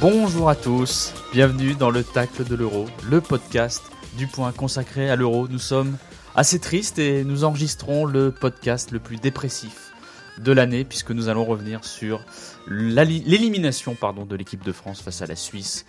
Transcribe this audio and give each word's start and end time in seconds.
Bonjour 0.00 0.48
à 0.48 0.54
tous, 0.54 1.12
bienvenue 1.32 1.74
dans 1.74 1.90
le 1.90 2.04
Tacle 2.04 2.44
de 2.44 2.54
l'Euro, 2.54 2.86
le 3.10 3.20
podcast 3.20 3.82
du 4.16 4.28
point 4.28 4.52
consacré 4.52 5.10
à 5.10 5.16
l'Euro. 5.16 5.48
Nous 5.48 5.58
sommes 5.58 5.96
assez 6.36 6.60
tristes 6.60 7.00
et 7.00 7.24
nous 7.24 7.42
enregistrons 7.42 8.04
le 8.04 8.30
podcast 8.30 8.92
le 8.92 9.00
plus 9.00 9.16
dépressif 9.16 9.92
de 10.38 10.52
l'année 10.52 10.84
puisque 10.84 11.10
nous 11.10 11.28
allons 11.28 11.44
revenir 11.44 11.84
sur 11.84 12.20
l'élimination 12.68 13.96
de 14.00 14.36
l'équipe 14.36 14.64
de 14.64 14.72
France 14.72 15.00
face 15.00 15.20
à 15.20 15.26
la 15.26 15.34
Suisse 15.34 15.84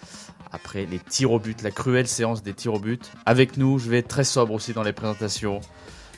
après 0.52 0.86
les 0.86 1.00
tirs 1.00 1.32
au 1.32 1.40
but, 1.40 1.62
la 1.62 1.72
cruelle 1.72 2.08
séance 2.08 2.42
des 2.42 2.54
tirs 2.54 2.74
au 2.74 2.80
but. 2.80 3.12
Avec 3.26 3.58
nous, 3.58 3.78
je 3.78 3.90
vais 3.90 4.00
être 4.00 4.08
très 4.08 4.24
sobre 4.24 4.54
aussi 4.54 4.74
dans 4.74 4.84
les 4.84 4.94
présentations, 4.94 5.62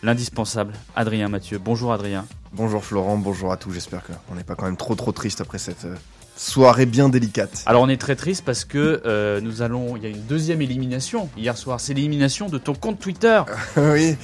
l'indispensable 0.04 0.74
Adrien 0.96 1.28
Mathieu. 1.30 1.60
Bonjour 1.60 1.94
Adrien. 1.94 2.26
Bonjour 2.54 2.84
Florent, 2.84 3.18
bonjour 3.18 3.52
à 3.52 3.58
tous. 3.58 3.72
J'espère 3.72 4.02
qu'on 4.04 4.36
n'est 4.36 4.44
pas 4.44 4.56
quand 4.56 4.66
même 4.66 4.78
trop 4.78 4.96
trop 4.96 5.12
triste 5.12 5.42
après 5.42 5.58
cette 5.58 5.86
euh, 5.86 5.96
soirée 6.36 6.86
bien 6.86 7.10
délicate. 7.10 7.64
Alors 7.66 7.82
on 7.82 7.90
est 7.90 8.00
très 8.00 8.16
triste 8.16 8.44
parce 8.46 8.66
que 8.66 9.02
euh, 9.06 9.40
nous 9.42 9.62
allons, 9.62 9.96
il 9.96 10.04
y 10.04 10.06
a 10.06 10.10
une 10.10 10.26
deuxième 10.26 10.62
élimination 10.62 11.30
hier 11.38 11.58
soir. 11.58 11.80
C'est 11.80 11.94
l'élimination 11.94 12.50
de 12.50 12.58
ton 12.58 12.74
compte 12.74 13.00
Twitter. 13.00 13.42
oui, 13.78 14.16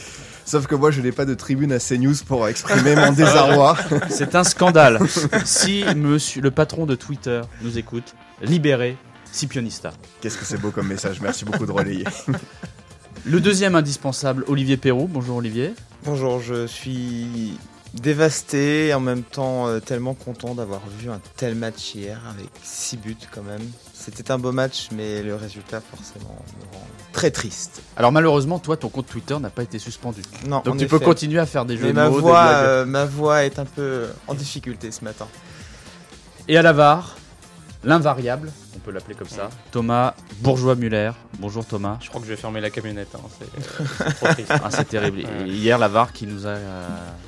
sauf 0.45 0.67
que 0.67 0.75
moi 0.75 0.91
je 0.91 1.01
n'ai 1.01 1.11
pas 1.11 1.25
de 1.25 1.35
tribune 1.35 1.71
à 1.71 1.79
CNews 1.79 2.15
pour 2.25 2.47
exprimer 2.47 2.95
mon 2.95 3.11
désarroi. 3.13 3.77
C'est 4.09 4.35
un 4.35 4.43
scandale. 4.43 4.99
si 5.45 5.83
monsieur 5.95 6.41
le 6.41 6.51
patron 6.51 6.85
de 6.85 6.95
Twitter 6.95 7.41
nous 7.61 7.77
écoute, 7.77 8.15
libérez 8.41 8.97
Scipionista. 9.31 9.93
Qu'est-ce 10.21 10.37
que 10.37 10.45
c'est 10.45 10.57
beau 10.57 10.71
comme 10.71 10.87
message, 10.87 11.21
merci 11.21 11.45
beaucoup 11.45 11.65
de 11.65 11.71
relayer. 11.71 12.05
Le 13.25 13.41
deuxième 13.41 13.75
indispensable, 13.75 14.43
Olivier 14.47 14.77
Perrault. 14.77 15.07
Bonjour 15.09 15.37
Olivier. 15.37 15.73
Bonjour, 16.05 16.39
je 16.39 16.65
suis 16.67 17.57
dévasté 17.93 18.87
et 18.87 18.93
en 18.93 18.99
même 18.99 19.23
temps 19.23 19.67
euh, 19.67 19.79
tellement 19.79 20.13
content 20.13 20.53
d'avoir 20.55 20.81
vu 20.99 21.09
un 21.09 21.19
tel 21.35 21.55
match 21.55 21.95
hier 21.95 22.19
avec 22.29 22.49
6 22.63 22.97
buts 22.97 23.17
quand 23.31 23.41
même. 23.43 23.61
C'était 23.93 24.31
un 24.31 24.37
beau 24.37 24.51
match, 24.51 24.89
mais 24.95 25.23
le 25.23 25.35
résultat 25.35 25.81
forcément 25.81 26.37
me 26.59 26.77
rend 26.77 26.87
très 27.11 27.31
triste. 27.31 27.81
Alors 27.97 28.11
malheureusement, 28.11 28.59
toi, 28.59 28.77
ton 28.77 28.89
compte 28.89 29.07
Twitter 29.07 29.37
n'a 29.39 29.49
pas 29.49 29.63
été 29.63 29.79
suspendu. 29.79 30.21
Non, 30.47 30.61
Donc 30.63 30.77
tu 30.77 30.87
peux 30.87 30.99
continuer 30.99 31.39
à 31.39 31.45
faire 31.45 31.65
des 31.65 31.75
jeux 31.75 31.83
Mais 31.83 31.89
de 31.89 31.95
ma 31.95 32.09
mots, 32.09 32.19
voix, 32.19 32.45
euh, 32.47 32.85
ma 32.85 33.05
voix 33.05 33.43
est 33.43 33.59
un 33.59 33.65
peu 33.65 34.05
en 34.27 34.33
difficulté 34.35 34.91
ce 34.91 35.03
matin. 35.03 35.27
Et 36.47 36.57
à 36.57 36.61
la 36.61 36.71
VAR, 36.71 37.17
l'invariable, 37.83 38.51
on 38.77 38.79
peut 38.79 38.91
l'appeler 38.91 39.15
comme 39.15 39.27
ça, 39.27 39.49
Thomas 39.71 40.13
Bourgeois-Muller. 40.39 41.11
Bonjour 41.39 41.65
Thomas. 41.65 41.97
Je 42.01 42.09
crois 42.09 42.21
que 42.21 42.27
je 42.27 42.31
vais 42.31 42.37
fermer 42.37 42.61
la 42.61 42.69
camionnette. 42.69 43.13
hein, 43.15 43.19
C'est 43.39 43.45
euh, 43.81 43.85
c'est 43.97 44.13
trop 44.15 44.27
triste. 44.27 44.51
Ah, 44.51 44.69
c'est 44.69 44.87
terrible. 44.87 45.19
Ouais. 45.25 45.47
Hier, 45.49 45.77
la 45.77 45.87
VAR 45.87 46.13
qui 46.13 46.27
nous 46.27 46.45
a 46.45 46.49
euh, 46.51 46.87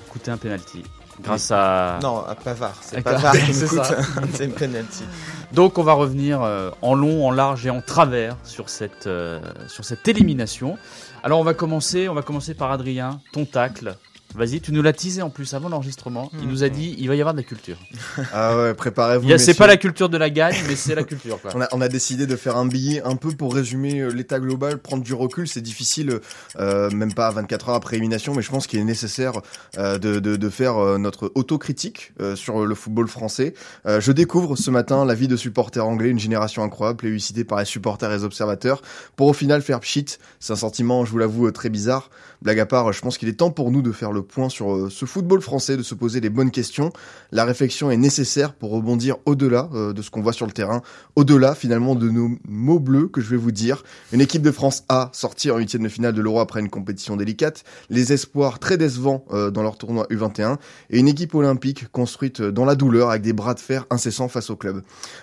coûté 0.09 0.31
un 0.31 0.37
penalty. 0.37 0.83
Grâce 1.21 1.51
à. 1.51 1.99
Non, 2.01 2.23
à 2.25 2.35
Pavard, 2.35 2.77
c'est. 2.81 3.01
Pavard 3.01 3.33
qui 3.33 3.51
me 3.51 3.67
coûte. 3.67 4.39
une 4.39 4.53
penalty. 4.53 5.03
Donc 5.51 5.77
on 5.77 5.83
va 5.83 5.93
revenir 5.93 6.41
euh, 6.41 6.69
en 6.81 6.93
long, 6.93 7.27
en 7.27 7.31
large 7.31 7.65
et 7.65 7.69
en 7.69 7.81
travers 7.81 8.37
sur 8.43 8.69
cette, 8.69 9.07
euh, 9.07 9.41
sur 9.67 9.83
cette 9.83 10.07
élimination. 10.07 10.77
Alors 11.23 11.39
on 11.39 11.43
va 11.43 11.53
commencer, 11.53 12.07
on 12.07 12.13
va 12.13 12.21
commencer 12.21 12.53
par 12.53 12.71
Adrien, 12.71 13.19
ton 13.33 13.43
tacle. 13.45 13.95
Vas-y, 14.35 14.61
tu 14.61 14.71
nous 14.71 14.81
l'as 14.81 14.93
teasé 14.93 15.21
en 15.21 15.29
plus 15.29 15.53
avant 15.53 15.69
l'enregistrement. 15.69 16.31
Il 16.41 16.47
nous 16.47 16.63
a 16.63 16.69
dit 16.69 16.95
il 16.99 17.07
va 17.07 17.15
y 17.15 17.19
avoir 17.21 17.33
de 17.33 17.39
la 17.39 17.43
culture. 17.43 17.77
Ah 18.33 18.55
ouais, 18.57 18.73
préparez-vous. 18.73 19.37
C'est 19.37 19.53
pas 19.53 19.65
la 19.67 19.77
culture 19.77 20.09
de 20.09 20.17
la 20.17 20.29
gagne, 20.29 20.55
mais 20.67 20.75
c'est 20.75 20.93
la 20.93 21.03
culture. 21.03 21.41
Quoi. 21.41 21.51
On 21.55 21.61
a, 21.61 21.67
on 21.71 21.81
a 21.81 21.87
décidé 21.87 22.27
de 22.27 22.35
faire 22.35 22.57
un 22.57 22.65
billet 22.65 23.01
un 23.03 23.15
peu 23.15 23.31
pour 23.31 23.53
résumer 23.55 23.99
euh, 23.99 24.09
l'état 24.09 24.39
global, 24.39 24.77
prendre 24.77 25.03
du 25.03 25.13
recul. 25.13 25.47
C'est 25.47 25.61
difficile, 25.61 26.19
euh, 26.59 26.89
même 26.91 27.13
pas 27.13 27.29
24 27.31 27.69
heures 27.69 27.75
après 27.75 27.95
élimination, 27.95 28.35
mais 28.35 28.41
je 28.41 28.49
pense 28.51 28.67
qu'il 28.67 28.79
est 28.79 28.83
nécessaire 28.83 29.33
euh, 29.77 29.97
de, 29.97 30.19
de, 30.19 30.35
de 30.35 30.49
faire 30.49 30.77
euh, 30.77 30.97
notre 30.97 31.31
autocritique 31.35 32.13
euh, 32.19 32.35
sur 32.35 32.65
le 32.65 32.75
football 32.75 33.07
français. 33.07 33.53
Euh, 33.85 33.99
je 33.99 34.11
découvre 34.11 34.55
ce 34.55 34.69
matin 34.69 35.05
la 35.05 35.15
vie 35.15 35.27
de 35.27 35.35
supporters 35.37 35.85
anglais, 35.85 36.09
une 36.09 36.19
génération 36.19 36.63
incroyable, 36.63 36.97
plébiscitée 36.97 37.43
par 37.43 37.59
les 37.59 37.65
supporters 37.65 38.11
et 38.11 38.17
les 38.17 38.23
observateurs, 38.23 38.81
pour 39.15 39.27
au 39.27 39.33
final 39.33 39.61
faire 39.61 39.79
pchit. 39.79 40.05
C'est 40.39 40.53
un 40.53 40.57
sentiment, 40.57 41.05
je 41.05 41.11
vous 41.11 41.17
l'avoue, 41.17 41.49
très 41.51 41.69
bizarre. 41.69 42.09
Blague 42.41 42.59
à 42.59 42.65
part, 42.65 42.93
je 42.93 43.01
pense 43.01 43.17
qu'il 43.17 43.27
est 43.27 43.33
temps 43.33 43.51
pour 43.51 43.71
nous 43.71 43.81
de 43.81 43.91
faire 43.91 44.11
le 44.11 44.18
point 44.21 44.49
sur 44.49 44.73
euh, 44.73 44.89
ce 44.89 45.05
football 45.05 45.41
français, 45.41 45.77
de 45.77 45.83
se 45.83 45.95
poser 45.95 46.19
les 46.19 46.29
bonnes 46.29 46.51
questions. 46.51 46.91
La 47.31 47.45
réflexion 47.45 47.91
est 47.91 47.97
nécessaire 47.97 48.53
pour 48.53 48.71
rebondir 48.71 49.17
au-delà 49.25 49.69
euh, 49.73 49.93
de 49.93 50.01
ce 50.01 50.09
qu'on 50.09 50.21
voit 50.21 50.33
sur 50.33 50.45
le 50.45 50.51
terrain, 50.51 50.81
au-delà 51.15 51.55
finalement 51.55 51.95
de 51.95 52.09
nos 52.09 52.31
mots 52.47 52.79
bleus 52.79 53.07
que 53.07 53.21
je 53.21 53.29
vais 53.29 53.37
vous 53.37 53.51
dire. 53.51 53.83
Une 54.11 54.21
équipe 54.21 54.41
de 54.41 54.51
France 54.51 54.83
A 54.89 55.09
sortie 55.13 55.51
en 55.51 55.57
huitième 55.57 55.83
de 55.83 55.89
finale 55.89 56.13
de 56.13 56.21
l'Euro 56.21 56.39
après 56.39 56.59
une 56.59 56.69
compétition 56.69 57.15
délicate, 57.15 57.63
les 57.89 58.13
espoirs 58.13 58.59
très 58.59 58.77
décevants 58.77 59.25
euh, 59.31 59.51
dans 59.51 59.63
leur 59.63 59.77
tournoi 59.77 60.07
U21 60.09 60.57
et 60.89 60.99
une 60.99 61.07
équipe 61.07 61.35
olympique 61.35 61.91
construite 61.91 62.41
dans 62.41 62.65
la 62.65 62.75
douleur 62.75 63.09
avec 63.09 63.21
des 63.21 63.33
bras 63.33 63.53
de 63.53 63.59
fer 63.59 63.85
incessants 63.89 64.27
face 64.27 64.49
au 64.49 64.55
club. 64.55 64.81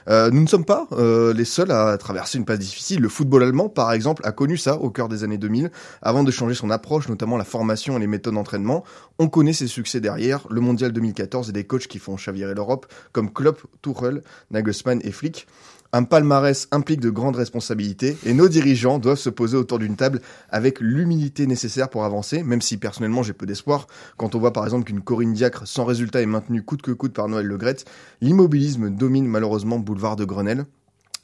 Euh, 0.09 0.31
nous 0.31 0.43
ne 0.43 0.47
sommes 0.47 0.65
pas 0.65 0.87
euh, 0.93 1.33
les 1.35 1.45
seuls 1.45 1.71
à 1.71 1.97
traverser 1.99 2.39
une 2.39 2.45
passe 2.45 2.59
difficile. 2.59 3.01
Le 3.01 3.09
football 3.09 3.43
allemand, 3.43 3.69
par 3.69 3.93
exemple, 3.93 4.23
a 4.25 4.33
connu 4.33 4.57
ça 4.57 4.77
au 4.77 4.91
cœur 4.91 5.09
des 5.09 5.25
années 5.25 5.39
2000 5.39 5.71
avant 6.03 6.25
de 6.25 6.31
changer 6.31 6.55
son 6.55 6.71
approche, 6.71 7.09
notamment 7.09 7.37
la 7.37 7.45
formation 7.45 7.97
et 7.97 8.01
les 8.01 8.07
méthodes 8.07 8.35
d'entraînement. 8.35 8.85
On 9.19 9.29
connaît 9.29 9.53
ses 9.53 9.67
succès 9.67 10.01
derrière, 10.01 10.47
le 10.51 10.61
mondial 10.61 10.93
2014 10.93 11.49
et 11.49 11.53
des 11.53 11.65
coachs 11.65 11.87
qui 11.87 11.99
font 11.99 12.17
chavirer 12.17 12.55
l'Europe 12.55 12.87
comme 13.13 13.33
Klopp, 13.33 13.63
Tuchel, 13.83 14.23
Nagelsmann 14.51 15.01
et 15.03 15.13
Flick. 15.13 15.47
Un 15.93 16.03
palmarès 16.03 16.69
implique 16.73 17.01
de 17.01 17.11
grandes 17.11 17.37
responsabilités 17.37 18.17
et 18.27 18.35
nos 18.35 18.49
dirigeants 18.49 18.99
doivent 18.99 19.19
se 19.19 19.31
poser 19.31 19.57
autour 19.57 19.79
d'une 19.79 19.97
table 19.97 20.21
avec 20.51 20.81
l'humilité 20.81 21.47
nécessaire 21.47 21.89
pour 21.89 22.05
avancer, 22.05 22.43
même 22.43 22.61
si 22.61 22.77
personnellement 22.77 23.23
j'ai 23.23 23.33
peu 23.33 23.47
d'espoir. 23.47 23.87
Quand 24.17 24.35
on 24.35 24.39
voit 24.39 24.53
par 24.53 24.65
exemple 24.65 24.85
qu'une 24.85 25.01
Corinne 25.01 25.33
Diacre 25.33 25.67
sans 25.67 25.85
résultat 25.85 26.21
est 26.21 26.27
maintenue 26.27 26.63
coûte 26.63 26.83
que 26.83 26.91
coûte 26.91 27.15
par 27.15 27.29
Noël 27.29 27.47
Legrette, 27.47 27.85
l'immobilisme 28.21 28.91
domine 28.91 29.27
malheureusement 29.27 29.79
boulevard 29.79 30.17
de 30.17 30.25
Grenelle. 30.25 30.67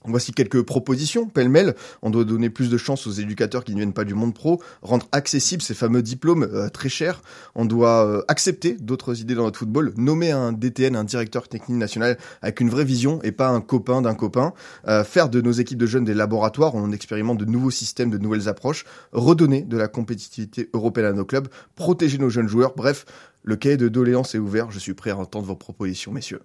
Voici 0.05 0.33
quelques 0.33 0.63
propositions, 0.63 1.29
pêle-mêle. 1.29 1.75
On 2.03 2.11
doit 2.11 2.25
donner 2.25 2.51
plus 2.51 2.71
de 2.71 2.77
chance 2.77 3.07
aux 3.07 3.13
éducateurs 3.13 3.65
qui 3.65 3.73
ne 3.73 3.79
viennent 3.79 3.93
pas 3.93 4.05
du 4.05 4.15
monde 4.15 4.35
pro, 4.35 4.63
rendre 4.83 5.07
accessibles 5.13 5.63
ces 5.63 5.75
fameux 5.75 6.03
diplômes 6.03 6.43
euh, 6.45 6.69
très 6.69 6.89
chers. 6.89 7.23
On 7.55 7.65
doit 7.65 8.07
euh, 8.07 8.23
accepter 8.29 8.75
d'autres 8.75 9.21
idées 9.21 9.35
dans 9.35 9.45
notre 9.45 9.59
football, 9.59 9.93
nommer 9.97 10.31
un 10.31 10.53
DTN, 10.53 10.97
un 10.97 11.05
directeur 11.05 11.49
technique 11.49 11.79
national 11.79 12.19
avec 12.43 12.61
une 12.61 12.71
vraie 12.71 12.85
vision 12.85 13.21
et 13.23 13.33
pas 13.33 13.49
un 13.49 13.61
copain 13.61 14.03
d'un 14.03 14.15
copain, 14.15 14.53
Euh, 14.89 15.05
faire 15.05 15.29
de 15.29 15.41
nos 15.41 15.53
équipes 15.53 15.79
de 15.79 15.87
jeunes 15.87 16.05
des 16.05 16.15
laboratoires 16.15 16.75
où 16.75 16.79
on 16.79 16.91
expérimente 16.93 17.39
de 17.39 17.45
nouveaux 17.45 17.71
systèmes, 17.71 18.11
de 18.11 18.19
nouvelles 18.19 18.49
approches, 18.49 18.85
redonner 19.12 19.62
de 19.62 19.77
la 19.77 19.89
compétitivité 19.89 20.69
européenne 20.73 21.07
à 21.07 21.12
nos 21.12 21.25
clubs, 21.25 21.49
protéger 21.75 22.19
nos 22.19 22.31
jeunes 22.31 22.49
joueurs. 22.49 22.75
Bref, 22.77 23.05
le 23.43 23.57
cahier 23.57 23.77
de 23.77 23.89
doléances 23.89 24.35
est 24.35 24.39
ouvert. 24.39 24.71
Je 24.71 24.79
suis 24.79 24.95
prêt 24.95 25.11
à 25.11 25.17
entendre 25.17 25.47
vos 25.47 25.57
propositions, 25.57 26.12
messieurs. 26.12 26.41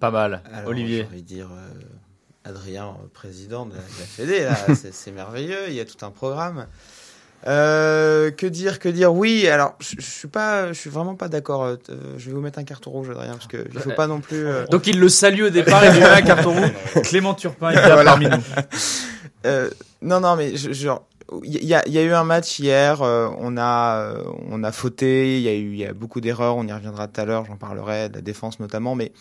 Pas 0.00 0.10
mal. 0.10 0.42
Alors, 0.52 0.70
Olivier. 0.70 1.06
Dire 1.26 1.48
euh, 1.52 1.82
Adrien, 2.48 2.86
euh, 2.88 3.06
président 3.12 3.66
de 3.66 3.74
la, 3.74 3.80
Fédé, 4.16 4.48
c'est 4.92 5.12
merveilleux, 5.12 5.68
il 5.68 5.74
y 5.74 5.80
a 5.80 5.84
tout 5.84 6.04
un 6.04 6.10
programme. 6.10 6.66
Euh, 7.46 8.32
que 8.32 8.46
dire, 8.46 8.80
que 8.80 8.88
dire? 8.88 9.12
Oui, 9.14 9.46
alors 9.46 9.74
je 9.78 9.94
je 9.98 10.04
suis 10.10 10.26
pas, 10.26 10.68
je 10.72 10.78
suis 10.78 10.90
vraiment 10.90 11.14
pas 11.14 11.28
d'accord. 11.28 11.62
euh, 11.62 11.76
Je 12.16 12.26
vais 12.26 12.32
vous 12.32 12.40
mettre 12.40 12.58
un 12.58 12.64
carton 12.64 12.90
rouge, 12.90 13.10
Adrien, 13.10 13.32
parce 13.34 13.46
que 13.46 13.64
il 13.72 13.78
faut 13.78 13.92
pas 13.92 14.08
non 14.08 14.20
plus. 14.20 14.44
euh, 14.44 14.66
Donc 14.66 14.88
il 14.88 14.98
le 14.98 15.08
salue 15.08 15.42
au 15.44 15.48
départ 15.50 15.84
et 15.84 15.92
lui 15.92 16.00
met 16.00 16.06
un 16.06 16.22
carton 16.22 16.52
rouge. 16.52 16.72
Clément 17.04 17.34
Turpin 17.34 17.70
est 17.70 17.74
là 17.88 18.02
parmi 18.02 18.26
nous. 18.26 18.42
Euh, 19.46 19.70
non, 20.02 20.18
non, 20.20 20.34
mais 20.34 20.56
je- 20.56 20.72
genre, 20.72 21.06
il 21.44 21.64
y 21.64 21.74
a, 21.74 21.86
il 21.86 21.92
y 21.92 21.98
a 21.98 22.02
eu 22.02 22.12
un 22.12 22.24
match 22.24 22.58
hier. 22.58 23.02
euh, 23.02 23.28
on 23.38 23.56
a, 23.56 24.00
euh, 24.00 24.24
on 24.50 24.64
a 24.64 24.72
fauté. 24.72 25.36
Il 25.36 25.42
y 25.44 25.48
a 25.48 25.54
eu, 25.54 25.72
il 25.74 25.78
y 25.78 25.86
a 25.86 25.92
beaucoup 25.92 26.20
d'erreurs. 26.20 26.56
On 26.56 26.66
y 26.66 26.72
reviendra 26.72 27.06
tout 27.06 27.20
à 27.20 27.24
l'heure. 27.24 27.44
J'en 27.44 27.56
parlerai 27.56 28.08
de 28.08 28.16
la 28.16 28.20
défense 28.20 28.58
notamment, 28.58 28.96
mais 28.96 29.12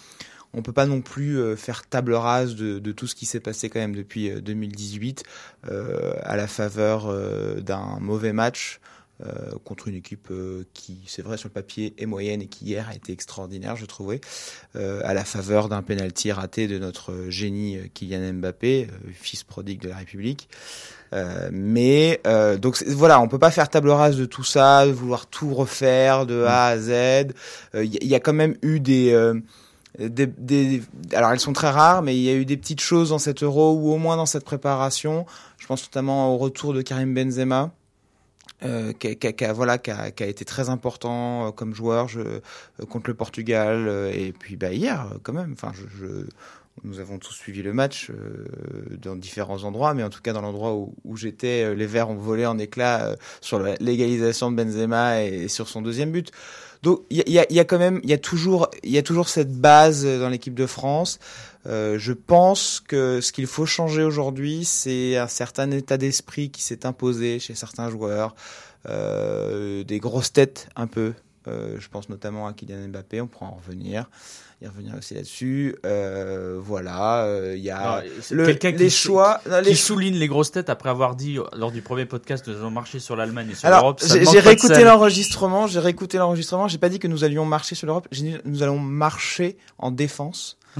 on 0.54 0.62
peut 0.62 0.74
pas 0.74 0.86
non 0.86 1.02
plus 1.02 1.38
euh, 1.40 1.56
faire 1.56 1.86
table 1.88 2.14
rase 2.14 2.56
de, 2.56 2.80
de 2.80 2.92
tout 2.92 3.08
ce 3.08 3.16
qui 3.16 3.26
s'est 3.26 3.40
passé 3.40 3.70
quand 3.70 3.80
même 3.80 3.96
depuis 3.96 4.30
euh, 4.32 4.42
2018 4.42 5.24
euh, 5.70 6.14
à 6.24 6.36
la 6.36 6.48
faveur 6.48 7.08
euh, 7.08 7.60
d'un 7.62 8.00
mauvais 8.00 8.34
match. 8.34 8.80
euh, 9.26 9.52
contre 9.66 9.88
une 9.88 9.96
équipe 9.96 10.28
euh, 10.30 10.64
qui, 10.76 11.00
c'est 11.08 11.24
vrai, 11.24 11.38
sur 11.38 11.48
le 11.50 11.54
papier 11.54 11.96
est 11.98 12.06
moyenne 12.06 12.40
et 12.44 12.46
qui 12.48 12.66
hier 12.66 12.88
a 12.88 12.94
été 12.96 13.12
extraordinaire, 13.12 13.76
je 13.76 13.88
trouvais, 13.88 14.22
euh, 14.76 15.02
à 15.04 15.16
la 15.16 15.26
faveur 15.26 15.70
d'un 15.70 15.82
penalty 15.82 16.32
raté 16.32 16.68
de 16.68 16.78
notre 16.78 17.26
génie 17.30 17.78
euh, 17.78 17.88
Kylian 17.96 18.34
Mbappé, 18.34 18.88
euh, 18.92 19.10
fils 19.14 19.44
prodigue 19.44 19.82
de 19.82 19.90
la 19.90 19.96
République. 19.96 20.50
Euh, 21.14 21.50
mais 21.52 22.22
euh, 22.28 22.58
donc 22.58 22.84
voilà, 22.86 23.20
on 23.20 23.28
peut 23.28 23.40
pas 23.40 23.50
faire 23.50 23.70
table 23.70 23.90
rase 23.90 24.18
de 24.18 24.26
tout 24.26 24.44
ça, 24.44 24.86
vouloir 24.86 25.26
tout 25.26 25.52
refaire 25.54 26.28
de 26.28 26.44
A 26.44 26.68
à 26.68 26.78
Z. 26.78 26.90
Euh, 26.92 27.84
Il 27.84 27.94
y, 27.94 27.98
a- 27.98 28.04
il 28.04 28.08
y 28.08 28.14
a 28.16 28.20
quand 28.20 28.34
même 28.34 28.56
eu 28.62 28.80
des, 28.80 29.14
euh, 29.14 29.34
des, 30.00 30.28
des, 30.28 30.84
alors 31.14 31.32
elles 31.32 31.40
sont 31.40 31.54
très 31.54 31.70
rares, 31.70 32.02
mais 32.02 32.16
il 32.16 32.22
y 32.22 32.30
a 32.30 32.34
eu 32.34 32.46
des 32.46 32.58
petites 32.58 32.82
choses 32.82 33.10
dans 33.10 33.20
cet 33.20 33.44
Euro 33.44 33.74
ou 33.74 33.92
au 33.92 33.98
moins 33.98 34.18
dans 34.18 34.26
cette 34.26 34.46
préparation. 34.46 35.26
Je 35.58 35.68
pense 35.68 35.84
notamment 35.84 36.34
au 36.34 36.38
retour 36.38 36.74
de 36.74 36.82
Karim 36.82 37.14
Benzema. 37.14 37.72
Euh, 38.64 38.92
qui, 38.92 39.16
qui 39.18 39.34
qui 39.34 39.46
voilà, 39.54 39.78
qui, 39.78 39.92
a, 39.92 40.10
qui 40.10 40.24
a 40.24 40.26
été 40.26 40.44
très 40.44 40.70
important 40.70 41.46
euh, 41.46 41.52
comme 41.52 41.76
joueur 41.76 42.08
je, 42.08 42.22
euh, 42.22 42.40
contre 42.90 43.08
le 43.08 43.14
Portugal 43.14 43.86
euh, 43.88 44.12
et 44.12 44.32
puis 44.32 44.56
bah, 44.56 44.74
hier 44.74 45.14
quand 45.22 45.34
même 45.34 45.54
enfin 45.54 45.72
je, 45.76 45.84
je, 45.96 46.26
nous 46.84 47.00
avons 47.00 47.18
tous 47.18 47.34
suivi 47.34 47.62
le 47.64 47.74
match 47.74 48.10
euh, 48.10 48.46
dans 49.02 49.16
différents 49.16 49.64
endroits, 49.64 49.94
mais 49.94 50.04
en 50.04 50.10
tout 50.10 50.22
cas 50.22 50.34
dans 50.34 50.42
l'endroit 50.42 50.74
où, 50.74 50.94
où 51.04 51.18
j'étais, 51.18 51.64
euh, 51.64 51.74
les 51.74 51.86
Verts 51.86 52.10
ont 52.10 52.16
volé 52.16 52.46
en 52.46 52.58
éclats 52.58 53.06
euh, 53.06 53.16
sur 53.42 53.60
l'égalisation 53.80 54.52
de 54.52 54.56
Benzema 54.56 55.24
et, 55.24 55.44
et 55.44 55.48
sur 55.48 55.68
son 55.68 55.82
deuxième 55.82 56.12
but. 56.12 56.32
Donc 56.84 57.02
il 57.10 57.24
y 57.28 57.32
y, 57.32 57.54
y 57.54 57.60
a 57.60 57.66
quand 57.66 57.80
même, 57.80 58.00
il 58.04 58.10
y 58.10 58.14
a 58.14 58.18
toujours, 58.18 58.70
il 58.84 58.92
y 58.92 58.98
a 58.98 59.04
toujours 59.04 59.30
cette 59.30 59.52
base 59.52 60.06
euh, 60.06 60.20
dans 60.20 60.30
l'équipe 60.30 60.54
de 60.54 60.66
France. 60.66 61.20
Euh, 61.66 61.98
je 61.98 62.14
pense 62.14 62.82
que 62.88 63.20
ce 63.20 63.32
qu'il 63.32 63.48
faut 63.48 63.66
changer 63.66 64.04
aujourd'hui, 64.04 64.64
c'est 64.64 65.18
un 65.18 65.28
certain 65.28 65.70
état 65.72 65.98
d'esprit 65.98 66.50
qui 66.50 66.62
s'est 66.62 66.86
imposé 66.86 67.40
chez 67.40 67.56
certains 67.56 67.90
joueurs, 67.90 68.36
des 68.86 70.00
grosses 70.00 70.32
têtes 70.32 70.70
un 70.78 70.88
peu. 70.88 71.14
Euh, 71.48 71.78
je 71.80 71.88
pense 71.90 72.10
notamment 72.10 72.48
à 72.48 72.54
Kylian 72.54 72.90
Mbappé, 72.90 73.22
on 73.22 73.28
pourra 73.28 73.46
en 73.48 73.56
revenir, 73.56 74.10
y 74.62 74.68
revenir 74.68 74.96
aussi 74.98 75.14
là-dessus. 75.14 75.76
Euh, 75.86 76.60
voilà, 76.62 77.24
euh, 77.24 77.56
il 77.56 77.64
y 77.64 77.70
a 77.72 78.02
Non, 78.02 78.10
c'est 78.22 78.36
le, 78.36 78.46
quelqu'un 78.46 78.72
les 78.72 78.86
qui- 78.86 78.90
choix. 78.90 79.40
non, 79.50 79.60
qui 79.62 79.70
les 79.70 79.76
souligne 79.76 80.16
les 80.16 80.28
grosses 80.28 80.52
têtes 80.52 80.70
après 80.70 80.90
avoir 80.90 81.16
dit 81.16 81.38
euh, 81.40 81.44
lors 81.56 81.72
du 81.72 81.82
premier 81.82 82.06
podcast 82.06 82.48
nous 82.48 82.56
allons 82.58 82.72
marcher 82.72 83.00
sur 83.00 83.16
l'Allemagne 83.16 83.50
et 83.52 83.56
sur 83.56 83.68
Alors, 83.68 83.80
l'Europe. 83.82 84.02
j'ai 84.06 84.40
réécouté 84.40 84.84
l'enregistrement, 84.84 85.68
j'ai 85.68 85.80
réécouté 85.80 86.18
l'enregistrement, 86.18 86.68
j'ai 86.68 86.78
pas 86.80 86.90
dit 86.90 87.00
que 87.00 87.08
nous 87.08 87.24
allions 87.24 87.46
marcher 87.46 87.76
sur 87.76 87.88
l'Europe, 87.88 88.08
j'ai 88.12 88.24
dit 88.24 88.36
nous 88.46 88.62
allons 88.64 88.80
marcher 88.80 89.58
en 89.78 89.92
défense. 89.92 90.58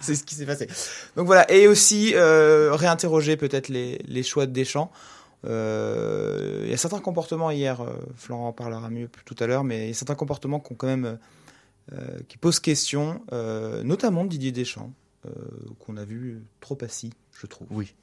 C'est 0.00 0.14
ce 0.14 0.24
qui 0.24 0.34
s'est 0.34 0.46
passé. 0.46 0.68
Donc 1.16 1.26
voilà, 1.26 1.50
et 1.50 1.66
aussi 1.66 2.12
euh, 2.14 2.70
réinterroger 2.74 3.36
peut-être 3.36 3.68
les, 3.68 3.98
les 4.06 4.22
choix 4.22 4.46
de 4.46 4.52
Deschamps. 4.52 4.90
Euh, 5.44 6.62
Il 6.64 6.70
y 6.70 6.74
a 6.74 6.76
certains 6.76 7.00
comportements 7.00 7.50
hier, 7.50 7.80
euh, 7.80 7.92
Florent 8.16 8.48
en 8.48 8.52
parlera 8.52 8.88
mieux 8.90 9.08
tout 9.24 9.36
à 9.38 9.46
l'heure, 9.46 9.64
mais 9.64 9.84
il 9.84 9.88
y 9.88 9.90
a 9.90 9.94
certains 9.94 10.14
comportements 10.14 10.60
qui 10.60 10.72
ont 10.72 10.76
quand 10.76 10.86
même 10.86 11.18
euh, 11.92 12.18
qui 12.28 12.36
posent 12.36 12.60
question, 12.60 13.20
notamment 13.84 14.24
de 14.24 14.28
Didier 14.30 14.52
Deschamps, 14.52 14.92
qu'on 15.80 15.96
a 15.96 16.04
vu 16.04 16.42
trop 16.60 16.78
assis, 16.82 17.12
je 17.40 17.46
trouve. 17.46 17.66
Oui, 17.70 17.94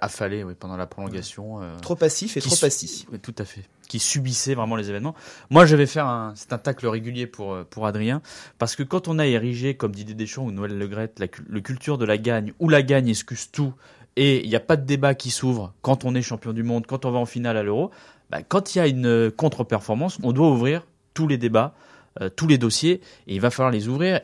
affalé 0.00 0.42
oui, 0.44 0.54
pendant 0.58 0.76
la 0.76 0.86
prolongation. 0.86 1.62
euh, 1.62 1.78
Trop 1.80 1.96
passif 1.96 2.36
et 2.36 2.40
trop 2.40 2.64
assis. 2.64 3.06
Oui, 3.12 3.18
tout 3.18 3.34
à 3.38 3.44
fait. 3.44 3.62
Qui 3.88 3.98
subissait 3.98 4.54
vraiment 4.54 4.76
les 4.76 4.88
événements. 4.88 5.14
Moi, 5.48 5.66
je 5.66 5.74
vais 5.74 5.86
faire 5.86 6.06
un, 6.06 6.32
c'est 6.36 6.52
un 6.52 6.58
tacle 6.58 6.86
régulier 6.86 7.26
pour 7.26 7.64
pour 7.66 7.86
Adrien, 7.86 8.22
parce 8.58 8.76
que 8.76 8.82
quand 8.84 9.08
on 9.08 9.18
a 9.18 9.26
érigé 9.26 9.76
comme 9.76 9.92
Didier 9.94 10.14
Deschamps 10.14 10.44
ou 10.44 10.52
Noël 10.52 10.76
Le 10.78 10.86
Graët 10.86 11.18
la 11.18 11.26
le 11.48 11.60
culture 11.60 11.98
de 11.98 12.04
la 12.04 12.18
gagne, 12.18 12.52
où 12.60 12.68
la 12.68 12.82
gagne 12.82 13.08
excuse 13.08 13.50
tout, 13.50 13.72
et 14.16 14.42
il 14.44 14.48
n'y 14.48 14.56
a 14.56 14.60
pas 14.60 14.76
de 14.76 14.84
débat 14.84 15.14
qui 15.14 15.30
s'ouvre 15.30 15.72
quand 15.82 16.04
on 16.04 16.14
est 16.14 16.22
champion 16.22 16.52
du 16.52 16.62
monde, 16.62 16.86
quand 16.86 17.04
on 17.04 17.10
va 17.10 17.18
en 17.18 17.26
finale 17.26 17.56
à 17.56 17.62
l'Euro. 17.62 17.90
Bah, 18.30 18.42
quand 18.42 18.74
il 18.74 18.78
y 18.78 18.80
a 18.80 18.86
une 18.86 19.06
euh, 19.06 19.30
contre-performance, 19.30 20.18
on 20.22 20.32
doit 20.32 20.48
ouvrir 20.48 20.86
tous 21.14 21.26
les 21.26 21.38
débats, 21.38 21.74
euh, 22.20 22.28
tous 22.28 22.46
les 22.46 22.58
dossiers, 22.58 23.00
et 23.26 23.34
il 23.34 23.40
va 23.40 23.50
falloir 23.50 23.72
les 23.72 23.88
ouvrir. 23.88 24.20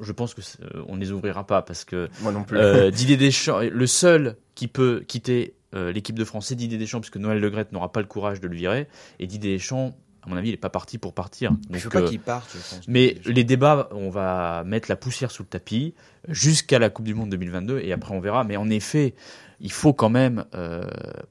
Je 0.00 0.12
pense 0.12 0.34
que 0.34 0.40
euh, 0.40 0.82
on 0.88 0.96
ne 0.96 1.00
les 1.00 1.12
ouvrira 1.12 1.46
pas 1.46 1.62
parce 1.62 1.84
que 1.84 2.08
Moi 2.20 2.32
non 2.32 2.44
plus. 2.44 2.58
euh, 2.58 2.90
Didier 2.92 3.16
Deschamps, 3.16 3.60
le 3.60 3.86
seul 3.86 4.36
qui 4.54 4.68
peut 4.68 5.04
quitter 5.06 5.54
l'équipe 5.72 6.18
de 6.18 6.24
France, 6.24 6.46
c'est 6.46 6.54
Didier 6.54 6.78
Deschamps, 6.78 7.00
puisque 7.00 7.18
Noël 7.18 7.38
Le 7.38 7.50
Graët 7.50 7.70
n'aura 7.70 7.92
pas 7.92 8.00
le 8.00 8.06
courage 8.06 8.40
de 8.40 8.48
le 8.48 8.56
virer. 8.56 8.88
Et 9.18 9.26
Didier 9.26 9.52
Deschamps, 9.52 9.94
à 10.26 10.28
mon 10.28 10.36
avis, 10.36 10.48
il 10.48 10.52
n'est 10.52 10.56
pas 10.56 10.70
parti 10.70 10.98
pour 10.98 11.14
partir. 11.14 11.52
Il 11.68 11.72
Donc, 11.72 11.80
faut 11.80 11.88
pas 11.90 12.00
euh, 12.00 12.08
qu'il 12.08 12.20
parte, 12.20 12.48
je 12.52 12.58
pense. 12.76 12.88
mais 12.88 13.16
les 13.26 13.44
débats, 13.44 13.88
on 13.92 14.10
va 14.10 14.64
mettre 14.64 14.90
la 14.90 14.96
poussière 14.96 15.30
sous 15.30 15.42
le 15.44 15.48
tapis 15.48 15.94
jusqu'à 16.28 16.78
la 16.78 16.90
Coupe 16.90 17.06
du 17.06 17.14
Monde 17.14 17.30
2022 17.30 17.78
et 17.80 17.92
après 17.92 18.14
on 18.14 18.20
verra. 18.20 18.44
Mais 18.44 18.56
en 18.56 18.68
effet, 18.68 19.14
il 19.60 19.72
faut 19.72 19.92
quand 19.92 20.10
même 20.10 20.44
euh, 20.54 20.84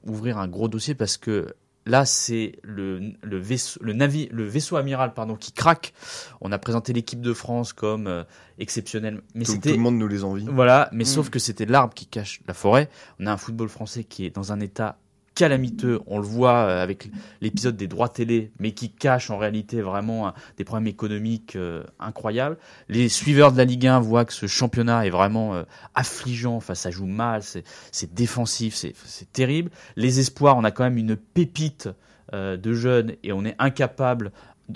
ouvrir 0.06 0.38
un 0.38 0.48
gros 0.48 0.68
dossier 0.68 0.94
parce 0.94 1.16
que 1.18 1.54
là, 1.84 2.04
c'est 2.04 2.58
le, 2.62 3.12
le, 3.22 3.38
vaisseau, 3.38 3.78
le, 3.82 3.92
navi, 3.92 4.28
le 4.32 4.44
vaisseau 4.44 4.76
amiral 4.76 5.14
pardon, 5.14 5.36
qui 5.36 5.52
craque. 5.52 5.92
On 6.40 6.50
a 6.52 6.58
présenté 6.58 6.92
l'équipe 6.92 7.20
de 7.20 7.32
France 7.32 7.72
comme 7.72 8.06
euh, 8.08 8.24
exceptionnelle, 8.58 9.20
mais 9.34 9.44
tout, 9.44 9.60
le 9.64 9.76
monde 9.76 9.96
nous 9.96 10.08
les 10.08 10.24
envie. 10.24 10.46
voilà, 10.50 10.88
mais 10.92 11.04
Mm. 11.04 11.06
sauf 11.06 11.30
que 11.30 11.38
c'était 11.38 11.66
l'arbre 11.66 11.94
qui 11.94 12.06
cache 12.06 12.40
la 12.48 12.54
forêt. 12.54 12.88
On 13.20 13.26
a 13.26 13.32
un 13.32 13.36
football 13.36 13.68
français 13.68 14.02
qui 14.04 14.24
est 14.24 14.30
dans 14.34 14.52
un 14.52 14.60
état 14.60 14.98
calamiteux. 15.36 16.00
On 16.06 16.18
le 16.18 16.24
voit 16.24 16.66
euh, 16.66 16.82
avec 16.82 17.10
l'épisode 17.40 17.76
des 17.76 17.86
droits 17.86 18.08
télé, 18.08 18.50
mais 18.58 18.72
qui 18.72 18.90
cache 18.90 19.30
en 19.30 19.38
réalité 19.38 19.80
vraiment 19.82 20.32
des 20.56 20.64
problèmes 20.64 20.88
économiques 20.88 21.54
euh, 21.54 21.84
incroyables. 22.00 22.56
Les 22.88 23.08
suiveurs 23.08 23.52
de 23.52 23.58
la 23.58 23.64
Ligue 23.64 23.86
1 23.86 24.00
voient 24.00 24.24
que 24.24 24.32
ce 24.32 24.46
championnat 24.46 25.06
est 25.06 25.10
vraiment 25.10 25.54
euh, 25.54 25.62
affligeant. 25.94 26.56
Enfin, 26.56 26.74
ça 26.74 26.90
joue 26.90 27.06
mal, 27.06 27.42
c'est 27.44 28.14
défensif, 28.14 28.74
c'est 28.74 29.32
terrible. 29.32 29.70
Les 29.94 30.18
espoirs, 30.18 30.56
on 30.56 30.64
a 30.64 30.72
quand 30.72 30.84
même 30.84 30.98
une 30.98 31.16
pépite 31.16 31.88
de 32.32 32.72
jeunes 32.72 33.12
et 33.22 33.32
on 33.32 33.44
est 33.44 33.54
incapable 33.60 34.32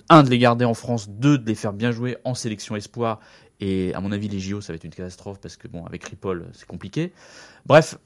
un 0.08 0.22
de 0.22 0.30
les 0.30 0.38
garder 0.38 0.64
en 0.64 0.74
France, 0.74 1.08
deux 1.08 1.36
de 1.36 1.48
les 1.48 1.56
faire 1.56 1.72
bien 1.72 1.90
jouer 1.90 2.16
en 2.22 2.34
sélection 2.34 2.76
espoir. 2.76 3.18
Et 3.58 3.92
à 3.94 4.00
mon 4.00 4.12
avis, 4.12 4.28
les 4.28 4.38
JO, 4.38 4.60
ça 4.60 4.72
va 4.72 4.76
être 4.76 4.84
une 4.84 4.90
catastrophe 4.90 5.40
parce 5.40 5.56
que 5.56 5.66
bon, 5.66 5.84
avec 5.84 6.04
Ripoll, 6.04 6.46
c'est 6.52 6.66
compliqué. 6.66 7.12
Bref, 7.66 7.98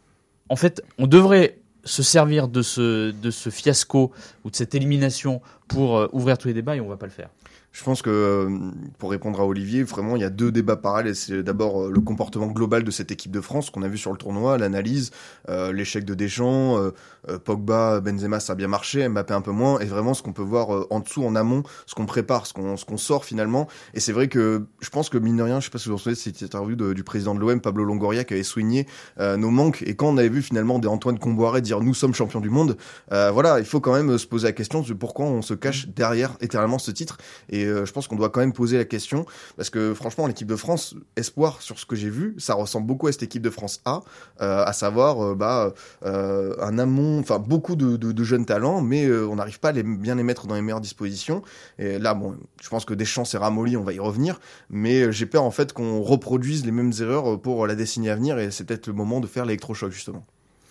en 0.48 0.56
fait, 0.56 0.82
on 0.98 1.06
devrait 1.06 1.58
se 1.84 2.02
servir 2.02 2.48
de 2.48 2.62
ce, 2.62 3.10
de 3.10 3.31
ce 3.31 3.50
fiasco 3.50 4.12
ou 4.44 4.50
de 4.50 4.56
cette 4.56 4.75
élimination 4.75 5.40
pour 5.69 5.98
euh, 5.98 6.08
ouvrir 6.12 6.38
tous 6.38 6.48
les 6.48 6.54
débats 6.54 6.76
et 6.76 6.81
on 6.81 6.88
va 6.88 6.96
pas 6.96 7.06
le 7.06 7.12
faire. 7.12 7.31
Je 7.75 7.82
pense 7.82 8.03
que 8.03 8.11
euh, 8.11 8.71
pour 8.99 9.11
répondre 9.11 9.41
à 9.41 9.47
Olivier, 9.47 9.82
vraiment 9.82 10.15
il 10.15 10.23
y 10.23 10.25
a 10.25 10.31
deux 10.31 10.53
débats 10.53 10.76
parallèles. 10.76 11.17
C'est 11.17 11.43
d'abord 11.43 11.82
euh, 11.82 11.91
le 11.91 12.00
comportement 12.00 12.47
global 12.47 12.85
de 12.85 12.91
cette 12.93 13.11
équipe 13.11 13.32
de 13.32 13.41
France 13.41 13.71
qu'on 13.71 13.82
a 13.82 13.88
vu 13.88 13.99
sur 13.99 14.12
le 14.12 14.17
tournoi, 14.17 14.59
l'analyse, 14.59 15.11
euh, 15.49 15.73
l'échec 15.73 16.05
de 16.05 16.15
Deschamps, 16.15 16.79
euh, 16.79 16.93
euh, 17.29 17.41
Pogba, 17.41 17.99
Benzema 18.00 18.38
ça 18.38 18.53
a 18.53 18.56
bien 18.56 18.69
marché, 18.69 19.09
Mbappé 19.09 19.35
un 19.35 19.41
peu 19.41 19.50
moins, 19.50 19.81
et 19.81 19.87
vraiment 19.87 20.15
ce 20.15 20.23
qu'on 20.23 20.32
peut 20.32 20.43
voir 20.43 20.87
en 20.91 21.00
dessous, 21.00 21.25
en 21.25 21.35
amont, 21.35 21.65
ce 21.87 21.97
qu'on 21.97 22.06
prépare, 22.06 22.47
ce 22.47 22.53
qu'on 22.53 22.76
qu'on 22.76 22.97
sort 22.97 23.25
finalement. 23.25 23.67
Et 23.93 23.99
c'est 23.99 24.12
vrai 24.12 24.29
que 24.29 24.67
je 24.81 24.91
pense 24.91 25.09
que 25.09 25.19
mine 25.19 25.37
de 25.37 25.43
rien, 25.43 25.59
je 25.59 25.65
sais 25.65 25.71
pas 25.73 25.79
si 25.79 25.88
vous 25.88 25.97
vous 25.97 25.99
souvenez 25.99 26.15
de 26.15 26.21
cette 26.21 26.43
interview 26.43 26.76
du 26.76 27.03
président 27.03 27.35
de 27.35 27.41
l'OM, 27.41 27.61
Pablo 27.61 27.85
Longoria, 27.85 28.23
qui 28.23 28.35
avait 28.35 28.44
souligné 28.44 28.87
euh, 29.19 29.37
nos 29.37 29.50
manques. 29.50 29.82
Et 29.85 29.97
quand 29.97 30.11
on 30.11 30.17
avait 30.17 30.29
vu 30.29 30.43
finalement 30.43 30.79
des 30.79 30.87
Antoine 30.87 31.19
Comboiré 31.19 31.61
dire 31.61 31.81
nous 31.81 31.94
sommes 31.94 32.15
champions 32.15 32.41
du 32.41 32.50
monde, 32.50 32.76
voilà, 33.11 33.59
il 33.59 33.65
faut 33.65 33.81
quand 33.81 33.94
même 33.94 34.17
se 34.17 34.29
poser 34.29 34.47
la 34.47 34.53
question 34.53 34.82
de 34.82 34.93
pourquoi 34.93 35.26
on 35.26 35.43
se 35.43 35.55
cache 35.55 35.88
derrière 35.88 36.37
éternellement 36.40 36.78
ce 36.78 36.93
titre. 36.93 37.19
Euh, 37.66 37.87
je 37.87 37.92
pense 37.92 38.09
qu'on 38.09 38.16
doit 38.16 38.30
quand 38.30 38.40
même 38.40 38.52
poser 38.52 38.76
la 38.76 38.85
question 38.85 39.26
parce 39.56 39.71
que 39.71 39.94
franchement, 39.94 40.26
l'équipe 40.26 40.47
de 40.47 40.56
France, 40.56 40.94
espoir 41.16 41.62
sur 41.62 41.78
ce 41.78 41.87
que 41.87 41.97
j'ai 41.97 42.11
vu, 42.11 42.35
ça 42.38 42.54
ressemble 42.54 42.87
beaucoup 42.87 43.06
à 43.06 43.12
cette 43.12 43.23
équipe 43.23 43.42
de 43.42 43.50
France 43.50 43.80
A, 43.85 44.02
euh, 44.40 44.64
à 44.64 44.73
savoir 44.73 45.25
euh, 45.25 45.35
bah, 45.35 45.75
un 46.02 46.78
amont, 46.78 47.21
enfin 47.21 47.38
beaucoup 47.38 47.76
de, 47.76 48.25
jeunes 48.25 48.47
talents, 48.47 48.80
mais 48.80 49.11
on 49.11 49.37
n'arrive 49.37 49.61
pas 49.61 49.68
à 49.68 49.73
les, 49.73 49.83
bien 49.83 50.14
les 50.14 50.23
mettre 50.23 50.47
dans 50.47 50.54
les 50.54 50.62
meilleures 50.62 50.80
dispositions. 50.80 51.42
Et 51.78 51.99
là, 51.99 52.14
bon, 52.14 52.37
je 52.62 52.68
pense 52.68 52.85
que 52.85 52.94
Deschamps 52.94 53.25
s'est 53.25 53.38
ramolli, 53.38 53.76
on 53.76 53.83
va 53.83 53.92
y 53.92 53.99
revenir, 53.99 54.40
mais 54.71 55.12
j'ai 55.12 55.26
peur 55.26 55.42
en 55.42 55.50
fait 55.50 55.73
qu'on 55.73 56.00
reproduise 56.00 56.64
les 56.64 56.73
mêmes 56.73 56.92
erreurs 57.00 57.40
pour 57.40 57.66
la 57.66 57.75
décennie 57.75 58.09
à 58.09 58.16
venir 58.16 58.38
et 58.38 58.50
c'est 58.50 58.64
peut-être 58.64 58.87
le 58.87 58.94
moment 58.94 59.21
de 59.21 59.26
faire 59.26 59.44
l'électrochoc 59.44 59.92
justement. 59.92 60.25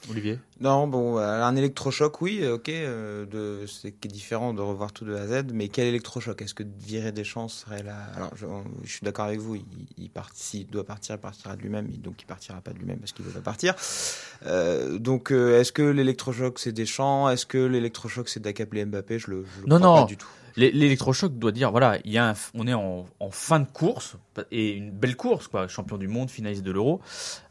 Olivier 0.10 0.40
Non, 0.60 0.88
bon, 0.88 1.18
euh, 1.18 1.42
un 1.44 1.56
électrochoc, 1.56 2.22
oui, 2.22 2.40
euh, 2.42 2.56
ok, 2.56 2.70
euh, 2.70 3.26
de, 3.26 3.66
c'est 3.68 3.92
qui 3.92 4.08
est 4.08 4.12
différent 4.12 4.54
de 4.54 4.62
revoir 4.62 4.92
tout 4.92 5.06
de 5.06 5.16
A 5.16 5.22
à 5.22 5.28
Z, 5.28 5.46
mais 5.54 5.70
quel 5.70 5.88
électrochoc? 5.88 6.42
Est-ce 6.42 6.54
que 6.54 6.64
virer 6.80 7.12
des 7.12 7.24
chances 7.24 7.64
serait 7.66 7.84
là 7.84 7.96
Alors, 8.16 8.32
je, 8.36 8.46
je 8.84 8.92
suis 8.92 9.04
d'accord 9.04 9.26
avec 9.26 9.40
vous, 9.40 9.56
il, 9.56 9.66
il 9.98 10.10
part, 10.10 10.30
s'il 10.34 10.68
doit 10.68 10.84
partir, 10.86 11.16
il 11.16 11.20
partira 11.20 11.56
de 11.56 11.62
lui-même, 11.62 11.88
donc 11.98 12.22
il 12.22 12.26
partira 12.26 12.60
pas 12.62 12.72
de 12.74 12.80
lui-même 12.80 12.98
parce 13.00 13.12
qu'il 13.14 13.24
veut 13.26 13.32
pas 13.32 13.40
partir. 13.42 13.76
Euh, 14.46 14.98
donc, 15.00 15.32
euh, 15.32 15.60
est-ce 15.60 15.72
que 15.72 15.84
l'électrochoc 15.84 16.60
c'est 16.60 16.72
Deschamps 16.74 17.30
Est-ce 17.30 17.46
que 17.46 17.58
l'électrochoc 17.58 18.28
c'est 18.30 18.42
d'accapler 18.42 18.86
Mbappé? 18.86 19.20
Je 19.20 19.32
le, 19.32 19.46
je 19.56 19.62
le 19.62 19.68
Non, 19.68 19.78
crois 19.78 19.88
non. 19.88 20.02
pas 20.02 20.08
du 20.08 20.18
tout. 20.18 20.28
L'é- 20.56 20.72
L'électrochoc 20.72 21.38
doit 21.40 21.52
dire 21.52 21.72
voilà, 21.72 21.98
il 22.06 22.12
y 22.12 22.18
a 22.18 22.30
un 22.30 22.34
on 22.54 22.68
est 22.68 22.74
en, 22.74 23.06
en 23.20 23.32
fin 23.32 23.60
de 23.60 23.66
course 23.72 24.16
et 24.52 24.72
une 24.74 24.92
belle 24.92 25.16
course 25.16 25.48
quoi, 25.48 25.68
champion 25.68 25.98
du 25.98 26.08
monde, 26.08 26.30
finaliste 26.30 26.64
de 26.64 26.72
l'Euro. 26.72 27.02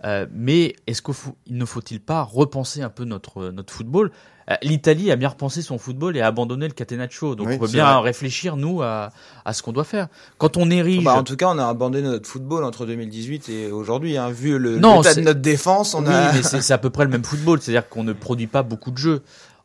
Euh, 0.04 0.26
mais 0.32 0.76
est-ce 0.86 1.02
qu'il 1.02 1.14
ne 1.50 1.64
faut-il 1.64 2.00
pas 2.00 2.22
repenser 2.22 2.82
un 2.82 2.90
peu 2.90 3.04
notre 3.04 3.50
notre 3.50 3.72
football? 3.72 4.10
Euh, 4.50 4.54
L'Italie 4.62 5.12
a 5.12 5.16
bien 5.16 5.28
repensé 5.28 5.62
son 5.62 5.78
football 5.78 6.16
et 6.16 6.20
a 6.20 6.26
abandonné 6.26 6.66
le 6.66 6.72
catenaccio. 6.74 7.36
Donc 7.36 7.46
Oui, 7.46 7.54
on 7.54 7.58
peut 7.58 7.68
bien 7.68 7.84
vrai. 7.94 8.02
réfléchir 8.10 8.56
nous 8.56 8.82
à 8.82 9.10
à 9.44 9.52
ce 9.52 9.62
qu'on 9.62 9.72
doit 9.72 9.84
faire. 9.84 10.08
Quand 10.38 10.56
on 10.56 10.68
érige 10.70 11.04
Bah, 11.04 11.14
en 11.14 11.22
tout 11.22 11.36
cas, 11.36 11.46
on 11.48 11.58
a 11.58 11.66
abandonné 11.66 12.08
notre 12.08 12.28
football 12.28 12.64
entre 12.64 12.84
2018 12.84 13.48
et 13.48 13.70
aujourd'hui. 13.70 14.16
Hein. 14.16 14.30
Vu 14.30 14.58
le 14.58 14.78
Non, 14.78 14.98
l'état 15.00 15.14
de 15.14 15.20
notre 15.20 15.40
défense, 15.40 15.94
on 15.94 16.02
oui, 16.04 16.12
a. 16.12 16.32
mais 16.32 16.42
c'est 16.42 16.72
à 16.72 16.78
peu 16.78 16.90
près 16.90 17.04
le 17.04 17.10
même 17.10 17.24
football, 17.24 17.60
c'est-à-dire 17.60 17.88
qu'on 17.88 18.02
ne 18.04 18.12
produit 18.12 18.48
pas 18.48 18.64
beaucoup 18.64 18.90
de 18.90 18.98
jeux. 18.98 19.22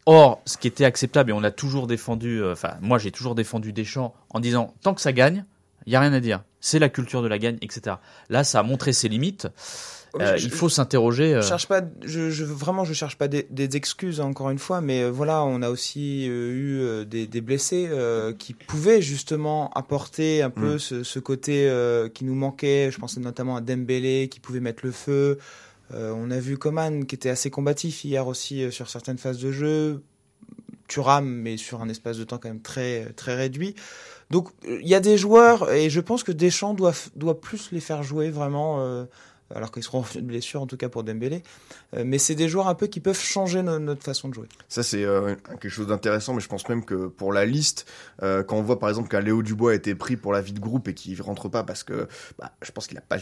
Or, 0.09 0.41
ce 0.45 0.57
qui 0.57 0.67
était 0.67 0.85
acceptable, 0.85 1.31
et 1.31 1.33
on 1.33 1.41
l'a 1.41 1.51
toujours 1.51 1.85
défendu, 1.85 2.41
euh, 2.41 2.53
enfin, 2.53 2.75
moi 2.81 2.97
j'ai 2.97 3.11
toujours 3.11 3.35
défendu 3.35 3.73
Deschamps 3.73 4.15
en 4.29 4.39
disant 4.39 4.73
tant 4.81 4.93
que 4.93 5.01
ça 5.01 5.11
gagne, 5.11 5.43
il 5.85 5.91
y 5.93 5.95
a 5.95 5.99
rien 5.99 6.13
à 6.13 6.19
dire. 6.21 6.43
C'est 6.61 6.79
la 6.79 6.87
culture 6.89 7.21
de 7.21 7.27
la 7.27 7.37
gagne, 7.37 7.57
etc. 7.61 7.97
Là, 8.29 8.43
ça 8.43 8.59
a 8.59 8.63
montré 8.63 8.93
ses 8.93 9.09
limites. 9.09 9.47
Euh, 10.19 10.37
Je- 10.37 10.45
il 10.45 10.49
faut 10.51 10.69
s'interroger. 10.69 11.35
euh, 11.35 11.41
Je 11.41 11.47
cherche 11.47 11.67
pas, 11.67 11.81
je, 12.03 12.29
je 12.29 12.45
vraiment, 12.45 12.85
je 12.85 12.93
cherche 12.93 13.17
pas 13.17 13.27
des, 13.27 13.45
des 13.51 13.75
excuses 13.75 14.21
encore 14.21 14.49
une 14.49 14.57
fois, 14.59 14.79
mais 14.79 15.03
euh, 15.03 15.11
voilà, 15.11 15.43
on 15.43 15.61
a 15.61 15.69
aussi 15.69 16.25
eu 16.25 17.05
des, 17.05 17.27
des 17.27 17.41
blessés 17.41 17.87
euh, 17.91 18.33
qui 18.33 18.53
pouvaient 18.53 19.01
justement 19.01 19.69
apporter 19.73 20.41
un 20.41 20.49
peu 20.49 20.75
Mm. 20.75 20.79
ce, 20.79 21.03
ce 21.03 21.19
côté 21.19 21.67
euh, 21.69 22.07
qui 22.07 22.23
nous 22.23 22.35
manquait. 22.35 22.89
Je 22.91 22.97
pensais 22.97 23.19
notamment 23.19 23.57
à 23.57 23.61
Dembélé 23.61 24.29
qui 24.31 24.39
pouvait 24.39 24.61
mettre 24.61 24.85
le 24.85 24.91
feu. 24.93 25.37
Euh, 25.94 26.13
on 26.15 26.32
a 26.32 26.39
vu 26.39 26.58
Coman 26.58 27.06
qui 27.06 27.15
était 27.15 27.29
assez 27.29 27.50
combatif 27.50 28.03
hier 28.03 28.27
aussi 28.27 28.63
euh, 28.63 28.72
sur 28.72 28.89
certaines 28.89 29.17
phases 29.17 29.39
de 29.39 29.51
jeu. 29.51 30.03
Thuram, 30.88 31.25
mais 31.27 31.58
sur 31.58 31.82
un 31.82 31.89
espace 31.89 32.17
de 32.17 32.24
temps 32.24 32.38
quand 32.38 32.48
même 32.48 32.62
très 32.62 33.12
très 33.13 33.36
réduit. 33.36 33.75
Donc 34.29 34.50
il 34.65 34.88
y 34.88 34.96
a 34.96 35.01
des 35.01 35.17
joueurs 35.17 35.70
et 35.74 35.89
je 35.89 36.00
pense 36.00 36.24
que 36.24 36.32
Deschamps 36.32 36.74
doit 36.74 36.94
doit 37.15 37.41
plus 37.41 37.72
les 37.74 37.82
faire 37.82 38.03
jouer 38.03 38.29
vraiment. 38.29 38.79
euh, 38.82 39.06
alors 39.53 39.72
qu'ils 39.72 39.84
seront 39.84 40.00
en 40.17 40.22
blessure 40.22 40.62
en 40.62 40.67
tout 40.67 40.75
cas 40.77 40.88
pour 40.89 41.03
Dembélé. 41.03 41.41
Mais 42.06 42.17
c'est 42.17 42.36
des 42.36 42.48
joueurs 42.50 42.67
un 42.67 42.75
peu 42.75 42.88
qui 42.88 43.00
peuvent 43.00 43.20
changer 43.20 43.63
no- 43.63 43.79
notre 43.79 44.03
façon 44.03 44.27
de 44.29 44.34
jouer. 44.34 44.48
Ça, 44.67 44.84
c'est 44.84 45.06
quelque 45.62 45.70
chose 45.70 45.88
d'intéressant, 45.88 46.34
mais 46.34 46.41
je 46.41 46.50
pense 46.50 46.67
même 46.67 46.84
que 46.84 47.08
pour 47.08 47.32
la 47.32 47.46
liste, 47.46 47.86
quand 48.22 48.51
on 48.58 48.62
voit 48.62 48.77
par 48.79 48.89
exemple 48.89 49.08
qu'un 49.08 49.22
Léo 49.22 49.44
Dubois 49.44 49.72
a 49.72 49.75
été 49.75 49.96
pris 49.96 50.17
pour 50.17 50.34
la 50.34 50.41
vie 50.41 50.51
de 50.51 50.60
groupe 50.60 50.89
et 50.89 50.94
qu'il 50.94 51.22
rentre 51.22 51.48
pas 51.48 51.63
parce 51.63 51.84
que 51.86 52.08
bah, 52.38 52.51
je 52.62 52.72
pense 52.74 52.88
qu'il 52.88 52.98
a 52.98 53.01
pas 53.01 53.17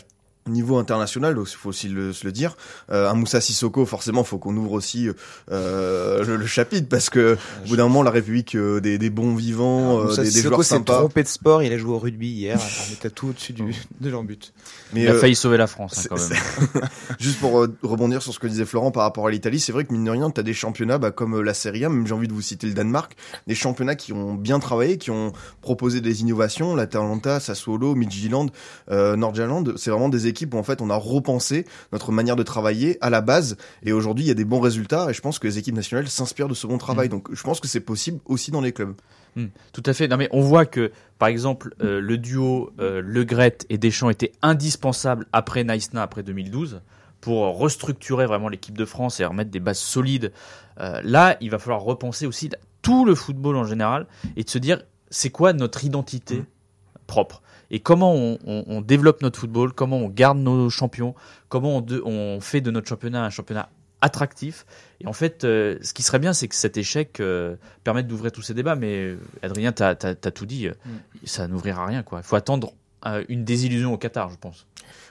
niveau 0.48 0.78
international, 0.78 1.34
donc 1.36 1.48
il 1.52 1.56
faut 1.56 1.70
aussi 1.70 1.90
le, 1.90 2.14
se 2.14 2.26
le 2.26 2.32
dire. 2.32 2.56
Euh, 2.92 3.10
un 3.10 3.16
Moussa 3.16 3.42
Sissoko, 3.42 3.86
forcément, 3.86 4.24
faut 4.24 4.38
qu'on 4.38 4.56
ouvre 4.56 4.74
aussi 4.74 5.10
euh, 5.52 6.24
le, 6.24 6.36
le 6.36 6.46
chapitre 6.46 6.88
parce 6.88 7.10
que 7.10 7.38
au 7.64 7.68
bout 7.70 7.76
d'un 7.78 7.84
moment, 7.88 8.04
la 8.04 8.12
République 8.12 8.56
euh, 8.56 8.80
des, 8.80 8.98
des 8.98 9.10
bons 9.10 9.36
vivants, 9.36 10.00
euh, 10.00 10.04
Moussa 10.06 10.22
des, 10.22 10.28
des 10.28 10.32
Sissoko 10.34 10.56
joueurs 10.56 10.64
s'est 10.64 10.76
sympas. 10.76 11.00
trompé 11.00 11.24
de 11.24 11.28
sport, 11.28 11.64
il 11.64 11.74
a 11.74 11.78
joué 11.78 11.94
au 11.94 12.00
rugby 12.00 12.28
hier, 12.28 12.60
on 12.60 12.94
était 12.94 13.10
tout 13.10 13.30
au-dessus 13.30 13.54
du, 13.54 13.74
de 14.00 14.10
leur 14.10 14.24
but. 14.24 14.54
Mais 14.94 15.02
il 15.02 15.08
a 15.08 15.14
euh, 15.14 15.20
failli 15.20 15.36
sauver 15.36 15.58
la 15.58 15.68
France 15.68 16.00
hein, 16.00 16.08
quand 16.10 16.30
même. 16.30 16.84
Juste 17.20 17.40
pour 17.40 17.62
euh, 17.62 17.76
rebondir 17.82 18.22
sur 18.22 18.34
ce 18.34 18.40
que 18.40 18.48
disait 18.48 18.66
Florent 18.66 18.92
par 18.92 19.04
rapport 19.04 19.26
à 19.26 19.32
l'Italie, 19.32 19.60
c'est 19.60 19.72
vrai 19.72 19.84
que 19.86 19.94
mine 19.94 20.04
de 20.04 20.12
rien, 20.12 20.30
tu 20.30 20.40
as 20.40 20.44
des 20.44 20.54
championnats 20.54 21.00
bah, 21.00 21.10
comme 21.10 21.42
la 21.42 21.54
Serie 21.56 21.86
A, 21.86 21.90
même 21.90 22.06
j'ai 22.06 22.14
envie 22.14 22.28
de 22.28 22.34
vous 22.34 22.42
citer 22.42 22.68
le 22.68 22.74
Danemark, 22.74 23.16
des 23.48 23.56
championnats 23.56 23.96
qui 23.96 24.14
ont 24.14 24.36
bien 24.36 24.60
travaillé, 24.60 25.00
qui 25.00 25.10
ont 25.10 25.34
proposé 25.62 26.02
des 26.02 26.22
innovations, 26.22 26.76
l'Atalanta, 26.76 27.40
Sassuolo, 27.40 27.96
Midtjylland, 27.96 28.48
euh, 28.92 29.16
Nordjylland, 29.16 29.74
c'est 29.78 29.90
vraiment 29.90 30.10
des 30.10 30.28
équipes 30.28 30.35
où 30.44 30.58
en 30.58 30.64
fait 30.64 30.82
on 30.82 30.90
a 30.90 30.96
repensé 30.96 31.66
notre 31.92 32.12
manière 32.12 32.36
de 32.36 32.44
travailler 32.44 32.98
à 33.02 33.10
la 33.10 33.22
base 33.22 33.58
et 33.84 33.92
aujourd'hui 33.92 34.26
il 34.26 34.28
y 34.28 34.32
a 34.32 34.36
des 34.36 34.46
bons 34.46 34.60
résultats 34.60 35.08
et 35.10 35.14
je 35.14 35.22
pense 35.22 35.40
que 35.40 35.48
les 35.48 35.58
équipes 35.58 35.76
nationales 35.76 36.08
s'inspirent 36.08 36.48
de 36.48 36.54
ce 36.54 36.68
bon 36.68 36.78
travail. 36.78 37.10
Donc 37.10 37.34
je 37.34 37.44
pense 37.44 37.60
que 37.60 37.68
c'est 37.68 37.80
possible 37.80 38.20
aussi 38.26 38.52
dans 38.52 38.62
les 38.62 38.72
clubs. 38.72 38.96
Hmm, 39.36 39.48
tout 39.74 39.84
à 39.86 39.94
fait. 39.94 40.08
Non 40.08 40.18
mais 40.18 40.30
on 40.32 40.42
voit 40.42 40.66
que, 40.66 40.92
par 41.20 41.28
exemple, 41.28 41.74
euh, 41.82 42.00
le 42.00 42.18
duo 42.18 42.72
euh, 42.80 43.02
Le 43.04 43.24
Gret 43.24 43.58
et 43.70 43.78
Deschamps 43.78 44.10
était 44.10 44.32
indispensable 44.42 45.28
après 45.34 45.64
Naïsna, 45.64 46.02
après 46.02 46.24
2012, 46.24 46.82
pour 47.22 47.58
restructurer 47.58 48.26
vraiment 48.26 48.50
l'équipe 48.50 48.78
de 48.78 48.86
France 48.86 49.20
et 49.20 49.26
remettre 49.26 49.52
des 49.52 49.60
bases 49.60 49.80
solides. 49.80 50.32
Euh, 50.80 51.02
là, 51.04 51.38
il 51.42 51.50
va 51.50 51.60
falloir 51.60 51.82
repenser 51.82 52.26
aussi 52.26 52.50
tout 52.82 53.06
le 53.06 53.16
football 53.16 53.56
en 53.58 53.66
général 53.66 54.08
et 54.36 54.44
de 54.44 54.50
se 54.50 54.58
dire, 54.58 54.84
c'est 55.10 55.32
quoi 55.32 55.54
notre 55.54 55.84
identité 55.84 56.44
propre? 57.08 57.42
Et 57.72 57.80
comment 57.80 58.14
on, 58.14 58.38
on- 58.46 58.64
on 58.68 58.82
développe 58.82 59.22
notre 59.22 59.40
football, 59.40 59.74
comment 59.74 59.98
on 59.98 60.10
garde 60.10 60.38
nos 60.38 60.70
champions, 60.70 61.16
comment 61.50 61.78
on, 61.78 61.82
de- 61.82 62.02
on 62.06 62.40
fait 62.42 62.62
de 62.62 62.72
notre 62.72 62.88
championnat 62.88 63.24
un 63.26 63.30
championnat 63.30 63.70
attractif. 64.02 64.66
Et 65.02 65.08
en 65.08 65.14
fait, 65.14 65.44
euh, 65.44 65.78
ce 65.82 65.94
qui 65.94 66.04
serait 66.04 66.20
bien, 66.20 66.34
c'est 66.34 66.48
que 66.48 66.56
cet 66.56 66.78
échec 66.78 67.20
euh, 67.20 67.56
permette 67.84 68.08
d'ouvrir 68.08 68.32
tous 68.32 68.42
ces 68.44 68.54
débats. 68.54 68.76
Mais 68.76 69.16
Adrien, 69.42 69.72
tu 69.72 69.82
as, 69.84 69.96
tout 69.96 70.46
dit, 70.46 70.68
euh, 70.68 70.74
ça 71.24 71.48
n'ouvrira 71.48 71.86
rien. 71.86 72.04
quoi. 72.04 72.20
Il 72.20 72.24
faut 72.24 72.36
attendre 72.36 72.74
euh, 73.06 73.24
une 73.30 73.44
désillusion 73.44 73.94
au 73.94 73.98
Qatar, 73.98 74.30
je 74.30 74.38
pense. 74.38 74.68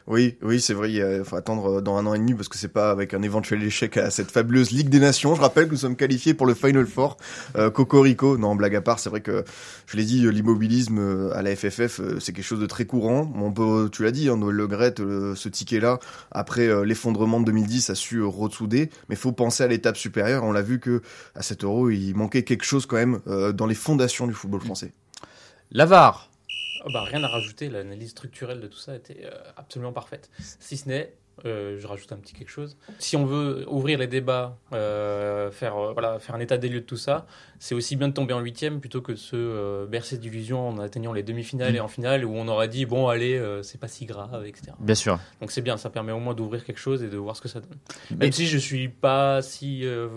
Oui, 0.06 0.36
oui, 0.42 0.60
c'est 0.60 0.74
vrai. 0.74 0.92
Il 0.92 1.22
faut 1.24 1.36
attendre 1.36 1.78
euh, 1.78 1.80
dans 1.80 1.96
un 1.96 2.04
an 2.04 2.12
et 2.12 2.18
demi 2.18 2.34
parce 2.34 2.48
que 2.48 2.58
c'est 2.58 2.68
pas 2.68 2.90
avec 2.90 3.14
un 3.14 3.22
éventuel 3.22 3.62
échec 3.62 3.96
à 3.96 4.10
cette 4.10 4.30
fabuleuse 4.30 4.70
Ligue 4.70 4.90
des 4.90 5.00
Nations. 5.00 5.34
Je 5.34 5.40
rappelle 5.40 5.66
que 5.66 5.72
nous 5.72 5.78
sommes 5.78 5.96
qualifiés 5.96 6.34
pour 6.34 6.46
le 6.46 6.52
Final 6.52 6.86
Four. 6.86 7.16
Euh, 7.56 7.70
Cocorico, 7.70 8.36
non, 8.36 8.54
blague 8.54 8.76
à 8.76 8.82
part, 8.82 8.98
c'est 8.98 9.08
vrai 9.08 9.22
que 9.22 9.44
je 9.86 9.96
l'ai 9.96 10.04
dit, 10.04 10.26
euh, 10.26 10.30
l'immobilisme 10.30 10.98
euh, 10.98 11.34
à 11.34 11.40
la 11.40 11.56
FFF, 11.56 12.02
c'est 12.20 12.34
quelque 12.34 12.44
chose 12.44 12.60
de 12.60 12.66
très 12.66 12.84
courant. 12.84 13.32
On 13.34 13.50
peut, 13.50 13.88
tu 13.90 14.02
l'as 14.02 14.10
dit, 14.10 14.28
hein, 14.28 14.36
Noël 14.36 14.56
Le 14.56 14.66
Gret, 14.66 14.94
ce 14.98 15.48
ticket-là, 15.48 15.98
après 16.30 16.84
l'effondrement 16.84 17.40
de 17.40 17.46
2010, 17.46 17.88
a 17.88 17.94
su 17.94 18.22
ressouder. 18.22 18.90
Mais 19.08 19.16
faut 19.16 19.32
penser 19.32 19.64
à 19.64 19.68
l'étape 19.68 19.96
supérieure. 19.96 20.44
On 20.44 20.52
l'a 20.52 20.62
vu 20.62 20.80
que 20.80 21.00
à 21.34 21.42
7 21.42 21.64
euros, 21.64 21.88
il 21.88 22.14
manquait 22.14 22.42
quelque 22.42 22.64
chose 22.64 22.84
quand 22.84 22.96
même 22.96 23.20
dans 23.54 23.66
les 23.66 23.74
fondations 23.74 24.26
du 24.26 24.34
football 24.34 24.60
français. 24.60 24.92
L'avare, 25.70 26.30
bah, 26.92 27.02
rien 27.02 27.22
à 27.24 27.28
rajouter, 27.28 27.68
l'analyse 27.68 28.10
structurelle 28.10 28.60
de 28.60 28.66
tout 28.66 28.78
ça 28.78 28.94
était 28.94 29.24
euh, 29.24 29.30
absolument 29.56 29.92
parfaite. 29.92 30.30
Si 30.38 30.76
ce 30.76 30.88
n'est, 30.88 31.14
euh, 31.44 31.78
je 31.78 31.86
rajoute 31.86 32.10
un 32.12 32.16
petit 32.16 32.32
quelque 32.34 32.50
chose. 32.50 32.76
Si 32.98 33.16
on 33.16 33.24
veut 33.26 33.64
ouvrir 33.68 33.98
les 33.98 34.06
débats, 34.06 34.56
euh, 34.72 35.50
faire, 35.50 35.76
euh, 35.76 35.92
voilà, 35.92 36.18
faire 36.18 36.34
un 36.34 36.40
état 36.40 36.56
des 36.58 36.68
lieux 36.68 36.80
de 36.80 36.86
tout 36.86 36.96
ça, 36.96 37.26
c'est 37.58 37.74
aussi 37.74 37.96
bien 37.96 38.08
de 38.08 38.12
tomber 38.12 38.34
en 38.34 38.40
huitième 38.40 38.80
plutôt 38.80 39.00
que 39.00 39.12
de 39.12 39.16
se 39.16 39.86
bercer 39.86 40.18
d'illusions 40.18 40.68
en 40.68 40.78
atteignant 40.78 41.12
les 41.12 41.22
demi-finales 41.22 41.74
et 41.76 41.80
en 41.80 41.88
finale 41.88 42.24
où 42.24 42.34
on 42.34 42.46
aurait 42.48 42.68
dit 42.68 42.84
bon 42.84 43.08
allez 43.08 43.40
c'est 43.62 43.80
pas 43.80 43.88
si 43.88 44.04
grave 44.04 44.44
etc. 44.46 44.72
bien 44.80 44.94
sûr. 44.94 45.18
Donc 45.40 45.50
c'est 45.50 45.62
bien, 45.62 45.76
ça 45.76 45.88
permet 45.88 46.12
au 46.12 46.18
moins 46.18 46.34
d'ouvrir 46.34 46.64
quelque 46.64 46.78
chose 46.80 47.02
et 47.02 47.08
de 47.08 47.16
voir 47.16 47.36
ce 47.36 47.40
que 47.40 47.48
ça 47.48 47.60
donne. 47.60 47.78
Mais- 48.10 48.16
Même 48.26 48.32
si 48.32 48.46
je 48.46 48.58
suis 48.58 48.88
pas 48.88 49.40
si, 49.40 49.82
je 49.82 50.08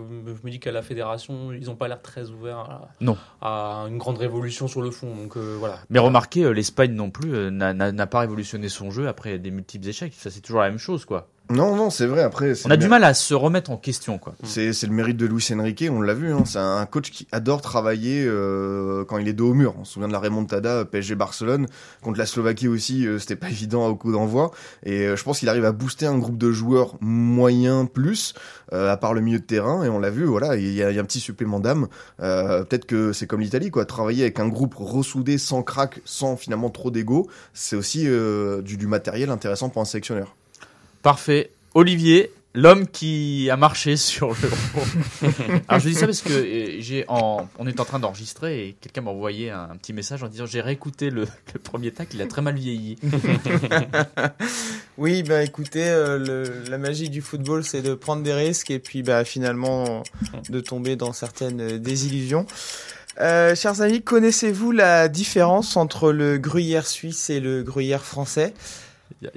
me 0.43 0.49
dis 0.49 0.59
qu'à 0.59 0.71
la 0.71 0.81
fédération 0.81 1.51
ils 1.53 1.69
ont 1.69 1.75
pas 1.75 1.87
l'air 1.87 2.01
très 2.01 2.29
ouverts 2.31 2.57
à, 2.59 2.89
Non. 2.99 3.17
à 3.41 3.85
une 3.87 3.97
grande 3.97 4.17
révolution 4.17 4.67
sur 4.67 4.81
le 4.81 4.91
fond. 4.91 5.15
Donc 5.15 5.37
voilà. 5.37 5.79
Mais 5.89 5.99
remarquez, 5.99 6.51
l'Espagne 6.53 6.91
non 6.93 7.11
plus 7.11 7.29
n'a 7.51 8.07
pas 8.07 8.19
révolutionné 8.21 8.67
son 8.69 8.91
jeu 8.91 9.07
après 9.07 9.39
des 9.39 9.51
multiples 9.51 9.87
échecs. 9.87 10.13
Ça, 10.15 10.29
c'est 10.31 10.41
toujours 10.41 10.61
la 10.61 10.69
même 10.69 10.79
chose, 10.79 11.05
quoi. 11.07 11.27
Non, 11.49 11.77
non, 11.77 11.89
c'est 11.89 12.07
vrai. 12.07 12.23
Après, 12.23 12.51
On 12.65 12.71
a 12.71 12.75
du 12.75 12.89
mal 12.89 13.05
à 13.05 13.13
se 13.13 13.33
remettre 13.33 13.71
en 13.71 13.77
question, 13.77 14.17
quoi. 14.17 14.35
C'est 14.43 14.73
c'est 14.73 14.85
le 14.85 14.91
mérite 14.91 15.15
de 15.15 15.25
Luis 15.25 15.47
Enrique, 15.57 15.85
on 15.89 16.01
l'a 16.01 16.13
vu. 16.13 16.33
Hein. 16.33 16.43
C'est 16.45 16.59
un 16.59 16.85
coach 16.85 17.09
qui 17.09 17.25
adore 17.31 17.61
travailler 17.61 18.25
euh, 18.27 19.05
quand 19.05 19.17
il 19.17 19.29
est 19.29 19.33
dos 19.33 19.51
au 19.51 19.53
mur. 19.53 19.73
On 19.79 19.85
se 19.85 19.93
souvient 19.93 20.09
de 20.09 20.13
la 20.13 20.19
remontada 20.19 20.83
PSG 20.83 21.15
Barcelone 21.15 21.67
contre 22.01 22.19
la 22.19 22.25
Slovaquie 22.25 22.67
aussi. 22.67 23.07
euh, 23.07 23.17
C'était 23.17 23.37
pas 23.37 23.47
évident 23.49 23.87
au 23.87 23.95
coup 23.95 24.11
d'envoi. 24.11 24.51
Et 24.83 25.07
euh, 25.07 25.15
je 25.15 25.23
pense 25.23 25.39
qu'il 25.39 25.47
arrive 25.47 25.63
à 25.63 25.71
booster 25.71 26.05
un 26.05 26.17
groupe 26.17 26.37
de 26.37 26.51
joueurs 26.51 26.97
moyens 26.99 27.87
plus, 27.93 28.33
euh, 28.73 28.91
à 28.91 28.97
part 28.97 29.13
le 29.13 29.21
milieu 29.21 29.39
de 29.39 29.45
terrain. 29.45 29.85
Et 29.85 29.87
on 29.89 29.99
l'a 29.99 30.09
vu. 30.09 30.25
Voilà, 30.25 30.57
il 30.57 30.73
y, 30.73 30.83
a 30.83 30.91
il 30.91 30.95
y 30.97 30.99
a 30.99 31.01
un 31.01 31.05
petit 31.05 31.21
supplément 31.21 31.61
d'âme. 31.61 31.87
Euh, 32.19 32.65
Peut-être 32.65 32.85
que 32.85 33.13
c'est 33.13 33.25
comme 33.25 33.39
l'Italie, 33.39 33.71
quoi. 33.71 33.85
Travailler 33.85 34.23
avec 34.23 34.41
un 34.41 34.49
groupe 34.49 34.75
ressoudé, 34.75 35.37
sans 35.37 35.63
crack, 35.63 36.01
sans 36.03 36.35
finalement 36.35 36.69
trop 36.71 36.91
d'ego, 36.91 37.29
c'est 37.53 37.77
aussi 37.77 38.03
euh, 38.05 38.61
du, 38.61 38.75
du 38.75 38.87
matériel 38.87 39.29
intéressant 39.29 39.69
pour 39.69 39.81
un 39.81 39.85
sélectionneur. 39.85 40.35
Parfait. 41.01 41.51
Olivier, 41.73 42.31
l'homme 42.55 42.87
qui 42.87 43.49
a 43.51 43.57
marché 43.57 43.97
sur 43.97 44.29
le. 44.29 44.49
Alors 45.67 45.79
je 45.79 45.89
dis 45.89 45.95
ça 45.95 46.05
parce 46.07 46.21
que 46.21 46.33
euh, 46.33 46.77
j'ai 46.79 47.05
en... 47.07 47.47
on 47.59 47.67
est 47.67 47.79
en 47.79 47.85
train 47.85 47.99
d'enregistrer 47.99 48.67
et 48.69 48.75
quelqu'un 48.81 49.01
m'a 49.01 49.11
envoyé 49.11 49.51
un, 49.51 49.75
petit 49.79 49.93
message 49.93 50.23
en 50.23 50.27
disant 50.27 50.45
j'ai 50.47 50.61
réécouté 50.61 51.09
le, 51.11 51.27
le 51.53 51.59
premier 51.59 51.91
tac, 51.91 52.09
il 52.13 52.21
a 52.21 52.27
très 52.27 52.41
mal 52.41 52.55
vieilli. 52.55 52.97
Oui, 54.97 55.21
bah 55.21 55.43
écoutez, 55.43 55.87
euh, 55.87 56.17
le- 56.17 56.63
la 56.71 56.79
magie 56.79 57.09
du 57.11 57.21
football, 57.21 57.63
c'est 57.63 57.83
de 57.83 57.93
prendre 57.93 58.23
des 58.23 58.33
risques 58.33 58.71
et 58.71 58.79
puis 58.79 59.03
bah 59.03 59.23
finalement 59.25 60.01
de 60.49 60.59
tomber 60.59 60.95
dans 60.95 61.13
certaines 61.13 61.77
désillusions. 61.77 62.47
Euh, 63.19 63.53
chers 63.55 63.81
amis, 63.81 64.01
connaissez-vous 64.01 64.71
la 64.71 65.07
différence 65.07 65.77
entre 65.77 66.11
le 66.11 66.37
gruyère 66.39 66.87
suisse 66.87 67.29
et 67.29 67.39
le 67.39 67.61
gruyère 67.61 68.03
français? 68.03 68.53
Il 69.21 69.29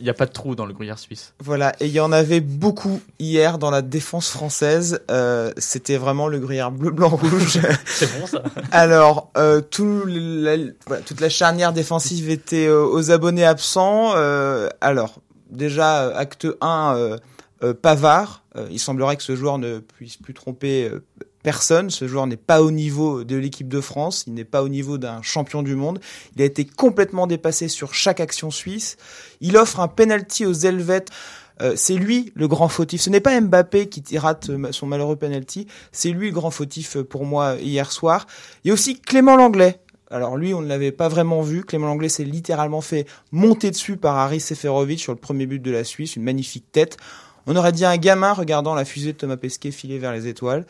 n'y 0.00 0.08
a, 0.08 0.14
pas 0.14 0.26
de 0.26 0.32
trou 0.32 0.54
dans 0.54 0.66
le 0.66 0.72
gruyère 0.72 0.98
suisse. 0.98 1.34
Voilà, 1.42 1.74
et 1.80 1.86
il 1.86 1.92
y 1.92 2.00
en 2.00 2.12
avait 2.12 2.40
beaucoup 2.40 3.00
hier 3.18 3.58
dans 3.58 3.70
la 3.70 3.82
défense 3.82 4.28
française. 4.30 5.00
Euh, 5.10 5.52
C'était 5.58 5.96
vraiment 5.96 6.28
le 6.28 6.38
gruyère 6.38 6.70
bleu, 6.70 6.90
blanc, 6.90 7.08
rouge. 7.16 7.58
C'est 7.86 8.18
bon 8.18 8.26
ça. 8.26 8.42
Alors, 8.72 9.30
euh, 9.36 9.60
tout 9.60 10.02
la- 10.06 10.56
voilà, 10.86 11.02
toute 11.02 11.20
la 11.20 11.28
charnière 11.28 11.72
défensive 11.72 12.30
était 12.30 12.66
euh, 12.66 12.84
aux 12.86 13.10
abonnés 13.10 13.44
absents. 13.44 14.12
Euh, 14.16 14.68
alors, 14.80 15.20
déjà, 15.50 16.16
acte 16.16 16.46
1, 16.60 16.94
euh, 16.96 17.16
euh, 17.62 17.74
Pavard. 17.74 18.42
Euh, 18.56 18.66
il 18.70 18.78
semblerait 18.78 19.16
que 19.16 19.22
ce 19.22 19.36
joueur 19.36 19.58
ne 19.58 19.78
puisse 19.80 20.16
plus 20.16 20.34
tromper 20.34 20.88
euh, 20.88 21.04
personne. 21.46 21.90
Ce 21.90 22.08
joueur 22.08 22.26
n'est 22.26 22.36
pas 22.36 22.60
au 22.60 22.72
niveau 22.72 23.22
de 23.22 23.36
l'équipe 23.36 23.68
de 23.68 23.80
France. 23.80 24.24
Il 24.26 24.34
n'est 24.34 24.44
pas 24.44 24.64
au 24.64 24.68
niveau 24.68 24.98
d'un 24.98 25.22
champion 25.22 25.62
du 25.62 25.76
monde. 25.76 26.00
Il 26.34 26.42
a 26.42 26.44
été 26.44 26.64
complètement 26.64 27.28
dépassé 27.28 27.68
sur 27.68 27.94
chaque 27.94 28.18
action 28.18 28.50
suisse. 28.50 28.96
Il 29.40 29.56
offre 29.56 29.78
un 29.78 29.86
penalty 29.86 30.44
aux 30.44 30.52
Helvètes. 30.52 31.10
Euh, 31.62 31.74
c'est 31.76 31.94
lui 31.94 32.32
le 32.34 32.48
grand 32.48 32.66
fautif. 32.66 33.00
Ce 33.00 33.10
n'est 33.10 33.20
pas 33.20 33.40
Mbappé 33.40 33.88
qui 33.88 34.18
rate 34.18 34.50
euh, 34.50 34.72
son 34.72 34.88
malheureux 34.88 35.14
penalty. 35.14 35.68
C'est 35.92 36.10
lui 36.10 36.30
le 36.30 36.34
grand 36.34 36.50
fautif 36.50 36.96
euh, 36.96 37.04
pour 37.04 37.24
moi 37.24 37.54
hier 37.60 37.92
soir. 37.92 38.26
Il 38.64 38.68
y 38.68 38.70
a 38.72 38.74
aussi 38.74 38.98
Clément 38.98 39.36
Langlais. 39.36 39.78
Alors 40.10 40.36
lui, 40.36 40.52
on 40.52 40.62
ne 40.62 40.66
l'avait 40.66 40.90
pas 40.90 41.06
vraiment 41.06 41.42
vu. 41.42 41.62
Clément 41.62 41.86
Langlais 41.86 42.08
s'est 42.08 42.24
littéralement 42.24 42.80
fait 42.80 43.06
monter 43.30 43.70
dessus 43.70 43.96
par 43.96 44.16
Harry 44.16 44.40
Seferovic 44.40 44.98
sur 44.98 45.12
le 45.12 45.20
premier 45.20 45.46
but 45.46 45.62
de 45.62 45.70
la 45.70 45.84
Suisse. 45.84 46.16
Une 46.16 46.24
magnifique 46.24 46.72
tête. 46.72 46.96
On 47.46 47.54
aurait 47.54 47.70
dit 47.70 47.84
un 47.84 47.96
gamin 47.98 48.32
regardant 48.32 48.74
la 48.74 48.84
fusée 48.84 49.12
de 49.12 49.18
Thomas 49.18 49.36
Pesquet 49.36 49.70
filer 49.70 50.00
vers 50.00 50.12
les 50.12 50.26
étoiles. 50.26 50.66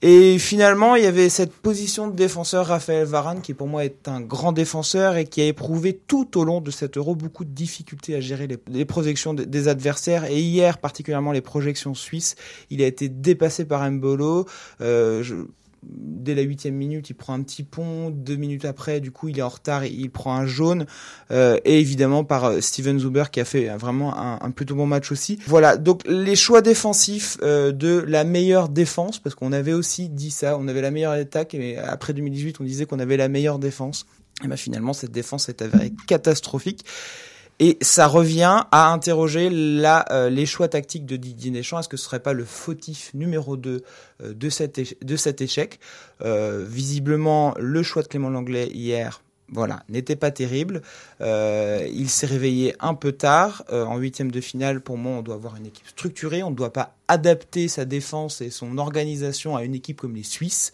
Et 0.00 0.38
finalement, 0.38 0.94
il 0.94 1.02
y 1.02 1.06
avait 1.06 1.28
cette 1.28 1.52
position 1.52 2.06
de 2.06 2.14
défenseur 2.14 2.66
Raphaël 2.66 3.04
Varane 3.04 3.40
qui 3.42 3.52
pour 3.52 3.66
moi 3.66 3.84
est 3.84 4.06
un 4.06 4.20
grand 4.20 4.52
défenseur 4.52 5.16
et 5.16 5.24
qui 5.24 5.40
a 5.40 5.44
éprouvé 5.46 6.00
tout 6.06 6.38
au 6.38 6.44
long 6.44 6.60
de 6.60 6.70
cet 6.70 6.96
euro 6.96 7.16
beaucoup 7.16 7.44
de 7.44 7.50
difficultés 7.50 8.14
à 8.14 8.20
gérer 8.20 8.46
les, 8.68 8.84
projections 8.84 9.34
de- 9.34 9.42
des 9.42 9.66
adversaires. 9.66 10.26
Et 10.26 10.38
hier, 10.40 10.78
particulièrement 10.78 11.32
les 11.32 11.40
projections 11.40 11.94
suisses, 11.94 12.36
il 12.70 12.80
a 12.82 12.86
été 12.86 13.08
dépassé 13.08 13.64
par 13.64 13.90
Mbolo. 13.90 14.46
Euh, 14.80 15.24
Dès 15.82 16.34
la 16.34 16.42
huitième 16.42 16.74
minute, 16.74 17.08
il 17.10 17.14
prend 17.14 17.34
un 17.34 17.42
petit 17.42 17.62
pont. 17.62 18.10
Deux 18.10 18.36
minutes 18.36 18.64
après, 18.64 19.00
du 19.00 19.10
coup, 19.10 19.28
il 19.28 19.38
est 19.38 19.42
en 19.42 19.48
retard, 19.48 19.84
il 19.84 20.10
prend 20.10 20.34
un 20.34 20.46
jaune. 20.46 20.86
Euh, 21.30 21.58
et 21.64 21.80
évidemment 21.80 22.24
par 22.24 22.44
euh, 22.46 22.60
Steven 22.60 22.98
Zuber 22.98 23.24
qui 23.30 23.40
a 23.40 23.44
fait 23.44 23.68
vraiment 23.76 24.16
un, 24.16 24.38
un 24.42 24.50
plutôt 24.50 24.74
bon 24.74 24.86
match 24.86 25.12
aussi. 25.12 25.38
Voilà, 25.46 25.76
donc 25.76 26.02
les 26.06 26.36
choix 26.36 26.62
défensifs 26.62 27.38
euh, 27.42 27.72
de 27.72 28.04
la 28.06 28.24
meilleure 28.24 28.68
défense, 28.68 29.18
parce 29.18 29.34
qu'on 29.34 29.52
avait 29.52 29.72
aussi 29.72 30.08
dit 30.08 30.30
ça, 30.30 30.58
on 30.58 30.68
avait 30.68 30.82
la 30.82 30.90
meilleure 30.90 31.12
attaque, 31.12 31.54
et 31.54 31.78
après 31.78 32.12
2018, 32.12 32.60
on 32.60 32.64
disait 32.64 32.86
qu'on 32.86 32.98
avait 32.98 33.16
la 33.16 33.28
meilleure 33.28 33.58
défense. 33.58 34.06
Et 34.44 34.48
ben 34.48 34.56
finalement, 34.56 34.92
cette 34.92 35.10
défense 35.10 35.48
est 35.48 35.62
avérée 35.62 35.92
catastrophique. 36.06 36.84
Et 37.60 37.76
ça 37.80 38.06
revient 38.06 38.64
à 38.70 38.92
interroger 38.92 39.50
euh, 39.50 40.30
les 40.30 40.46
choix 40.46 40.68
tactiques 40.68 41.06
de 41.06 41.16
Didier 41.16 41.50
Deschamps. 41.50 41.80
Est-ce 41.80 41.88
que 41.88 41.96
ce 41.96 42.04
serait 42.04 42.20
pas 42.20 42.32
le 42.32 42.44
fautif 42.44 43.12
numéro 43.14 43.56
2 43.56 43.82
euh, 44.22 44.34
de, 44.34 44.48
cet 45.16 45.40
échec? 45.40 45.80
Euh, 46.22 46.64
Visiblement, 46.68 47.54
le 47.58 47.82
choix 47.82 48.02
de 48.02 48.08
Clément 48.08 48.30
Langlais 48.30 48.68
hier, 48.68 49.22
voilà, 49.50 49.82
n'était 49.88 50.14
pas 50.14 50.30
terrible. 50.30 50.82
Euh, 51.20 51.84
il 51.92 52.08
s'est 52.10 52.26
réveillé 52.26 52.76
un 52.78 52.94
peu 52.94 53.10
tard. 53.10 53.64
En 53.72 53.96
huitième 53.96 54.30
de 54.30 54.40
finale, 54.40 54.80
pour 54.80 54.96
moi, 54.96 55.18
on 55.18 55.22
doit 55.22 55.34
avoir 55.34 55.56
une 55.56 55.66
équipe 55.66 55.88
structurée. 55.88 56.44
On 56.44 56.50
ne 56.50 56.56
doit 56.56 56.72
pas 56.72 56.94
adapter 57.08 57.66
sa 57.66 57.84
défense 57.84 58.40
et 58.40 58.50
son 58.50 58.78
organisation 58.78 59.56
à 59.56 59.64
une 59.64 59.74
équipe 59.74 60.00
comme 60.00 60.14
les 60.14 60.22
Suisses. 60.22 60.72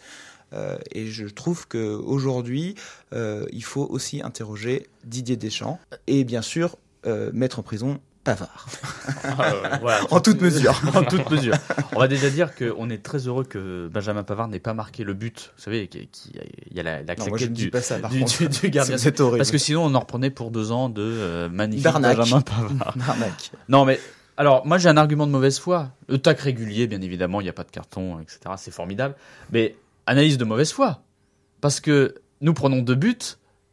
Euh, 0.55 0.77
et 0.91 1.07
je 1.07 1.25
trouve 1.27 1.67
que 1.67 1.95
aujourd'hui, 1.95 2.75
euh, 3.13 3.45
il 3.51 3.63
faut 3.63 3.85
aussi 3.89 4.21
interroger 4.23 4.87
Didier 5.03 5.35
Deschamps 5.37 5.79
et 6.07 6.23
bien 6.23 6.41
sûr 6.41 6.77
euh, 7.05 7.29
mettre 7.33 7.59
en 7.59 7.63
prison 7.63 7.99
Pavard. 8.23 8.67
Euh, 9.25 9.77
voilà. 9.81 10.01
En 10.11 10.19
toute 10.19 10.39
mesure. 10.41 10.79
en 10.95 11.03
toute 11.03 11.29
mesure. 11.31 11.55
On 11.95 11.99
va 11.99 12.07
déjà 12.07 12.29
dire 12.29 12.55
qu'on 12.55 12.89
est 12.89 13.01
très 13.03 13.27
heureux 13.27 13.43
que 13.43 13.87
Benjamin 13.91 14.23
Pavard 14.23 14.47
n'ait 14.47 14.59
pas 14.59 14.73
marqué 14.73 15.03
le 15.03 15.13
but. 15.13 15.51
Vous 15.57 15.63
savez, 15.63 15.87
qui, 15.87 16.07
qui- 16.07 16.31
il 16.71 16.77
y 16.77 16.79
a 16.79 16.83
la, 16.83 17.01
la 17.03 17.15
Non, 17.15 17.25
moi, 17.27 17.37
je 17.37 17.45
claquette 17.45 17.53
du, 17.53 17.69
pas 17.71 17.81
ça, 17.81 17.97
par 17.99 18.09
du, 18.11 18.19
contre. 18.19 18.37
du- 18.37 18.47
du 18.47 18.69
gardien. 18.69 18.97
C'est 18.97 19.19
horrible. 19.19 19.37
Parce 19.39 19.51
que 19.51 19.57
sinon, 19.57 19.83
on 19.85 19.93
en 19.95 19.99
reprenait 19.99 20.29
pour 20.29 20.51
deux 20.51 20.71
ans 20.71 20.89
de 20.89 21.01
euh, 21.01 21.49
magnifique 21.49 21.83
Barnac. 21.85 22.17
Benjamin 22.17 22.41
Pavard. 22.41 22.95
Arnaque. 23.09 23.51
Non, 23.67 23.83
mais 23.85 23.99
alors, 24.37 24.65
moi, 24.65 24.77
j'ai 24.77 24.89
un 24.89 24.97
argument 24.97 25.25
de 25.27 25.31
mauvaise 25.31 25.59
foi. 25.59 25.89
Le 26.07 26.17
tac 26.17 26.39
régulier, 26.39 26.87
bien 26.87 27.01
évidemment, 27.01 27.41
il 27.41 27.45
n'y 27.45 27.49
a 27.49 27.53
pas 27.53 27.63
de 27.63 27.71
carton, 27.71 28.19
etc. 28.19 28.39
C'est 28.57 28.71
formidable. 28.73 29.15
Mais 29.51 29.75
analyse 30.05 30.37
de 30.37 30.45
mauvaise 30.45 30.71
foi. 30.71 31.01
Parce 31.61 31.79
que 31.79 32.15
nous 32.41 32.53
prenons 32.53 32.81
deux 32.81 32.95
buts 32.95 33.17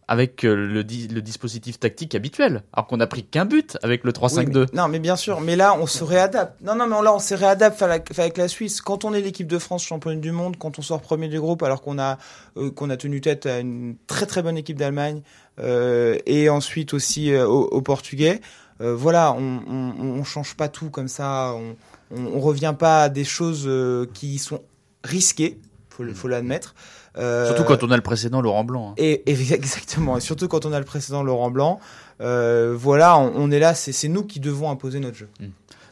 avec 0.09 0.45
euh, 0.45 0.55
le, 0.55 0.85
di- 0.85 1.09
le 1.09 1.23
dispositif 1.23 1.79
tactique 1.79 2.15
habituel. 2.15 2.65
Alors 2.73 2.87
qu'on 2.87 2.97
n'a 2.99 3.07
pris 3.07 3.25
qu'un 3.25 3.45
but 3.45 3.79
avec 3.83 4.05
le 4.05 4.13
3-5-2. 4.13 4.37
Oui, 4.39 4.47
mais- 4.73 4.77
non, 4.79 4.89
mais 4.89 4.99
bien 4.99 5.17
sûr. 5.17 5.41
Mais 5.41 5.57
là, 5.57 5.75
on 5.79 5.87
se 5.87 6.05
réadapte. 6.05 6.61
Non, 6.61 6.75
non, 6.75 6.87
mais 6.87 7.03
là, 7.03 7.15
on 7.15 7.19
se 7.19 7.35
réadapte 7.35 7.81
avec 7.83 8.37
la, 8.37 8.49
Suisse. 8.49 8.81
Quand 8.81 9.05
on 9.05 9.15
est 9.15 9.21
l'équipe 9.21 9.47
de 9.47 9.59
France 9.59 9.85
championne 9.85 10.21
du 10.21 10.33
monde, 10.33 10.57
quand 10.59 10.79
on 10.79 10.83
sort 10.83 11.01
premier 11.01 11.29
du 11.29 11.41
groupe, 11.41 11.63
alors 11.63 11.81
qu'on 11.83 11.99
a 11.99 12.19
euh, 12.57 12.71
qu'on 12.71 12.91
a 12.91 12.97
tenu 12.97 13.21
tête 13.21 13.47
à 13.47 13.61
une 13.61 13.97
très 14.07 14.27
très 14.27 14.43
bonne 14.43 14.57
équipe 14.59 14.77
d'Allemagne 14.77 15.23
euh, 15.61 16.19
et 16.27 16.49
ensuite 16.51 16.95
aussi 16.95 17.33
euh, 17.33 17.47
aux, 17.47 17.81
Portugais. 17.83 18.41
euh, 18.81 18.95
voilà, 18.95 19.33
on, 19.39 19.61
on, 19.99 20.25
change 20.25 20.57
pas 20.57 20.69
tout 20.69 20.91
comme 20.91 21.09
ça. 21.09 21.55
On, 21.55 21.77
on, 22.17 22.27
on 22.37 22.41
revient 22.41 22.75
pas 22.79 23.05
à 23.05 23.09
des 23.09 23.25
choses 23.25 23.71
qui 24.13 24.39
sont 24.39 24.61
risquées. 25.05 25.59
Faut, 26.03 26.09
le- 26.09 26.15
faut 26.15 26.29
l'admettre. 26.29 26.75
Euh, 27.19 27.47
Surtout 27.47 27.65
quand 27.65 27.83
on 27.85 27.91
a 27.91 27.97
le 27.97 28.03
précédent 28.03 28.41
Laurent 28.41 28.65
Blanc. 28.65 28.91
hein. 28.91 28.95
et, 28.97 29.23
et 29.31 29.33
exactement, 29.53 30.17
et 30.17 30.21
surtout 30.21 30.49
quand 30.49 30.67
on 30.67 30.73
a 30.73 30.79
le 30.79 30.85
précédent 30.85 31.23
Laurent 31.23 31.51
Blanc, 31.51 31.79
euh, 32.21 32.75
voilà, 32.77 33.19
on, 33.19 33.33
on 33.37 33.51
est 33.51 33.59
là, 33.59 33.75
c'est 33.75 33.93
c'est 33.93 34.09
nous 34.09 34.25
qui 34.25 34.41
devons 34.41 34.71
imposer 34.71 35.01
notre 35.01 35.17
jeu. 35.17 35.29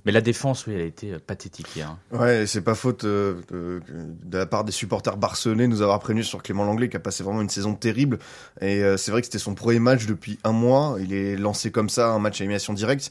Mais 0.06 0.12
la 0.12 0.22
défense, 0.22 0.66
oui, 0.66 0.72
elle 0.74 0.80
a 0.80 0.84
été 0.84 1.12
euh, 1.12 1.18
pathétique 1.24 1.76
hier. 1.76 1.90
hein. 1.90 2.18
Ouais, 2.18 2.46
c'est 2.46 2.62
pas 2.62 2.74
faute 2.74 3.04
euh, 3.04 3.34
de, 3.50 3.82
de 4.24 4.38
la 4.38 4.46
part 4.46 4.64
des 4.64 4.72
supporters 4.72 5.18
barcelonais 5.18 5.66
nous 5.66 5.82
avoir 5.82 5.98
prévenu 5.98 6.24
sur 6.24 6.42
Clément 6.42 6.64
Langlais 6.64 6.88
qui 6.88 6.96
a 6.96 7.00
passé 7.00 7.22
vraiment 7.22 7.42
une 7.42 7.50
saison 7.50 7.74
terrible. 7.74 8.18
Et 8.62 8.82
euh, 8.82 8.96
c'est 8.96 9.10
vrai 9.10 9.20
que 9.20 9.26
c'était 9.26 9.38
son 9.38 9.54
premier 9.54 9.78
match 9.78 10.06
depuis 10.06 10.38
un 10.42 10.52
mois. 10.52 10.96
Il 11.00 11.12
est 11.12 11.36
lancé 11.36 11.70
comme 11.70 11.90
ça, 11.90 12.08
un 12.12 12.18
match 12.18 12.40
à 12.40 12.44
élimination 12.44 12.72
directe. 12.72 13.10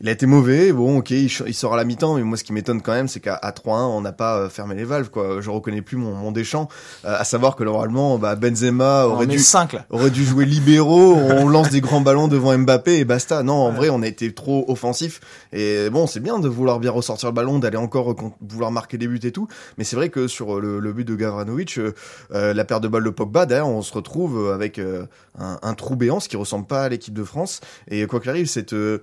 Il 0.00 0.08
a 0.08 0.12
été 0.12 0.26
mauvais, 0.26 0.72
bon 0.72 0.98
ok, 0.98 1.10
il, 1.10 1.30
il 1.46 1.54
sort 1.54 1.74
à 1.74 1.76
la 1.76 1.84
mi-temps, 1.84 2.16
mais 2.16 2.22
moi 2.22 2.36
ce 2.36 2.44
qui 2.44 2.52
m'étonne 2.52 2.82
quand 2.82 2.92
même, 2.92 3.06
c'est 3.06 3.20
qu'à 3.20 3.34
à 3.34 3.52
3-1, 3.52 3.82
on 3.86 4.00
n'a 4.00 4.12
pas 4.12 4.36
euh, 4.36 4.48
fermé 4.48 4.74
les 4.74 4.84
valves, 4.84 5.10
quoi. 5.10 5.40
Je 5.40 5.48
reconnais 5.50 5.82
plus 5.82 5.96
mon, 5.96 6.12
mon 6.14 6.32
Deschamps, 6.32 6.68
euh, 7.04 7.16
à 7.16 7.24
savoir 7.24 7.54
que 7.54 7.62
normalement, 7.62 8.18
bah, 8.18 8.34
Benzema 8.34 9.06
aurait 9.06 9.26
dû, 9.26 9.38
5 9.38 9.74
là. 9.74 9.86
aurait 9.90 10.10
dû 10.10 10.24
jouer 10.24 10.44
libéraux, 10.44 11.14
on 11.16 11.48
lance 11.48 11.70
des 11.70 11.80
grands 11.80 12.00
ballons 12.00 12.26
devant 12.28 12.56
Mbappé 12.56 12.98
et 12.98 13.04
basta. 13.04 13.42
Non, 13.42 13.54
en 13.54 13.70
vrai, 13.70 13.90
on 13.90 14.02
a 14.02 14.06
été 14.06 14.32
trop 14.34 14.64
offensif. 14.68 15.20
Et 15.52 15.88
bon, 15.90 16.06
c'est 16.06 16.20
bien 16.20 16.38
de 16.40 16.48
vouloir 16.48 16.80
bien 16.80 16.90
ressortir 16.90 17.28
le 17.28 17.34
ballon, 17.34 17.58
d'aller 17.58 17.76
encore 17.76 18.10
euh, 18.10 18.16
vouloir 18.40 18.72
marquer 18.72 18.98
des 18.98 19.06
buts 19.06 19.20
et 19.22 19.32
tout. 19.32 19.46
Mais 19.78 19.84
c'est 19.84 19.96
vrai 19.96 20.08
que 20.08 20.26
sur 20.26 20.56
euh, 20.56 20.60
le, 20.60 20.80
le 20.80 20.92
but 20.92 21.06
de 21.06 21.14
Gavranovic, 21.14 21.78
euh, 21.78 22.54
la 22.54 22.64
perte 22.64 22.82
de 22.82 22.88
balle 22.88 23.04
de 23.04 23.10
Pogba, 23.10 23.46
derrière, 23.46 23.68
on 23.68 23.82
se 23.82 23.92
retrouve 23.92 24.50
avec 24.52 24.78
euh, 24.78 25.06
un, 25.38 25.58
un 25.62 25.74
trou 25.74 25.96
béant, 25.96 26.20
ce 26.20 26.28
qui 26.28 26.36
ressemble 26.36 26.66
pas 26.66 26.84
à 26.84 26.88
l'équipe 26.88 27.14
de 27.14 27.24
France. 27.24 27.60
Et 27.88 28.06
quoi 28.06 28.20
qu'il 28.20 28.30
arrive, 28.30 28.46
cette 28.46 28.72
euh, 28.72 28.98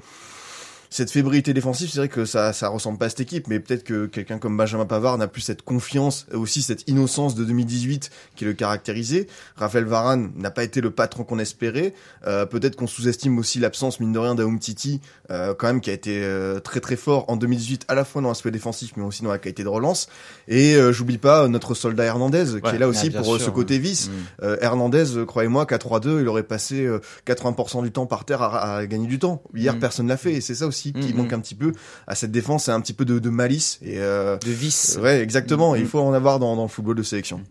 cette 0.90 1.12
fébrilité 1.12 1.54
défensive, 1.54 1.90
c'est 1.92 2.00
vrai 2.00 2.10
que 2.10 2.26
ça, 2.26 2.52
ça 2.52 2.68
ressemble 2.70 2.98
pas 2.98 3.06
à 3.06 3.10
cette 3.10 3.20
équipe, 3.20 3.48
mais 3.48 3.60
peut-être 3.60 3.84
que 3.84 4.08
quelqu'un 4.08 4.40
comme 4.40 4.58
Benjamin 4.58 4.86
Pavard 4.86 5.18
n'a 5.18 5.28
plus 5.28 5.42
cette 5.42 5.62
confiance, 5.62 6.26
et 6.34 6.36
aussi 6.36 6.62
cette 6.62 6.88
innocence 6.88 7.36
de 7.36 7.44
2018 7.46 8.10
qui 8.36 8.46
le 8.46 8.54
caractérisait. 8.54 9.28
Raphaël 9.56 9.86
Varane 9.86 10.32
n'a 10.36 10.50
pas 10.52 10.64
été 10.64 10.82
le 10.82 10.92
patron 10.92 11.24
qu'on 11.24 11.38
espérait. 11.40 11.94
Euh, 12.26 12.46
peut-être 12.46 12.76
qu'on 12.76 12.88
sous-estime 12.88 13.38
aussi 13.38 13.60
l'absence, 13.60 14.00
mine 14.00 14.12
de 14.14 14.20
rien, 14.20 14.34
d'Aumtiti, 14.36 15.00
euh, 15.32 15.54
quand 15.58 15.68
même, 15.68 15.82
qui 15.82 15.90
a 15.90 15.94
été 15.94 16.22
euh, 16.24 16.60
très 16.60 16.80
très 16.80 16.96
fort 16.96 17.26
en 17.28 17.36
2018, 17.38 17.86
à 17.88 17.96
la 17.96 18.04
fois 18.04 18.22
dans 18.22 18.30
l'aspect 18.30 18.52
défensif, 18.52 18.94
mais 18.98 19.04
aussi 19.04 19.22
dans 19.24 19.32
la 19.32 19.38
qualité 19.38 19.64
de 19.64 19.70
relance. 19.70 20.10
Et 20.48 20.76
euh, 20.76 20.92
j'oublie 20.92 21.18
pas 21.20 21.48
notre 21.48 21.76
soldat 21.76 22.06
Hernandez, 22.06 22.46
qui 22.64 22.76
est 22.76 22.80
là 22.80 22.88
aussi 22.88 23.12
pour 23.12 23.36
euh, 23.36 23.38
sûr, 23.38 23.46
ce 23.46 23.52
côté 23.52 23.78
vice. 23.78 24.08
Mm. 24.08 24.12
Euh, 24.44 24.58
Hernandez, 24.62 25.06
croyez-moi 25.28 25.66
qu'à 25.68 25.78
3-2, 25.78 26.22
il 26.22 26.28
aurait 26.28 26.44
passé 26.44 26.84
euh, 26.86 27.00
80% 27.28 27.84
du 27.84 27.92
temps 27.92 28.08
par 28.08 28.26
terre 28.26 28.42
à, 28.42 28.78
à 28.78 28.86
gagner 28.88 29.08
du 29.08 29.20
temps. 29.20 29.44
Hier, 29.54 29.76
Mm. 29.76 29.80
personne 29.80 30.08
l'a 30.08 30.18
fait, 30.18 30.34
et 30.34 30.42
c'est 30.42 30.56
ça 30.56 30.66
aussi 30.68 30.79
qui 30.82 31.14
Mm, 31.14 31.18
manque 31.18 31.32
mm. 31.32 31.36
un 31.36 31.40
petit 31.40 31.56
peu 31.56 31.74
à 32.08 32.16
cette 32.16 32.32
défense, 32.32 32.66
c'est 32.66 32.72
un 32.72 32.82
petit 32.82 32.94
peu 32.94 33.06
de, 33.06 33.20
de 33.20 33.30
malice. 33.30 33.80
Et 33.82 34.00
euh, 34.00 34.38
De 34.38 34.52
vice. 34.52 34.98
ouais, 35.02 35.22
exactement. 35.22 35.74
Mm, 35.74 35.78
Il 35.80 35.86
faut 35.88 36.00
en 36.00 36.14
avoir 36.14 36.40
dans, 36.40 36.56
dans 36.56 36.64
le 36.64 36.68
football 36.70 36.96
de 36.96 37.04
sélection. 37.04 37.42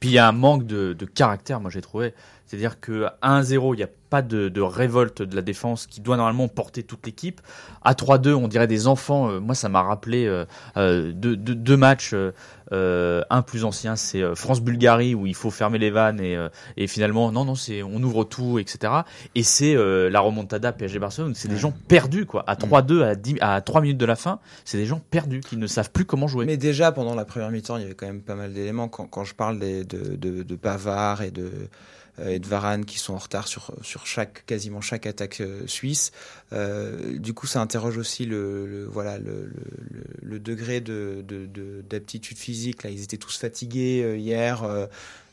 Puis 0.00 0.10
il 0.10 0.12
y 0.12 0.18
a 0.18 0.28
un 0.28 0.32
manque 0.32 0.66
de, 0.66 0.92
de 0.92 1.04
caractère, 1.06 1.60
moi 1.60 1.70
j'ai 1.70 1.80
trouvé. 1.80 2.12
C'est-à-dire 2.46 2.80
que 2.80 3.06
à 3.22 3.40
1-0, 3.40 3.74
il 3.74 3.78
n'y 3.78 3.82
a 3.82 3.88
pas 4.08 4.22
de, 4.22 4.48
de 4.48 4.60
révolte 4.60 5.20
de 5.22 5.34
la 5.34 5.42
défense 5.42 5.86
qui 5.88 6.00
doit 6.00 6.16
normalement 6.16 6.46
porter 6.46 6.84
toute 6.84 7.04
l'équipe. 7.06 7.40
À 7.82 7.94
3-2, 7.94 8.34
on 8.34 8.46
dirait 8.46 8.68
des 8.68 8.86
enfants. 8.86 9.28
Euh, 9.30 9.40
moi, 9.40 9.54
ça 9.56 9.68
m'a 9.68 9.82
rappelé 9.82 10.26
euh, 10.26 10.44
euh, 10.76 11.10
deux, 11.12 11.36
deux- 11.36 11.56
deux 11.56 11.76
matchs. 11.76 12.14
euh, 12.72 13.22
un 13.30 13.42
plus 13.42 13.64
ancien, 13.64 13.94
c'est 13.96 14.22
euh, 14.22 14.34
France-Bulgarie 14.34 15.14
où 15.14 15.26
il 15.26 15.34
faut 15.34 15.50
fermer 15.50 15.78
les 15.78 15.90
vannes 15.90 16.20
et, 16.20 16.36
euh, 16.36 16.48
et 16.76 16.86
finalement, 16.88 17.30
non, 17.32 17.44
non, 17.44 17.54
c'est 17.54 17.82
on 17.82 18.02
ouvre 18.02 18.24
tout, 18.24 18.58
etc. 18.58 18.92
Et 19.34 19.42
c'est 19.42 19.76
euh, 19.76 20.08
la 20.10 20.20
remontada 20.20 20.72
PSG-Barcelone. 20.72 21.34
C'est 21.34 21.48
des 21.48 21.56
gens 21.56 21.72
perdus, 21.88 22.26
quoi. 22.26 22.44
À 22.48 22.54
3-2, 22.54 23.02
à, 23.02 23.14
10 23.16 23.36
à 23.40 23.60
3 23.60 23.80
minutes 23.82 23.98
de 23.98 24.06
la 24.06 24.16
fin, 24.16 24.38
c'est 24.64 24.78
des 24.78 24.86
gens 24.86 25.00
perdus 25.10 25.40
qui 25.40 25.56
ne 25.56 25.66
savent 25.66 25.90
plus 25.90 26.04
comment 26.04 26.26
jouer. 26.28 26.44
Mais 26.46 26.56
déjà, 26.56 26.90
pendant 26.92 27.14
la 27.14 27.24
première 27.24 27.50
mi-temps, 27.50 27.76
il 27.76 27.82
y 27.82 27.84
avait 27.86 27.94
quand 27.94 28.06
même 28.06 28.22
pas 28.22 28.34
mal 28.36 28.52
d'éléments. 28.52 28.88
Quand, 28.88 29.06
quand 29.06 29.24
je 29.24 29.34
parle 29.34 29.58
des, 29.58 29.84
de, 29.84 30.16
de, 30.16 30.42
de 30.42 30.56
Pavard 30.56 31.22
et 31.22 31.30
de, 31.30 31.50
et 32.24 32.38
de 32.38 32.46
Varane 32.46 32.84
qui 32.84 32.98
sont 32.98 33.14
en 33.14 33.18
retard 33.18 33.46
sur, 33.48 33.74
sur 33.82 34.06
chaque, 34.06 34.44
quasiment 34.46 34.80
chaque 34.80 35.06
attaque 35.06 35.40
euh, 35.40 35.66
suisse, 35.66 36.12
euh, 36.52 37.18
du 37.18 37.34
coup, 37.34 37.46
ça 37.46 37.60
interroge 37.60 37.98
aussi 37.98 38.24
le, 38.24 38.86
voilà, 38.90 39.18
le, 39.18 39.50
le, 40.22 40.38
degré 40.38 40.80
de, 40.80 41.24
de, 41.26 41.46
de- 41.46 41.82
d'aptitude 41.88 42.38
physique. 42.38 42.82
Là, 42.84 42.90
ils 42.90 43.02
étaient 43.02 43.16
tous 43.18 43.36
fatigués 43.36 44.02
euh, 44.02 44.16
hier. 44.16 44.62
euh, 44.64 44.86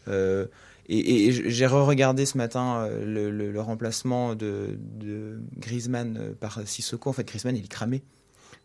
euh, 0.07 0.45
et, 0.89 1.31
j'ai 1.31 1.65
re-regardé 1.65 2.25
ce 2.25 2.37
matin 2.37 2.85
euh, 2.89 3.05
le, 3.51 3.61
remplacement 3.61 4.35
de, 4.35 4.77
de 4.99 5.39
Griezmann 5.57 6.17
euh, 6.17 6.33
par 6.37 6.67
Sissoko. 6.67 7.09
En 7.09 7.13
fait, 7.13 7.23
Griezmann, 7.25 7.55
il 7.55 7.63
est 7.63 7.67
cramé. 7.67 8.03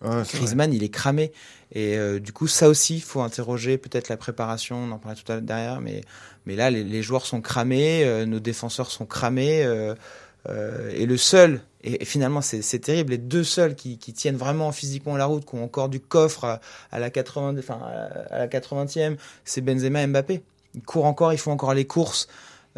Ouais. 0.02 0.22
Griezmann, 0.32 0.72
il 0.72 0.82
est 0.84 0.88
cramé. 0.88 1.32
Et 1.72 1.96
euh, 1.98 2.20
du 2.20 2.32
coup, 2.32 2.46
ça 2.46 2.68
aussi, 2.68 2.96
il 2.96 3.02
faut 3.02 3.20
interroger 3.20 3.78
peut-être 3.78 4.08
la 4.08 4.16
préparation. 4.16 4.76
On 4.76 4.90
en 4.92 4.98
parlait 4.98 5.18
tout 5.20 5.30
à 5.30 5.34
l'heure 5.36 5.42
derrière, 5.42 5.80
mais, 5.80 6.02
mais 6.46 6.56
là, 6.56 6.70
les, 6.70 6.84
les 6.84 7.02
joueurs 7.02 7.26
sont 7.26 7.40
cramés, 7.40 8.04
euh, 8.04 8.24
nos 8.26 8.40
défenseurs 8.40 8.90
sont 8.90 9.06
cramés. 9.06 9.64
euh, 9.64 9.94
euh, 10.48 10.90
et 10.94 11.04
le 11.06 11.16
seul, 11.16 11.60
et, 11.82 12.02
et 12.02 12.04
finalement, 12.04 12.40
c'est 12.40 12.78
terrible, 12.78 13.10
les 13.10 13.18
deux 13.18 13.44
seuls 13.44 13.74
qui, 13.74 13.98
qui 13.98 14.12
tiennent 14.12 14.36
vraiment 14.36 14.72
physiquement 14.72 15.16
la 15.16 15.26
route, 15.26 15.44
qui 15.44 15.54
ont 15.56 15.64
encore 15.64 15.88
du 15.88 16.00
coffre 16.00 16.44
à, 16.44 16.60
à 16.90 16.98
la 17.00 17.10
80, 17.10 17.56
enfin, 17.58 17.80
à 17.82 18.34
à 18.34 18.38
la 18.38 18.48
80e, 18.48 19.16
c'est 19.44 19.60
Benzema 19.60 20.02
et 20.02 20.06
Mbappé. 20.06 20.42
Ils 20.74 20.82
courent 20.82 21.06
encore, 21.06 21.32
ils 21.32 21.38
font 21.38 21.52
encore 21.52 21.74
les 21.74 21.86
courses. 21.86 22.28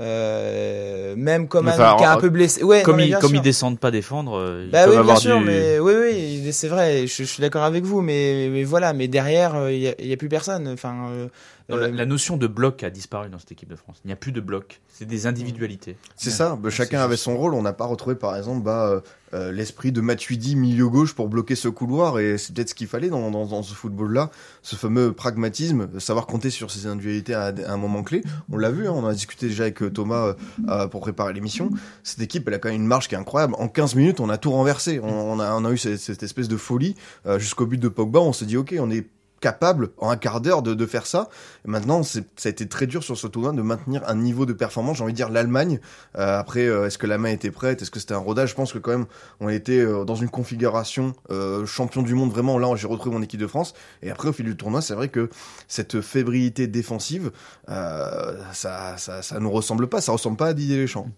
Euh, 0.00 1.14
même 1.14 1.46
comme 1.46 1.68
Enfin, 1.68 1.96
qui 1.98 2.04
est 2.04 2.06
un 2.06 2.16
peu 2.16 2.30
blessé. 2.30 2.62
Ouais, 2.64 2.82
comme 2.82 2.96
non, 2.96 3.04
ils, 3.04 3.16
comme 3.18 3.34
ils 3.34 3.42
descendent 3.42 3.78
pas 3.78 3.90
défendre, 3.90 4.38
euh, 4.38 4.64
ils 4.64 4.70
Bah 4.70 4.86
oui, 4.88 4.96
bien 5.04 5.16
sûr, 5.16 5.38
du... 5.38 5.44
mais 5.44 5.78
oui, 5.78 5.92
oui, 6.00 6.52
c'est 6.52 6.68
vrai. 6.68 7.06
Je, 7.06 7.14
je 7.14 7.24
suis 7.24 7.42
d'accord 7.42 7.64
avec 7.64 7.84
vous, 7.84 8.00
mais, 8.00 8.48
mais 8.50 8.64
voilà. 8.64 8.94
Mais 8.94 9.08
derrière, 9.08 9.54
euh, 9.56 9.72
il 9.72 9.80
y, 9.80 9.88
a, 9.88 9.92
a 9.92 10.16
plus 10.16 10.30
personne. 10.30 10.68
Enfin, 10.68 10.94
euh, 11.10 11.26
Non, 11.70 11.76
Euh, 11.76 11.80
la, 11.82 11.88
la 11.88 12.06
notion 12.06 12.36
de 12.36 12.46
bloc 12.46 12.82
a 12.82 12.90
disparu 12.90 13.28
dans 13.30 13.38
cette 13.38 13.52
équipe 13.52 13.68
de 13.68 13.76
France. 13.76 14.00
Il 14.04 14.08
n'y 14.08 14.12
a 14.12 14.16
plus 14.16 14.32
de 14.32 14.40
bloc. 14.40 14.80
C'est 14.88 15.06
des 15.06 15.26
individualités. 15.26 15.96
C'est 16.16 16.30
ça, 16.30 16.56
bah, 16.60 16.70
chacun 16.70 17.00
avait 17.00 17.16
son 17.16 17.36
rôle. 17.36 17.54
On 17.54 17.62
n'a 17.62 17.72
pas 17.72 17.86
retrouvé, 17.86 18.14
par 18.16 18.36
exemple, 18.36 18.62
bah, 18.62 18.88
euh, 18.88 19.00
euh, 19.32 19.52
l'esprit 19.52 19.92
de 19.92 20.00
Matuidi 20.00 20.56
milieu 20.56 20.88
gauche 20.88 21.14
pour 21.14 21.28
bloquer 21.28 21.54
ce 21.54 21.68
couloir, 21.68 22.18
et 22.18 22.36
c'est 22.36 22.52
peut-être 22.54 22.70
ce 22.70 22.74
qu'il 22.74 22.88
fallait 22.88 23.08
dans, 23.08 23.30
dans, 23.30 23.46
dans 23.46 23.62
ce 23.62 23.74
football-là, 23.74 24.30
ce 24.62 24.74
fameux 24.76 25.12
pragmatisme, 25.12 25.86
de 25.86 25.98
savoir 26.00 26.26
compter 26.26 26.50
sur 26.50 26.70
ses 26.70 26.86
individualités 26.86 27.34
à, 27.34 27.46
à 27.46 27.72
un 27.72 27.76
moment 27.76 28.02
clé. 28.02 28.22
On 28.50 28.58
l'a 28.58 28.70
vu, 28.70 28.88
hein, 28.88 28.92
on 28.94 29.06
a 29.06 29.12
discuté 29.14 29.46
déjà 29.48 29.64
avec 29.64 29.80
Thomas 29.94 30.34
euh, 30.68 30.88
pour 30.88 31.00
préparer 31.00 31.32
l'émission. 31.32 31.70
Cette 32.02 32.20
équipe, 32.20 32.48
elle 32.48 32.54
a 32.54 32.58
quand 32.58 32.70
même 32.70 32.80
une 32.80 32.86
marge 32.88 33.08
qui 33.08 33.14
est 33.14 33.18
incroyable. 33.18 33.54
En 33.58 33.68
15 33.68 33.94
minutes, 33.94 34.18
on 34.20 34.28
a 34.28 34.36
tout 34.38 34.50
renversé. 34.50 35.00
On, 35.00 35.06
on 35.32 35.38
a, 35.40 35.54
on 35.54 35.64
a 35.64 35.70
eu 35.70 35.78
cette, 35.78 35.98
cette 36.00 36.22
espèce 36.24 36.48
de 36.48 36.56
folie 36.56 36.96
euh, 37.26 37.38
jusqu'au 37.38 37.66
but 37.66 37.78
de 37.78 37.88
Pogba. 37.88 38.18
On 38.20 38.32
s'est 38.32 38.46
dit, 38.46 38.56
ok, 38.56 38.74
on 38.80 38.90
est 38.90 39.06
capable 39.40 39.90
en 39.98 40.10
un 40.10 40.16
quart 40.16 40.40
d'heure 40.40 40.62
de, 40.62 40.74
de 40.74 40.86
faire 40.86 41.06
ça. 41.06 41.28
Maintenant, 41.64 42.02
ça 42.02 42.20
a 42.44 42.48
été 42.48 42.68
très 42.68 42.86
dur 42.86 43.02
sur 43.02 43.16
ce 43.16 43.26
tournoi 43.26 43.52
de 43.52 43.62
maintenir 43.62 44.02
un 44.06 44.14
niveau 44.14 44.46
de 44.46 44.52
performance. 44.52 44.98
J'ai 44.98 45.02
envie 45.02 45.12
de 45.12 45.16
dire 45.16 45.30
l'Allemagne. 45.30 45.80
Euh, 46.16 46.38
après, 46.38 46.66
euh, 46.66 46.86
est-ce 46.86 46.98
que 46.98 47.06
la 47.06 47.18
main 47.18 47.30
était 47.30 47.50
prête? 47.50 47.82
Est-ce 47.82 47.90
que 47.90 48.00
c'était 48.00 48.14
un 48.14 48.18
rodage? 48.18 48.50
Je 48.50 48.54
pense 48.54 48.72
que 48.72 48.78
quand 48.78 48.90
même, 48.90 49.06
on 49.40 49.48
était 49.48 49.78
euh, 49.78 50.04
dans 50.04 50.14
une 50.14 50.28
configuration 50.28 51.14
euh, 51.30 51.64
champion 51.66 52.02
du 52.02 52.14
monde. 52.14 52.30
Vraiment, 52.30 52.58
là, 52.58 52.74
j'ai 52.76 52.86
retrouvé 52.86 53.16
mon 53.16 53.22
équipe 53.22 53.40
de 53.40 53.46
France. 53.46 53.74
Et 54.02 54.10
après, 54.10 54.28
au 54.28 54.32
fil 54.32 54.44
du 54.44 54.56
tournoi, 54.56 54.82
c'est 54.82 54.94
vrai 54.94 55.08
que 55.08 55.30
cette 55.68 56.00
fébrilité 56.00 56.66
défensive, 56.66 57.30
euh, 57.68 58.36
ça, 58.52 58.96
ça, 58.98 59.22
ça 59.22 59.40
nous 59.40 59.50
ressemble 59.50 59.88
pas. 59.88 60.00
Ça 60.00 60.12
ressemble 60.12 60.36
pas 60.36 60.48
à 60.48 60.54
Didier 60.54 60.76
Deschamps. 60.76 61.08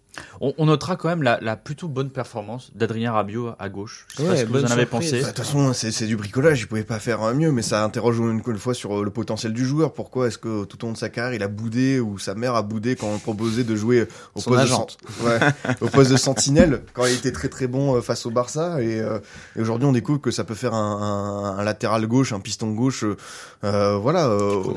On, 0.40 0.52
on 0.58 0.66
notera 0.66 0.96
quand 0.96 1.08
même 1.08 1.22
la, 1.22 1.38
la 1.40 1.56
plutôt 1.56 1.88
bonne 1.88 2.10
performance 2.10 2.70
d'Adrien 2.74 3.12
Rabiot 3.12 3.52
à 3.58 3.68
gauche. 3.68 4.06
Je 4.10 4.16
sais 4.16 4.22
pas 4.24 4.30
Ouais, 4.30 4.36
ce 4.36 4.44
que 4.44 4.48
vous 4.50 4.64
en 4.64 4.70
avez 4.70 4.84
pensé. 4.86 5.12
Bah, 5.22 5.28
De 5.30 5.32
toute 5.32 5.38
façon, 5.44 5.72
c'est 5.72 5.90
c'est 5.90 6.06
du 6.06 6.16
bricolage, 6.16 6.60
il 6.60 6.66
pouvait 6.68 6.84
pas 6.84 6.98
faire 6.98 7.22
euh, 7.22 7.32
mieux, 7.34 7.50
mais 7.50 7.62
ça 7.62 7.82
interroge 7.82 8.18
une, 8.18 8.42
une 8.46 8.58
fois 8.58 8.74
sur 8.74 9.00
euh, 9.00 9.04
le 9.04 9.10
potentiel 9.10 9.52
du 9.54 9.64
joueur. 9.64 9.92
Pourquoi 9.94 10.26
est-ce 10.28 10.36
que 10.38 10.64
tout 10.64 10.84
au 10.84 10.88
long 10.88 10.92
de 10.92 10.98
sa 10.98 11.08
carrière, 11.08 11.32
il 11.34 11.42
a 11.42 11.48
boudé 11.48 11.98
ou 12.00 12.18
sa 12.18 12.34
mère 12.34 12.54
a 12.54 12.62
boudé 12.62 12.94
quand 12.96 13.06
on 13.08 13.18
proposait 13.18 13.64
de 13.64 13.74
jouer 13.74 14.06
au 14.34 14.40
Son 14.40 14.50
poste 14.50 14.62
de, 14.62 14.66
agente. 14.66 14.98
ouais, 15.22 15.38
au 15.80 15.88
poste 15.88 16.10
de 16.10 16.16
sentinelle 16.18 16.82
quand 16.92 17.06
il 17.06 17.14
était 17.14 17.32
très 17.32 17.48
très 17.48 17.66
bon 17.66 17.96
euh, 17.96 18.00
face 18.02 18.26
au 18.26 18.30
Barça 18.30 18.82
et, 18.82 19.00
euh, 19.00 19.18
et 19.56 19.60
aujourd'hui 19.62 19.86
on 19.86 19.92
découvre 19.92 20.20
que 20.20 20.30
ça 20.30 20.44
peut 20.44 20.54
faire 20.54 20.74
un, 20.74 21.54
un- 21.56 21.58
un 21.58 21.64
latéral 21.64 22.06
gauche, 22.06 22.32
un 22.32 22.40
piston 22.40 22.72
gauche, 22.72 23.04
euh, 23.04 23.16
euh, 23.64 23.96
voilà, 23.96 24.26
euh, 24.26 24.56
au, 24.62 24.74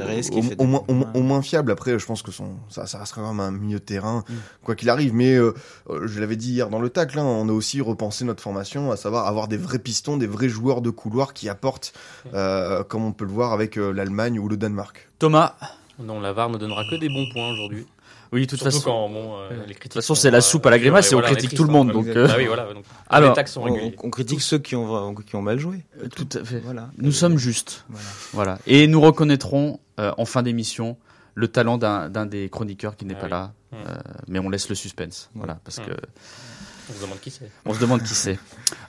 au 0.60 0.66
moins, 0.66 0.84
au, 0.88 0.94
moins- 1.22 1.40
au 1.40 1.42
fiable. 1.42 1.72
Après, 1.72 1.98
je 2.00 2.06
pense 2.06 2.22
que 2.22 2.32
son 2.32 2.52
ça, 2.70 2.86
ça 2.88 3.00
restera 3.00 3.22
quand 3.22 3.34
même 3.34 3.40
un 3.46 3.52
milieu 3.52 3.80
de 3.80 3.84
terrain, 3.84 4.24
Mm. 4.30 4.34
quoi 4.64 4.76
qu'il 4.76 4.90
arrive. 4.90 5.14
Mais 5.14 5.25
euh, 5.34 5.54
euh, 5.90 6.08
je 6.08 6.20
l'avais 6.20 6.36
dit 6.36 6.52
hier 6.52 6.70
dans 6.70 6.80
le 6.80 6.90
tacle, 6.90 7.18
hein, 7.20 7.24
on 7.26 7.50
a 7.50 7.52
aussi 7.52 7.82
repensé 7.82 8.24
notre 8.26 8.42
formation, 8.44 8.92
à 8.92 8.98
savoir 8.98 9.28
avoir 9.28 9.48
des 9.48 9.58
vrais 9.58 9.80
pistons, 9.80 10.18
des 10.18 10.28
vrais 10.28 10.50
joueurs 10.50 10.82
de 10.82 10.90
couloir 10.90 11.34
qui 11.34 11.50
apportent, 11.50 11.94
euh, 12.34 12.84
comme 12.84 13.04
on 13.04 13.12
peut 13.12 13.26
le 13.26 13.32
voir 13.32 13.54
avec 13.54 13.78
euh, 13.78 13.92
l'Allemagne 13.92 14.40
ou 14.40 14.48
le 14.48 14.58
Danemark. 14.58 15.10
Thomas. 15.20 15.56
Non, 16.00 16.20
la 16.20 16.34
VAR 16.34 16.50
ne 16.50 16.58
donnera 16.58 16.84
que 16.90 16.96
des 17.00 17.08
bons 17.10 17.26
points 17.34 17.52
aujourd'hui. 17.52 17.86
Oui, 18.34 18.42
de 18.42 18.50
toute 18.50 18.62
façon. 18.64 18.82
quand 18.84 19.08
bon, 19.10 19.38
euh, 19.38 19.50
les 19.68 19.74
De 19.76 19.80
toute 19.80 19.94
façon, 19.94 20.14
c'est 20.16 20.32
la 20.32 20.42
soupe 20.42 20.66
à 20.66 20.70
la 20.70 20.80
grimace 20.80 21.08
et 21.08 21.12
et 21.12 21.16
on 21.16 21.20
voilà, 21.20 21.34
critique 21.34 21.54
est 21.54 21.56
tout 21.56 21.64
le 21.64 21.72
monde, 21.72 21.92
donc, 21.92 22.08
euh, 22.08 22.28
oui, 22.38 22.48
voilà. 22.48 22.74
Donc, 22.74 22.84
Alors, 23.08 23.30
les 23.30 23.36
taxes 23.36 23.54
sont 23.54 23.62
on, 23.62 23.66
réguliers. 23.66 23.96
on 24.04 24.10
critique 24.10 24.42
ceux 24.42 24.58
qui 24.58 24.76
ont, 24.76 25.14
qui 25.16 25.36
ont 25.38 25.42
mal 25.42 25.58
joué. 25.60 25.86
Tout 26.16 26.28
à 26.34 26.44
fait. 26.44 26.60
Voilà. 26.60 26.90
Nous 26.98 27.12
sommes 27.14 27.38
justes. 27.38 27.86
Voilà. 27.88 28.08
Voilà. 28.34 28.60
Et 28.68 28.88
nous 28.88 29.00
reconnaîtrons 29.00 29.80
euh, 30.00 30.12
en 30.18 30.26
fin 30.26 30.44
d'émission 30.44 30.98
le 31.34 31.48
talent 31.48 31.78
d'un 31.78 32.10
d'un 32.10 32.26
des 32.26 32.50
chroniqueurs 32.50 32.98
qui 32.98 33.06
n'est 33.06 33.14
Ah 33.16 33.20
pas 33.22 33.26
oui. 33.28 33.32
là. 33.32 33.54
Mm. 33.84 33.88
Euh, 33.88 33.96
mais 34.28 34.40
on 34.40 34.50
laisse 34.50 34.70
le 34.70 34.76
suspense. 34.76 35.30
Voilà, 35.36 35.60
parce 35.64 35.80
Mm. 35.80 35.86
que 35.86 35.92
On 36.88 36.94
se 36.94 37.02
demande 37.02 37.20
qui 37.20 37.32
c'est. 37.32 37.50
on 37.66 37.74
se 37.74 37.80
demande 37.80 38.04
qui 38.04 38.14
c'est. 38.14 38.38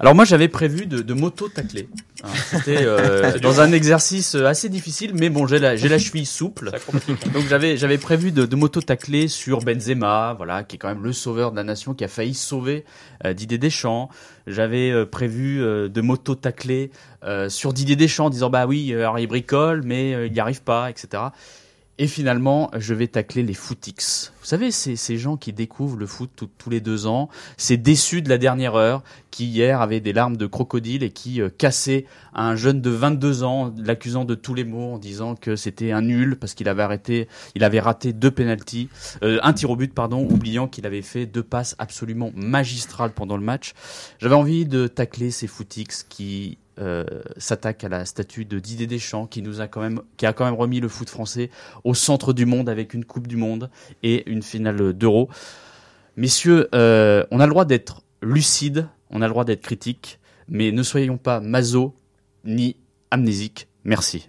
Alors 0.00 0.14
moi 0.14 0.26
j'avais 0.26 0.48
prévu 0.48 0.84
de, 0.84 1.00
de 1.00 1.14
m'auto-tacler. 1.14 1.88
hein. 2.22 2.28
C'était 2.50 2.76
euh, 2.84 3.38
dans 3.42 3.62
un 3.62 3.72
exercice 3.72 4.34
assez 4.34 4.68
difficile, 4.68 5.12
mais 5.14 5.30
bon 5.30 5.46
j'ai 5.46 5.58
la, 5.58 5.76
j'ai 5.76 5.88
la 5.88 5.98
cheville 5.98 6.26
souple. 6.26 6.72
Donc 7.32 7.46
j'avais 7.48 7.78
j'avais 7.78 7.96
prévu 7.96 8.32
de, 8.32 8.44
de 8.44 8.54
m'auto-tacler 8.56 9.28
sur 9.28 9.60
Benzema, 9.60 10.34
voilà, 10.36 10.62
qui 10.62 10.76
est 10.76 10.78
quand 10.78 10.88
même 10.88 11.04
le 11.04 11.14
sauveur 11.14 11.52
de 11.52 11.56
la 11.56 11.64
nation, 11.64 11.94
qui 11.94 12.04
a 12.04 12.08
failli 12.08 12.34
sauver 12.34 12.84
euh, 13.24 13.32
Didier 13.32 13.56
Deschamps. 13.58 14.10
J'avais 14.46 14.90
euh, 14.90 15.06
prévu 15.06 15.62
euh, 15.62 15.88
de 15.88 16.00
m'auto-tacler 16.02 16.90
euh, 17.24 17.48
sur 17.48 17.72
Didier 17.72 17.96
Deschamps, 17.96 18.26
en 18.26 18.30
disant 18.30 18.50
bah 18.50 18.66
oui, 18.66 18.92
alors 18.94 19.18
il 19.18 19.26
bricole, 19.26 19.82
mais 19.84 20.14
euh, 20.14 20.26
il 20.26 20.32
n'y 20.34 20.40
arrive 20.40 20.62
pas, 20.62 20.90
etc. 20.90 21.22
Et 21.98 22.08
finalement, 22.08 22.70
je 22.76 22.92
vais 22.92 23.06
tacler 23.06 23.42
les 23.42 23.54
footix. 23.54 24.32
Vous 24.40 24.46
savez, 24.46 24.70
c'est 24.70 24.96
ces 24.96 25.16
gens 25.16 25.38
qui 25.38 25.54
découvrent 25.54 25.96
le 25.96 26.06
foot 26.06 26.44
tous 26.58 26.68
les 26.68 26.80
deux 26.80 27.06
ans, 27.06 27.30
ces 27.56 27.78
déçus 27.78 28.20
de 28.20 28.28
la 28.28 28.36
dernière 28.36 28.74
heure, 28.74 29.02
qui 29.30 29.46
hier 29.46 29.80
avaient 29.80 30.00
des 30.00 30.12
larmes 30.12 30.36
de 30.36 30.46
crocodile 30.46 31.02
et 31.02 31.10
qui 31.10 31.40
euh, 31.40 31.48
cassaient 31.48 32.04
un 32.34 32.54
jeune 32.54 32.82
de 32.82 32.90
22 32.90 33.44
ans, 33.44 33.72
l'accusant 33.78 34.26
de 34.26 34.34
tous 34.34 34.52
les 34.52 34.64
maux 34.64 34.94
en 34.94 34.98
disant 34.98 35.36
que 35.36 35.56
c'était 35.56 35.90
un 35.90 36.02
nul 36.02 36.36
parce 36.36 36.52
qu'il 36.52 36.68
avait 36.68 36.82
arrêté, 36.82 37.28
il 37.54 37.64
avait 37.64 37.80
raté 37.80 38.12
deux 38.12 38.30
penalties, 38.30 38.90
euh, 39.22 39.38
un 39.42 39.54
tir 39.54 39.70
au 39.70 39.76
but 39.76 39.94
pardon, 39.94 40.28
oubliant 40.30 40.68
qu'il 40.68 40.84
avait 40.84 41.02
fait 41.02 41.24
deux 41.24 41.42
passes 41.42 41.76
absolument 41.78 42.30
magistrales 42.34 43.12
pendant 43.12 43.38
le 43.38 43.42
match. 43.42 43.72
J'avais 44.18 44.34
envie 44.34 44.66
de 44.66 44.86
tacler 44.86 45.30
ces 45.30 45.46
footix 45.46 46.04
qui 46.06 46.58
euh, 46.78 47.04
s'attaquent 47.36 47.84
à 47.84 47.88
la 47.88 48.04
statue 48.04 48.44
de 48.44 48.58
Didier 48.58 48.86
Deschamps, 48.86 49.26
qui 49.26 49.42
nous 49.42 49.60
a 49.60 49.68
quand 49.68 49.80
même, 49.80 50.00
qui 50.16 50.26
a 50.26 50.32
quand 50.32 50.44
même 50.44 50.54
remis 50.54 50.80
le 50.80 50.88
foot 50.88 51.08
français 51.08 51.50
au 51.84 51.94
centre 51.94 52.32
du 52.32 52.46
monde 52.46 52.68
avec 52.68 52.94
une 52.94 53.04
Coupe 53.04 53.26
du 53.26 53.36
Monde 53.36 53.70
et 54.02 54.28
une 54.30 54.42
finale 54.42 54.92
d'Euro. 54.92 55.28
Messieurs, 56.16 56.68
euh, 56.74 57.24
on 57.30 57.40
a 57.40 57.46
le 57.46 57.50
droit 57.50 57.64
d'être 57.64 58.02
lucide, 58.22 58.88
on 59.10 59.22
a 59.22 59.26
le 59.26 59.30
droit 59.30 59.44
d'être 59.44 59.62
critique, 59.62 60.18
mais 60.48 60.72
ne 60.72 60.82
soyons 60.82 61.18
pas 61.18 61.40
maso 61.40 61.94
ni 62.44 62.76
amnésiques. 63.10 63.68
Merci. 63.84 64.28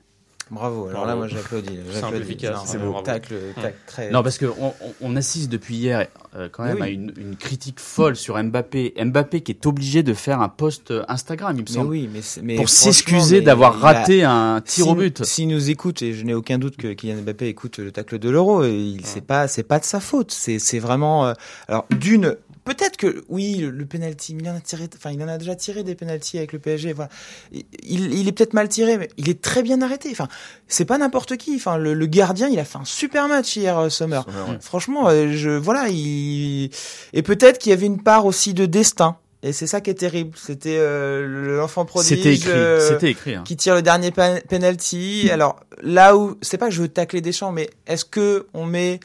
Bravo. 0.49 0.87
Alors 0.87 1.05
là, 1.05 1.15
moi, 1.15 1.27
j'applaudis. 1.27 1.77
Simple, 1.91 2.17
efficace, 2.17 2.59
c'est 2.65 2.77
euh, 2.77 2.89
beau. 2.89 3.01
Tacle, 3.01 3.35
tacle 3.61 3.77
très. 3.85 4.11
Non, 4.11 4.23
parce 4.23 4.37
que 4.37 4.45
on, 4.59 4.67
on- 4.81 4.93
on 5.01 5.15
assiste 5.15 5.49
depuis 5.51 5.75
hier 5.75 6.07
euh, 6.35 6.47
quand 6.51 6.63
Mais 6.63 6.73
même 6.73 6.81
à 6.81 6.87
une, 6.89 7.11
une 7.17 7.35
critique 7.35 7.79
folle 7.79 8.15
sur 8.15 8.41
Mbappé. 8.41 8.93
Mbappé 9.03 9.41
qui 9.41 9.51
est 9.51 9.65
obligé 9.65 10.03
de 10.03 10.13
faire 10.13 10.41
un 10.41 10.49
post 10.49 10.93
Instagram, 11.07 11.53
il 11.57 11.61
me 11.63 11.67
mais 11.67 11.73
semble, 11.73 11.89
oui, 11.89 12.09
mais, 12.11 12.21
c'est- 12.21 12.41
mais 12.41 12.55
pour 12.55 12.69
s'excuser 12.69 13.39
mais 13.39 13.45
d'avoir 13.45 13.75
a- 13.85 13.91
raté 13.93 14.23
un 14.23 14.61
tir 14.63 14.85
si, 14.85 14.89
au 14.89 14.95
but. 14.95 15.23
S'il 15.25 15.47
nous 15.49 15.69
écoute, 15.69 16.01
et 16.01 16.13
je 16.13 16.23
n'ai 16.23 16.33
aucun 16.33 16.57
doute 16.59 16.77
que 16.77 16.93
Kylian 16.93 17.21
Mbappé 17.23 17.47
écoute 17.47 17.79
le 17.79 17.91
tacle 17.91 18.17
de 18.19 18.29
l'euro, 18.29 18.63
il 18.63 19.01
c'est 19.05 19.21
pas 19.21 19.47
c'est 19.47 19.63
pas 19.63 19.79
de 19.79 19.85
sa 19.85 19.99
faute. 19.99 20.31
C'est 20.31 20.59
c'est 20.59 20.79
vraiment 20.79 21.27
euh, 21.27 21.33
alors 21.67 21.85
d'une 21.91 22.35
peut-être 22.67 22.97
que 22.97 23.23
oui 23.29 23.55
le, 23.57 23.69
le 23.71 23.85
penalty, 23.85 24.35
il 24.39 24.47
en 24.49 24.55
a 24.55 24.59
tiré, 24.59 24.87
enfin 24.95 25.11
il 25.11 25.21
en 25.23 25.27
a 25.27 25.37
déjà 25.37 25.55
tiré 25.55 25.83
des 25.83 25.95
penalties 25.95 26.37
avec 26.37 26.53
le 26.53 26.59
PSG. 26.59 26.93
Voilà, 26.93 27.09
il, 27.51 28.13
il 28.13 28.27
est 28.27 28.31
peut-être 28.31 28.53
mal 28.53 28.69
tiré, 28.69 28.97
mais 28.97 29.09
il 29.17 29.29
est 29.29 29.41
très 29.41 29.63
bien 29.63 29.81
arrêté. 29.81 30.09
Enfin 30.11 30.27
c'est 30.67 30.85
pas 30.85 30.97
n'importe 30.97 31.37
qui. 31.37 31.55
Enfin 31.55 31.77
le, 31.77 31.93
le 31.93 32.05
gardien, 32.05 32.47
il 32.49 32.59
a 32.59 32.65
fait 32.65 32.77
un 32.77 32.85
super 32.85 33.27
match 33.27 33.55
hier, 33.55 33.77
euh, 33.79 33.89
Sommer. 33.89 34.21
Franchement, 34.61 35.09
euh, 35.09 35.31
je 35.31 35.49
voilà, 35.49 35.87
il 35.89 36.69
et 37.13 37.21
peut-être 37.23 37.57
qu'il 37.57 37.69
y 37.71 37.73
avait 37.73 37.85
une 37.87 38.03
part 38.03 38.25
aussi 38.25 38.53
de 38.53 38.65
destin. 38.65 39.17
Et 39.43 39.53
c'est 39.53 39.67
ça 39.67 39.81
qui 39.81 39.91
est 39.91 39.93
terrible. 39.93 40.31
C'était 40.35 40.77
euh, 40.79 41.57
l'enfant 41.57 41.85
prodige. 41.85 42.09
C'était 42.09 42.33
écrit, 42.33 42.49
euh, 42.51 42.99
écrit. 43.01 43.35
hein. 43.35 43.43
qui 43.45 43.55
tire 43.55 43.75
le 43.75 43.83
dernier 43.83 44.09
pen- 44.11 44.41
penalty. 44.49 45.29
Alors 45.31 45.59
là 45.83 46.17
où 46.17 46.37
c'est 46.41 46.57
pas 46.57 46.67
que 46.69 46.73
je 46.73 46.81
veux 46.81 46.87
tacler 46.87 47.21
Deschamps, 47.21 47.51
mais 47.51 47.69
est-ce 47.85 48.03
que 48.03 48.47
on 48.55 48.65
met 48.65 48.99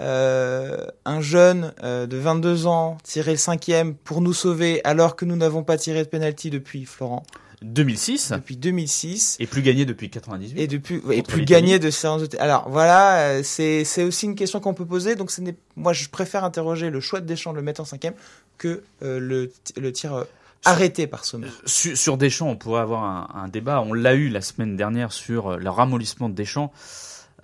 euh, 0.00 0.86
un 1.04 1.20
jeune 1.20 1.72
euh, 1.82 2.06
de 2.06 2.16
22 2.16 2.66
ans 2.66 2.96
tirer 3.02 3.32
le 3.32 3.36
cinquième 3.36 3.94
pour 3.94 4.20
nous 4.20 4.32
sauver 4.32 4.80
alors 4.84 5.14
que 5.14 5.24
nous 5.24 5.36
n'avons 5.36 5.62
pas 5.62 5.76
tiré 5.76 6.02
de 6.02 6.08
penalty 6.08 6.50
depuis 6.50 6.84
Florent 6.86 7.22
2006 7.62 8.32
depuis 8.32 8.56
2006 8.56 9.36
et 9.38 9.46
plus 9.46 9.62
gagné 9.62 9.84
depuis 9.84 10.08
98. 10.08 10.58
et 10.58 10.66
depuis 10.66 11.02
et 11.10 11.22
plus 11.22 11.44
gagné 11.44 11.78
de 11.78 11.90
séances 11.90 12.26
de 12.28 12.38
alors 12.38 12.68
voilà 12.70 13.18
euh, 13.18 13.40
c'est 13.44 13.84
c'est 13.84 14.02
aussi 14.02 14.26
une 14.26 14.34
question 14.34 14.60
qu'on 14.60 14.72
peut 14.72 14.86
poser 14.86 15.14
donc 15.14 15.30
ce 15.30 15.42
n'est 15.42 15.54
moi 15.76 15.92
je 15.92 16.08
préfère 16.08 16.44
interroger 16.44 16.88
le 16.88 17.00
choix 17.00 17.20
de 17.20 17.26
Deschamps 17.26 17.52
de 17.52 17.56
le 17.56 17.62
mettre 17.62 17.82
en 17.82 17.84
cinquième 17.84 18.14
que 18.56 18.82
euh, 19.02 19.20
le 19.20 19.52
le 19.76 19.92
tir 19.92 20.24
arrêté 20.64 21.06
par 21.06 21.24
Sommer 21.24 21.48
Sur, 21.64 21.96
sur 21.96 22.16
Deschamps, 22.18 22.48
on 22.48 22.56
pourrait 22.56 22.82
avoir 22.82 23.02
un, 23.02 23.28
un 23.34 23.48
débat. 23.48 23.80
On 23.80 23.94
l'a 23.94 24.12
eu 24.12 24.28
la 24.28 24.42
semaine 24.42 24.76
dernière 24.76 25.10
sur 25.10 25.56
le 25.56 25.70
ramollissement 25.70 26.28
de 26.28 26.34
Deschamps. 26.34 26.70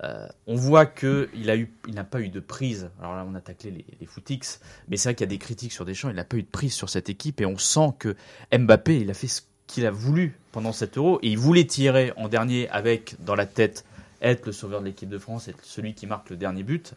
Euh, 0.03 0.27
on 0.45 0.55
voit 0.55 0.85
que 0.85 1.29
il 1.33 1.49
a 1.49 1.57
eu, 1.57 1.71
il 1.87 1.95
n'a 1.95 2.03
pas 2.03 2.21
eu 2.21 2.29
de 2.29 2.39
prise. 2.39 2.89
Alors 2.99 3.15
là, 3.15 3.25
on 3.27 3.33
a 3.35 3.41
taclé 3.41 3.71
les, 3.71 3.85
les 3.99 4.05
footix, 4.05 4.59
mais 4.87 4.97
c'est 4.97 5.09
vrai 5.09 5.15
qu'il 5.15 5.25
y 5.25 5.29
a 5.29 5.31
des 5.31 5.37
critiques 5.37 5.73
sur 5.73 5.85
Deschamps. 5.85 6.09
Il 6.09 6.15
n'a 6.15 6.23
pas 6.23 6.37
eu 6.37 6.43
de 6.43 6.47
prise 6.47 6.73
sur 6.73 6.89
cette 6.89 7.09
équipe 7.09 7.41
et 7.41 7.45
on 7.45 7.57
sent 7.57 7.93
que 7.99 8.15
Mbappé, 8.55 8.99
il 8.99 9.09
a 9.09 9.13
fait 9.13 9.27
ce 9.27 9.41
qu'il 9.65 9.85
a 9.85 9.91
voulu 9.91 10.39
pendant 10.51 10.71
cet 10.71 10.97
Euro 10.97 11.19
et 11.21 11.29
il 11.29 11.37
voulait 11.37 11.65
tirer 11.65 12.13
en 12.15 12.29
dernier 12.29 12.69
avec 12.69 13.15
dans 13.23 13.35
la 13.35 13.45
tête 13.45 13.85
être 14.21 14.45
le 14.45 14.51
sauveur 14.51 14.81
de 14.81 14.85
l'équipe 14.85 15.09
de 15.09 15.17
France, 15.17 15.47
être 15.47 15.63
celui 15.63 15.93
qui 15.93 16.07
marque 16.07 16.29
le 16.29 16.37
dernier 16.37 16.63
but. 16.63 16.93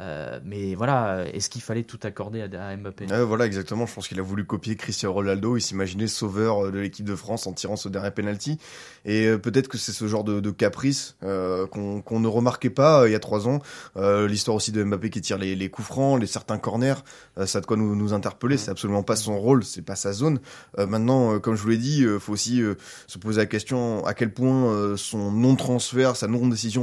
Euh, 0.00 0.38
mais 0.44 0.74
voilà, 0.74 1.24
est-ce 1.32 1.50
qu'il 1.50 1.62
fallait 1.62 1.82
tout 1.82 1.98
accorder 2.02 2.42
à, 2.42 2.68
à 2.68 2.76
Mbappé? 2.76 3.06
Voilà, 3.26 3.46
exactement. 3.46 3.86
Je 3.86 3.94
pense 3.94 4.08
qu'il 4.08 4.18
a 4.18 4.22
voulu 4.22 4.44
copier 4.44 4.76
Cristiano 4.76 5.12
Ronaldo. 5.12 5.56
Il 5.56 5.60
s'imaginait 5.60 6.06
sauveur 6.06 6.66
euh, 6.66 6.70
de 6.70 6.78
l'équipe 6.78 7.04
de 7.04 7.16
France 7.16 7.46
en 7.46 7.52
tirant 7.52 7.76
ce 7.76 7.88
dernier 7.88 8.10
penalty. 8.10 8.58
Et 9.04 9.26
euh, 9.26 9.38
peut-être 9.38 9.68
que 9.68 9.78
c'est 9.78 9.92
ce 9.92 10.06
genre 10.06 10.24
de, 10.24 10.40
de 10.40 10.50
caprice 10.50 11.16
qu'on 11.20 12.20
ne 12.20 12.28
remarquait 12.28 12.70
pas 12.70 13.06
il 13.06 13.12
y 13.12 13.14
a 13.14 13.20
trois 13.20 13.48
ans. 13.48 13.60
L'histoire 13.96 14.56
aussi 14.56 14.72
de 14.72 14.82
Mbappé 14.82 15.10
qui 15.10 15.20
tire 15.20 15.38
les, 15.38 15.56
les 15.56 15.70
coups 15.70 15.86
francs, 15.86 16.20
les 16.20 16.26
certains 16.26 16.58
corners, 16.58 17.04
ça 17.44 17.58
a 17.58 17.60
de 17.60 17.66
quoi 17.66 17.76
nous, 17.76 17.94
nous 17.96 18.12
interpeller. 18.12 18.56
C'est 18.56 18.70
absolument 18.70 19.02
pas 19.02 19.16
son 19.16 19.38
rôle, 19.38 19.64
c'est 19.64 19.82
pas 19.82 19.96
sa 19.96 20.12
zone. 20.12 20.40
Maintenant, 20.76 21.38
comme 21.40 21.54
je 21.56 21.62
vous 21.62 21.68
l'ai 21.68 21.76
dit, 21.78 22.04
euh, 22.04 22.18
faut 22.18 22.32
aussi 22.32 22.62
se 23.06 23.18
poser 23.18 23.38
la 23.40 23.46
question 23.46 24.04
à 24.04 24.14
quel 24.14 24.32
point 24.32 24.96
son 24.96 25.30
non-transfert, 25.32 26.16
sa 26.16 26.28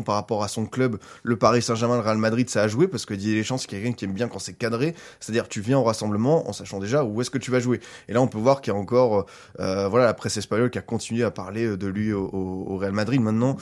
par 0.03 0.15
rapport 0.15 0.43
à 0.43 0.47
son 0.47 0.65
club, 0.65 0.97
le 1.23 1.37
Paris 1.37 1.61
Saint-Germain, 1.61 1.95
le 1.95 2.01
Real 2.01 2.17
Madrid, 2.17 2.49
ça 2.49 2.63
a 2.63 2.67
joué 2.67 2.87
parce 2.87 3.05
que 3.05 3.13
Didier 3.13 3.35
Deschamps, 3.35 3.57
c'est 3.57 3.67
quelqu'un 3.67 3.93
qui 3.93 4.05
aime 4.05 4.13
bien 4.13 4.27
quand 4.27 4.39
c'est 4.39 4.53
cadré, 4.53 4.95
c'est-à-dire 5.19 5.47
tu 5.47 5.61
viens 5.61 5.77
au 5.77 5.83
rassemblement 5.83 6.49
en 6.49 6.53
sachant 6.53 6.79
déjà 6.79 7.03
où 7.03 7.21
est-ce 7.21 7.29
que 7.29 7.37
tu 7.37 7.51
vas 7.51 7.59
jouer. 7.59 7.79
Et 8.07 8.13
là, 8.13 8.21
on 8.21 8.27
peut 8.27 8.37
voir 8.37 8.61
qu'il 8.61 8.73
y 8.73 8.75
a 8.75 8.79
encore, 8.79 9.25
euh, 9.59 9.87
voilà, 9.87 10.05
la 10.05 10.13
presse 10.13 10.37
espagnole 10.37 10.69
qui 10.69 10.77
a 10.77 10.81
continué 10.81 11.23
à 11.23 11.31
parler 11.31 11.77
de 11.77 11.87
lui 11.87 12.13
au, 12.13 12.77
Real 12.77 12.91
Madrid. 12.91 13.21
Maintenant, 13.21 13.57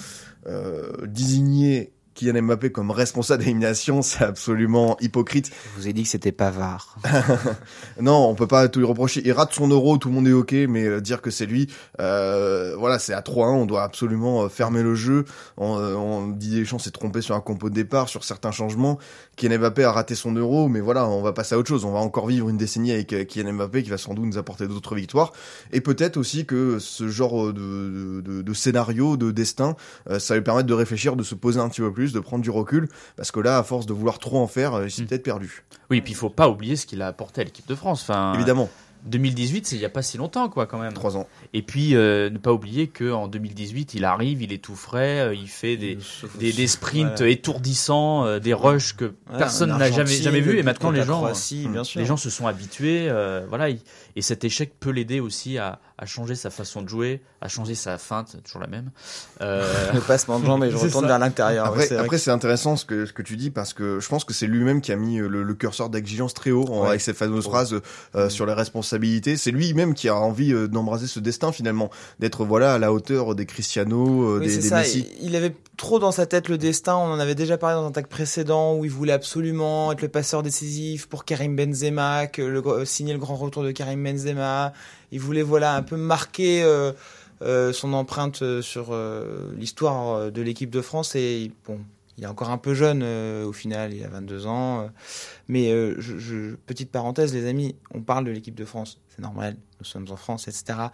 euh, 0.48 0.92
désigner 1.06 1.94
Kylian 2.14 2.44
Mbappé 2.44 2.72
comme 2.72 2.92
responsable 2.92 3.44
d'élimination, 3.44 4.02
c'est 4.02 4.24
absolument 4.24 4.98
hypocrite. 5.02 5.52
Je 5.76 5.82
vous 5.82 5.88
ai 5.88 5.94
dit 5.94 6.04
que 6.04 6.10
c'était 6.10 6.32
Pavard. 6.32 6.98
non, 8.02 8.28
on 8.28 8.36
peut 8.36 8.48
pas 8.48 8.68
tout 8.68 8.80
lui 8.80 8.86
reprocher. 8.86 9.22
Il 9.26 9.32
rate 9.32 9.54
son 9.54 9.68
euro, 9.68 9.98
tout 9.98 10.10
le 10.10 10.16
monde 10.16 10.28
est 10.28 10.34
ok, 10.34 10.54
mais 10.70 10.86
euh, 10.86 11.02
dire 11.02 11.22
que 11.22 11.32
c'est 11.32 11.46
lui, 11.46 11.68
euh, 12.00 12.76
voilà, 12.78 13.00
c'est 13.00 13.14
à 13.14 13.22
3-1, 13.22 13.48
on 13.54 13.66
doit 13.66 13.84
absolument 13.84 14.44
euh, 14.44 14.50
fermer 14.50 14.84
le 14.84 14.96
jeu. 14.96 15.26
On, 15.58 15.74
on 15.74 16.28
dit 16.28 16.52
Deschamps 16.52 16.80
s'est 16.80 16.92
trompé 16.92 17.22
sur 17.22 17.36
un 17.36 17.42
compo 17.42 17.70
de 17.70 17.76
départ, 17.76 18.10
sur 18.10 18.24
certains 18.24 18.52
changements. 18.52 19.00
Kylian 19.36 19.60
Mbappé 19.60 19.84
a 19.84 19.92
raté 19.92 20.14
son 20.14 20.34
euro, 20.34 20.68
mais 20.68 20.82
voilà, 20.82 21.08
on 21.08 21.22
va 21.22 21.34
passer 21.34 21.56
à 21.56 21.58
autre 21.58 21.70
chose. 21.70 21.86
On 21.86 21.94
va 21.94 22.00
encore 22.00 22.28
vivre 22.28 22.50
une 22.50 22.58
décennie 22.58 22.92
avec 22.92 23.28
Kylian 23.28 23.54
Mbappé 23.54 23.82
qui 23.82 23.90
va 23.90 23.98
sans 23.98 24.14
doute 24.14 24.26
nous 24.26 24.38
apporter 24.38 24.68
d'autres 24.68 24.96
victoires. 24.96 25.34
Et 25.72 25.82
peut-être 25.82 26.18
aussi 26.18 26.46
que 26.46 26.78
ce 26.80 27.08
genre 27.08 27.52
de, 27.52 28.22
de, 28.22 28.42
de, 28.42 28.54
scénario, 28.54 29.18
de 29.18 29.32
destin, 29.32 29.76
ça 30.20 30.36
lui 30.36 30.44
permettre 30.44 30.68
de 30.68 30.74
réfléchir, 30.74 31.16
de 31.16 31.24
se 31.24 31.34
poser 31.34 31.60
un 31.60 31.70
petit 31.70 31.82
peu 31.82 31.92
plus 31.92 32.03
de 32.12 32.20
prendre 32.20 32.44
du 32.44 32.50
recul, 32.50 32.90
parce 33.16 33.32
que 33.32 33.40
là, 33.40 33.58
à 33.58 33.64
force 33.64 33.86
de 33.86 33.94
vouloir 33.94 34.20
trop 34.20 34.40
en 34.40 34.48
faire, 34.48 34.74
euh, 34.74 34.86
il 34.86 34.92
s'est 34.92 35.04
mm. 35.04 35.08
peut-être 35.08 35.24
perdu. 35.24 35.64
Oui, 35.90 35.98
et 35.98 36.02
puis 36.02 36.12
il 36.12 36.16
faut 36.16 36.30
pas 36.30 36.50
oublier 36.50 36.76
ce 36.76 36.86
qu'il 36.86 37.02
a 37.02 37.08
apporté 37.08 37.42
à 37.42 37.44
l'équipe 37.44 37.68
de 37.68 37.76
France. 37.76 38.02
Enfin, 38.02 38.34
Évidemment. 38.34 38.70
2018, 39.06 39.68
c'est 39.68 39.76
il 39.76 39.80
n'y 39.80 39.86
a 39.86 39.90
pas 39.90 40.02
si 40.02 40.18
longtemps, 40.18 40.50
quoi, 40.50 40.66
quand 40.66 40.80
même. 40.80 40.94
Trois 40.94 41.18
ans. 41.18 41.28
Et 41.54 41.62
puis, 41.62 41.96
euh, 41.96 42.30
ne 42.30 42.38
pas 42.38 42.54
oublier 42.54 42.88
qu'en 42.88 43.28
2018, 43.28 43.96
il 43.96 44.06
arrive, 44.06 44.42
il 44.42 44.54
est 44.54 44.64
tout 44.64 44.76
frais, 44.76 45.20
euh, 45.20 45.36
il 45.36 45.50
fait 45.50 45.76
des, 45.76 45.98
des, 46.40 46.54
des, 46.54 46.68
sprints 46.68 47.22
étourdissants, 47.22 48.26
euh, 48.26 48.40
des 48.40 48.54
rushs 48.54 48.94
que 48.96 49.14
personne 49.38 49.78
n'a 49.78 49.92
jamais, 49.92 50.16
jamais 50.16 50.40
vu. 50.40 50.58
Et 50.58 50.64
maintenant, 50.64 50.92
les 50.92 51.04
gens, 51.04 51.26
les 51.96 52.06
gens 52.06 52.18
se 52.18 52.30
sont 52.30 52.48
habitués. 52.48 53.10
voilà, 53.50 53.70
et 53.70 54.22
cet 54.22 54.44
échec 54.44 54.74
peut 54.80 54.92
l'aider 54.92 55.20
aussi 55.20 55.58
à, 55.58 55.80
à, 55.98 56.06
changer 56.06 56.36
sa 56.36 56.50
façon 56.50 56.82
de 56.82 56.90
jouer, 56.90 57.22
à 57.42 57.48
changer 57.48 57.76
sa 57.76 57.98
feinte, 57.98 58.38
toujours 58.44 58.62
la 58.62 58.68
même. 58.68 58.92
Le 59.40 60.00
passement 60.00 60.40
de 60.40 60.46
jambes, 60.46 60.64
et 60.64 60.72
je 60.72 60.78
retourne 60.78 61.08
vers 61.08 61.20
l'intérieur. 61.20 61.66
Après, 61.66 62.18
c'est 62.18 62.32
intéressant 62.32 62.76
ce 62.78 62.86
que, 62.86 63.06
ce 63.06 63.14
que 63.14 63.22
tu 63.22 63.38
dis, 63.38 63.50
parce 63.50 63.74
que 63.74 64.00
je 64.00 64.08
pense 64.08 64.24
que 64.24 64.34
c'est 64.34 64.48
lui-même 64.48 64.82
qui 64.82 64.92
a 64.92 64.96
mis 64.96 65.18
le, 65.18 65.44
le 65.44 65.54
curseur 65.54 65.90
d'exigence 65.90 66.34
très 66.34 66.52
haut 66.52 66.84
avec 66.84 67.02
cette 67.02 67.18
fameuse 67.18 67.46
phrase 67.46 67.76
sur 68.30 68.46
les 68.46 68.54
responsables 68.54 68.84
c'est 69.38 69.52
lui-même 69.52 69.94
qui 69.94 70.10
a 70.10 70.16
envie 70.16 70.54
euh, 70.54 70.68
d'embraser 70.68 71.08
ce 71.08 71.20
destin 71.20 71.52
finalement, 71.52 71.90
d'être 72.20 72.46
voilà 72.46 72.76
à 72.76 72.80
la 72.80 72.92
hauteur 72.92 73.36
des 73.36 73.46
Cristiano, 73.46 74.36
euh, 74.36 74.40
des, 74.40 74.58
des 74.58 74.70
Messi. 74.70 75.08
Il 75.22 75.36
avait 75.36 75.56
trop 75.78 76.00
dans 76.00 76.12
sa 76.12 76.26
tête 76.26 76.50
le 76.50 76.58
destin. 76.58 76.96
On 76.96 77.12
en 77.12 77.20
avait 77.20 77.36
déjà 77.36 77.58
parlé 77.58 77.76
dans 77.76 77.86
un 77.86 77.92
tag 77.92 78.08
précédent 78.08 78.76
où 78.76 78.86
il 78.86 78.92
voulait 78.92 79.14
absolument 79.14 79.92
être 79.92 80.02
le 80.02 80.08
passeur 80.08 80.44
décisif 80.44 81.08
pour 81.08 81.26
Karim 81.26 81.56
Benzema, 81.56 82.28
que 82.28 82.42
le, 82.42 82.86
signer 82.86 83.14
le 83.14 83.20
grand 83.20 83.36
retour 83.36 83.64
de 83.64 83.72
Karim 83.72 84.04
Benzema. 84.04 84.74
Il 85.12 85.20
voulait 85.20 85.44
voilà 85.44 85.76
un 85.76 85.83
peu 85.84 85.98
marquer. 85.98 86.64
Euh, 87.42 87.74
son 87.74 87.92
empreinte 87.92 88.62
sur 88.62 88.96
l'histoire 89.58 90.32
de 90.32 90.42
l'équipe 90.42 90.70
de 90.70 90.80
France 90.80 91.14
et 91.16 91.52
bon, 91.66 91.80
il 92.18 92.24
est 92.24 92.28
encore 92.28 92.50
un 92.52 92.58
peu 92.58 92.74
jeune 92.74 93.04
au 93.44 93.52
final, 93.52 93.94
il 93.94 94.02
a 94.06 94.08
22 94.08 94.48
ans. 94.48 94.90
Mais 95.48 95.72
euh, 95.72 96.58
petite 96.66 96.92
parenthèse, 96.92 97.34
les 97.34 97.48
amis, 97.48 97.76
on 97.94 98.02
parle 98.02 98.26
de 98.26 98.32
l'équipe 98.32 98.56
de 98.56 98.66
France, 98.66 99.00
c'est 99.10 99.22
normal, 99.22 99.56
nous 99.80 99.86
sommes 99.86 100.08
en 100.10 100.16
France, 100.16 100.48
etc. 100.48 100.88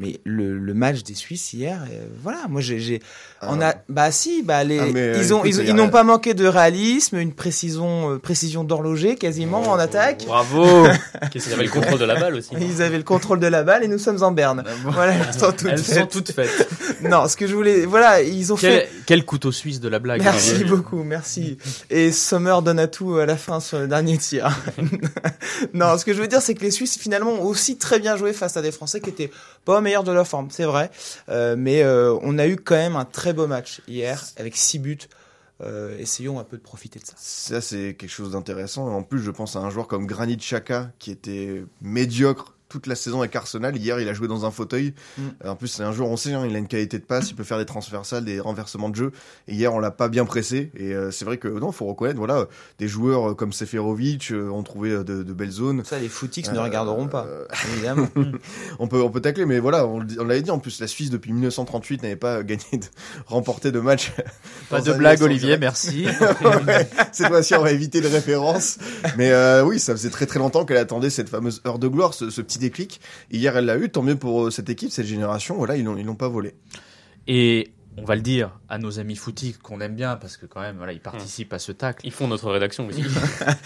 Mais 0.00 0.18
le, 0.24 0.58
le, 0.58 0.72
match 0.72 1.02
des 1.02 1.14
Suisses 1.14 1.52
hier, 1.52 1.84
euh, 1.92 2.06
voilà, 2.22 2.46
moi 2.48 2.62
j'ai, 2.62 3.02
on 3.42 3.60
a, 3.60 3.66
ah. 3.66 3.74
bah 3.90 4.10
si, 4.10 4.42
bah 4.42 4.64
les, 4.64 4.78
ah, 4.78 4.86
ils 5.18 5.34
ont, 5.34 5.44
ils, 5.44 5.74
n'ont 5.74 5.90
pas 5.90 6.04
manqué 6.04 6.32
de 6.32 6.46
réalisme, 6.46 7.18
une 7.18 7.34
précision, 7.34 8.14
euh, 8.14 8.18
précision 8.18 8.64
d'horloger 8.64 9.16
quasiment 9.16 9.60
en 9.60 9.78
attaque. 9.78 10.24
Bravo. 10.26 10.86
ils 11.34 11.52
avaient 11.52 11.64
le 11.64 11.70
contrôle 11.70 11.98
de 11.98 12.06
la 12.06 12.18
balle 12.18 12.34
aussi. 12.36 12.48
Ils 12.58 12.80
avaient 12.80 12.96
le 12.96 13.04
contrôle 13.04 13.40
de 13.40 13.46
la 13.46 13.62
balle 13.62 13.84
et 13.84 13.88
nous 13.88 13.98
sommes 13.98 14.22
en 14.22 14.32
Berne. 14.32 14.64
Ah 14.66 14.70
voilà, 14.84 15.12
elles 15.12 15.38
sont 15.38 15.52
toutes 15.52 15.68
elles 15.68 15.78
faites. 15.78 15.98
Sont 15.98 16.06
toutes 16.06 16.32
faites. 16.32 16.68
non, 17.02 17.28
ce 17.28 17.36
que 17.36 17.46
je 17.46 17.54
voulais, 17.54 17.84
voilà, 17.84 18.22
ils 18.22 18.54
ont 18.54 18.56
quel, 18.56 18.72
fait. 18.72 18.90
Quel 19.04 19.26
couteau 19.26 19.52
suisse 19.52 19.80
de 19.80 19.88
la 19.90 19.98
blague. 19.98 20.22
Merci 20.22 20.64
beaucoup, 20.64 21.02
merci. 21.02 21.58
Et 21.90 22.10
Sommer 22.10 22.56
donne 22.64 22.78
à 22.78 22.86
tout 22.86 23.16
à 23.16 23.26
la 23.26 23.36
fin 23.36 23.60
sur 23.60 23.78
le 23.78 23.86
dernier 23.86 24.16
tir. 24.16 24.48
non, 25.74 25.98
ce 25.98 26.06
que 26.06 26.14
je 26.14 26.22
veux 26.22 26.28
dire, 26.28 26.40
c'est 26.40 26.54
que 26.54 26.62
les 26.62 26.70
Suisses 26.70 26.96
finalement 26.98 27.32
ont 27.32 27.44
aussi 27.44 27.76
très 27.76 27.98
bien 27.98 28.16
joué 28.16 28.32
face 28.32 28.56
à 28.56 28.62
des 28.62 28.72
Français 28.72 29.00
qui 29.00 29.10
étaient 29.10 29.30
pas 29.64 29.80
de 29.98 30.12
leur 30.12 30.26
forme, 30.26 30.48
c'est 30.50 30.64
vrai. 30.64 30.90
Euh, 31.28 31.56
mais 31.58 31.82
euh, 31.82 32.16
on 32.22 32.38
a 32.38 32.46
eu 32.46 32.56
quand 32.56 32.76
même 32.76 32.96
un 32.96 33.04
très 33.04 33.32
beau 33.32 33.46
match 33.46 33.82
hier 33.88 34.24
avec 34.36 34.56
six 34.56 34.78
buts. 34.78 34.98
Euh, 35.62 35.98
essayons 35.98 36.38
un 36.40 36.44
peu 36.44 36.56
de 36.56 36.62
profiter 36.62 36.98
de 36.98 37.04
ça. 37.04 37.12
Ça, 37.16 37.60
c'est 37.60 37.94
quelque 37.94 38.10
chose 38.10 38.32
d'intéressant. 38.32 38.88
En 38.88 39.02
plus, 39.02 39.20
je 39.20 39.30
pense 39.30 39.56
à 39.56 39.58
un 39.60 39.68
joueur 39.68 39.88
comme 39.88 40.06
Granit 40.06 40.38
Xhaka 40.38 40.90
qui 40.98 41.10
était 41.10 41.62
médiocre 41.82 42.54
toute 42.70 42.86
la 42.86 42.94
saison 42.94 43.20
avec 43.20 43.36
Arsenal. 43.36 43.76
Hier, 43.76 44.00
il 44.00 44.08
a 44.08 44.14
joué 44.14 44.28
dans 44.28 44.46
un 44.46 44.50
fauteuil. 44.50 44.94
Mm. 45.18 45.22
En 45.44 45.56
plus, 45.56 45.68
c'est 45.68 45.82
un 45.82 45.92
joueur, 45.92 46.08
on 46.08 46.16
sait, 46.16 46.32
hein, 46.32 46.46
il 46.48 46.54
a 46.54 46.58
une 46.58 46.68
qualité 46.68 46.98
de 46.98 47.04
passe, 47.04 47.30
il 47.30 47.34
peut 47.34 47.44
faire 47.44 47.58
des 47.58 47.66
transversales, 47.66 48.24
des 48.24 48.40
renversements 48.40 48.88
de 48.88 48.96
jeu. 48.96 49.12
Et 49.48 49.54
hier, 49.54 49.74
on 49.74 49.80
l'a 49.80 49.90
pas 49.90 50.08
bien 50.08 50.24
pressé. 50.24 50.70
Et 50.76 50.94
euh, 50.94 51.10
c'est 51.10 51.24
vrai 51.24 51.36
que 51.36 51.48
non, 51.48 51.72
faut 51.72 51.86
reconnaître, 51.86 52.18
voilà, 52.18 52.46
des 52.78 52.88
joueurs 52.88 53.36
comme 53.36 53.52
Seferovic 53.52 54.30
euh, 54.30 54.48
ont 54.48 54.62
trouvé 54.62 54.90
euh, 54.90 55.04
de, 55.04 55.22
de, 55.22 55.32
belles 55.32 55.50
zones. 55.50 55.84
Ça, 55.84 55.98
les 55.98 56.08
footix 56.08 56.50
ne 56.52 56.58
regarderont 56.58 57.08
pas, 57.08 57.26
évidemment. 57.72 58.08
on 58.78 58.86
peut, 58.86 59.02
on 59.02 59.10
peut 59.10 59.20
tacler, 59.20 59.44
mais 59.44 59.58
voilà, 59.58 59.86
on, 59.86 59.98
l'avait 59.98 60.42
dit. 60.42 60.50
En 60.50 60.60
plus, 60.60 60.80
la 60.80 60.86
Suisse 60.86 61.10
depuis 61.10 61.32
1938 61.32 62.02
n'avait 62.02 62.16
pas 62.16 62.42
gagné, 62.44 62.62
de, 62.72 62.86
remporté 63.26 63.72
de 63.72 63.80
match. 63.80 64.12
Pas 64.70 64.80
de 64.80 64.92
blague, 64.92 65.20
Olivier, 65.22 65.58
merci. 65.58 66.06
cette 67.12 67.26
fois-ci, 67.26 67.54
on 67.56 67.62
va 67.62 67.72
éviter 67.72 68.00
les 68.00 68.08
références. 68.08 68.78
Mais 69.16 69.32
oui, 69.62 69.80
ça 69.80 69.92
faisait 69.92 70.10
très 70.10 70.26
très 70.26 70.38
longtemps 70.38 70.64
qu'elle 70.64 70.76
attendait 70.76 71.10
cette 71.10 71.28
fameuse 71.28 71.60
heure 71.66 71.80
de 71.80 71.88
gloire, 71.88 72.14
ce, 72.14 72.30
ce 72.30 72.40
petit 72.40 72.59
déclic. 72.60 73.00
Hier, 73.30 73.56
elle 73.56 73.66
l'a 73.66 73.76
eu. 73.76 73.90
Tant 73.90 74.02
mieux 74.02 74.16
pour 74.16 74.46
euh, 74.46 74.50
cette 74.50 74.70
équipe, 74.70 74.90
cette 74.90 75.06
génération. 75.06 75.56
Voilà, 75.56 75.76
ils 75.76 75.84
l'ont, 75.84 75.96
ils 75.96 76.06
l'ont 76.06 76.14
pas 76.14 76.28
volé. 76.28 76.54
Et 77.26 77.72
on 77.96 78.04
va 78.04 78.14
le 78.14 78.22
dire 78.22 78.58
à 78.68 78.78
nos 78.78 78.98
amis 78.98 79.16
footy 79.16 79.54
qu'on 79.54 79.80
aime 79.80 79.94
bien 79.94 80.16
parce 80.16 80.36
que 80.36 80.46
quand 80.46 80.60
même, 80.60 80.76
voilà, 80.76 80.92
ils 80.92 81.00
participent 81.00 81.52
à 81.52 81.58
ce 81.58 81.72
tacle. 81.72 82.06
Ils 82.06 82.12
font 82.12 82.28
notre 82.28 82.50
rédaction 82.50 82.86
aussi. 82.86 83.02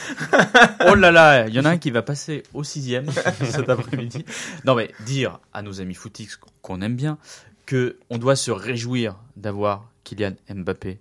oh 0.88 0.94
là 0.94 1.10
là, 1.12 1.46
il 1.46 1.54
y 1.54 1.60
en 1.60 1.64
a 1.64 1.70
un 1.70 1.78
qui 1.78 1.90
va 1.90 2.02
passer 2.02 2.42
au 2.54 2.64
sixième 2.64 3.06
cet 3.50 3.68
après-midi. 3.68 4.24
Non 4.64 4.74
mais 4.74 4.90
dire 5.04 5.40
à 5.52 5.62
nos 5.62 5.80
amis 5.80 5.94
footy 5.94 6.28
qu'on 6.62 6.80
aime 6.80 6.96
bien 6.96 7.18
que 7.66 7.98
on 8.10 8.18
doit 8.18 8.36
se 8.36 8.50
réjouir 8.50 9.16
d'avoir 9.36 9.90
Kylian 10.04 10.32
Mbappé 10.48 11.00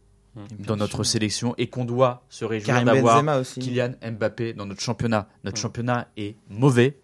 dans 0.59 0.75
notre 0.75 1.03
sélection 1.03 1.53
et 1.57 1.67
qu'on 1.67 1.85
doit 1.85 2.23
se 2.29 2.45
réjouir 2.45 2.83
d'avoir 2.83 3.23
Kylian 3.43 3.93
Mbappé 4.01 4.53
dans 4.53 4.65
notre 4.65 4.81
championnat. 4.81 5.27
Notre 5.43 5.57
championnat 5.57 6.07
est 6.17 6.35
mauvais, 6.49 6.97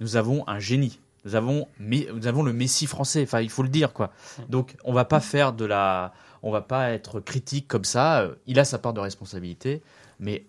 nous 0.00 0.16
avons 0.16 0.46
un 0.48 0.58
génie. 0.58 1.00
Nous 1.24 1.34
avons, 1.34 1.66
nous 1.80 2.26
avons 2.26 2.42
le 2.42 2.52
Messi 2.52 2.86
français. 2.86 3.24
Enfin, 3.24 3.40
il 3.40 3.50
faut 3.50 3.64
le 3.64 3.68
dire, 3.68 3.92
quoi. 3.92 4.12
Donc, 4.48 4.76
on 4.84 4.92
va 4.92 5.04
pas 5.04 5.18
faire 5.18 5.52
de 5.52 5.64
la, 5.64 6.12
on 6.42 6.52
va 6.52 6.60
pas 6.60 6.90
être 6.90 7.18
critique 7.18 7.66
comme 7.66 7.84
ça. 7.84 8.20
Euh, 8.20 8.34
il 8.46 8.60
a 8.60 8.64
sa 8.64 8.78
part 8.78 8.92
de 8.92 9.00
responsabilité, 9.00 9.82
mais 10.20 10.46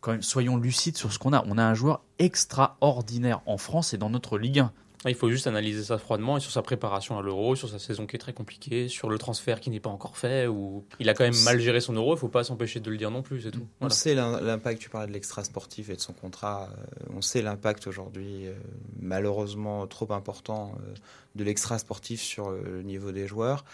quand 0.00 0.12
même, 0.12 0.22
soyons 0.22 0.58
lucides 0.58 0.98
sur 0.98 1.12
ce 1.12 1.18
qu'on 1.18 1.32
a. 1.32 1.42
On 1.46 1.56
a 1.56 1.64
un 1.64 1.74
joueur 1.74 2.02
extraordinaire 2.18 3.40
en 3.46 3.56
France 3.56 3.94
et 3.94 3.98
dans 3.98 4.10
notre 4.10 4.38
Ligue 4.38 4.60
1. 4.60 4.72
Il 5.06 5.14
faut 5.14 5.30
juste 5.30 5.46
analyser 5.46 5.82
ça 5.82 5.96
froidement 5.96 6.36
et 6.36 6.40
sur 6.40 6.50
sa 6.50 6.60
préparation 6.60 7.18
à 7.18 7.22
l'euro, 7.22 7.56
sur 7.56 7.70
sa 7.70 7.78
saison 7.78 8.06
qui 8.06 8.16
est 8.16 8.18
très 8.18 8.34
compliquée, 8.34 8.88
sur 8.88 9.08
le 9.08 9.16
transfert 9.16 9.58
qui 9.58 9.70
n'est 9.70 9.80
pas 9.80 9.88
encore 9.88 10.18
fait, 10.18 10.46
ou 10.46 10.84
il 10.98 11.08
a 11.08 11.14
quand 11.14 11.24
même 11.24 11.42
mal 11.44 11.58
géré 11.58 11.80
son 11.80 11.94
euro, 11.94 12.10
il 12.10 12.16
ne 12.16 12.20
faut 12.20 12.28
pas 12.28 12.44
s'empêcher 12.44 12.80
de 12.80 12.90
le 12.90 12.98
dire 12.98 13.10
non 13.10 13.22
plus, 13.22 13.40
c'est 13.40 13.50
tout. 13.50 13.66
On 13.80 13.88
sait 13.88 14.14
l'impact, 14.14 14.78
tu 14.78 14.90
parlais 14.90 15.08
de 15.08 15.12
l'extra 15.12 15.42
sportif 15.42 15.88
et 15.88 15.96
de 15.96 16.00
son 16.00 16.12
contrat, 16.12 16.68
euh, 16.70 17.06
on 17.16 17.22
sait 17.22 17.40
l'impact 17.40 17.86
aujourd'hui, 17.86 18.46
euh, 18.46 18.52
malheureusement 19.00 19.86
trop 19.86 20.12
important, 20.12 20.74
euh, 20.76 20.92
de 21.34 21.44
l'extra 21.44 21.78
sportif 21.78 22.20
sur 22.20 22.50
le 22.50 22.82
niveau 22.82 23.10
des 23.10 23.26
joueurs. 23.26 23.64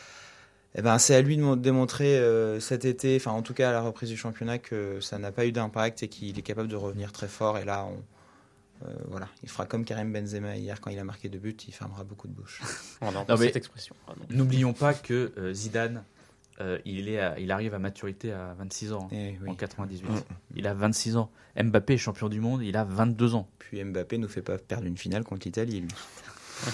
Eh 0.76 0.82
ben, 0.82 0.98
c'est 0.98 1.14
à 1.16 1.22
lui 1.22 1.38
de 1.38 1.54
démontrer 1.56 2.20
cet 2.60 2.84
été, 2.84 3.16
enfin 3.16 3.30
en 3.30 3.40
tout 3.40 3.54
cas 3.54 3.70
à 3.70 3.72
la 3.72 3.80
reprise 3.80 4.10
du 4.10 4.16
championnat, 4.16 4.58
que 4.58 5.00
ça 5.00 5.18
n'a 5.18 5.32
pas 5.32 5.46
eu 5.46 5.52
d'impact 5.52 6.02
et 6.02 6.08
qu'il 6.08 6.38
est 6.38 6.42
capable 6.42 6.68
de 6.68 6.76
revenir 6.76 7.12
très 7.12 7.28
fort. 7.28 7.56
Et 7.56 7.64
là, 7.64 7.86
on, 7.90 7.96
euh, 8.84 8.92
voilà, 9.08 9.28
il 9.42 9.48
fera 9.48 9.64
comme 9.66 9.84
Karim 9.84 10.12
Benzema 10.12 10.56
hier 10.56 10.80
quand 10.80 10.90
il 10.90 10.98
a 10.98 11.04
marqué 11.04 11.28
deux 11.28 11.38
buts, 11.38 11.56
il 11.66 11.72
fermera 11.72 12.04
beaucoup 12.04 12.28
de 12.28 12.32
bouches. 12.32 12.62
non, 13.02 13.24
cette 13.36 13.56
expression. 13.56 13.94
N'oublions 14.30 14.72
pas 14.72 14.92
que 14.92 15.32
euh, 15.38 15.52
Zidane, 15.52 16.04
euh, 16.60 16.78
il, 16.84 17.08
est 17.08 17.20
il 17.38 17.50
arrive 17.52 17.74
à 17.74 17.78
maturité 17.78 18.32
à 18.32 18.54
26 18.58 18.92
ans, 18.92 19.08
eh 19.12 19.36
en 19.46 19.54
98. 19.54 20.08
Mm. 20.08 20.14
Il 20.56 20.66
a 20.66 20.74
26 20.74 21.16
ans. 21.16 21.30
Mbappé 21.56 21.94
est 21.94 21.98
champion 21.98 22.28
du 22.28 22.40
monde, 22.40 22.62
il 22.62 22.76
a 22.76 22.84
22 22.84 23.34
ans. 23.34 23.48
Puis 23.58 23.82
Mbappé 23.82 24.18
nous 24.18 24.28
fait 24.28 24.42
pas 24.42 24.58
perdre 24.58 24.86
une 24.86 24.98
finale 24.98 25.24
contre 25.24 25.46
l'Italie, 25.46 25.80
lui. 25.80 25.88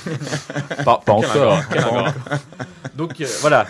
pas, 0.84 1.02
encore. 1.06 1.62
Donc 2.96 3.20
voilà. 3.40 3.66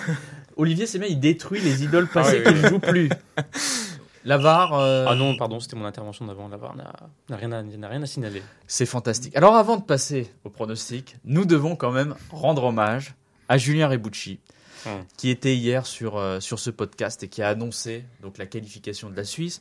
Olivier 0.57 0.87
c'est 0.87 0.99
bien, 0.99 1.09
il 1.09 1.21
détruit 1.21 1.61
les 1.61 1.85
idoles 1.85 2.09
passées 2.09 2.43
ah 2.45 2.53
qui 2.53 2.63
ne 2.63 2.69
jouent 2.69 2.79
plus. 2.79 3.09
Lavar. 4.25 4.75
Euh, 4.75 5.07
ah 5.09 5.15
non, 5.15 5.37
pardon, 5.37 5.61
c'était 5.61 5.77
mon 5.77 5.85
intervention 5.85 6.27
d'avant. 6.27 6.49
Lavar 6.49 6.77
n'a 6.77 6.93
rien, 7.37 7.53
à, 7.53 7.89
rien 7.89 8.03
à 8.03 8.07
signaler. 8.07 8.43
C'est 8.67 8.87
fantastique. 8.87 9.37
Alors 9.37 9.57
avant 9.57 9.77
de 9.77 9.83
passer 9.83 10.33
au 10.45 10.51
pronostic, 10.51 11.17
nous 11.25 11.45
devons 11.45 11.77
quand 11.77 11.93
même 11.93 12.15
rendre 12.31 12.65
hommage 12.65 13.15
à 13.49 13.59
Julien 13.59 13.89
Rebucci. 13.89 14.41
Hum. 14.85 15.05
qui 15.17 15.31
était 15.31 15.55
hier 15.55 15.87
sur, 15.87 16.17
euh, 16.17 16.41
sur 16.41 16.59
ce 16.59 16.69
podcast 16.69 17.23
et 17.23 17.29
qui 17.29 17.41
a 17.41 17.49
annoncé 17.49 18.05
donc 18.21 18.37
la 18.37 18.47
qualification 18.47 19.11
de 19.11 19.17
la 19.17 19.23
Suisse. 19.23 19.61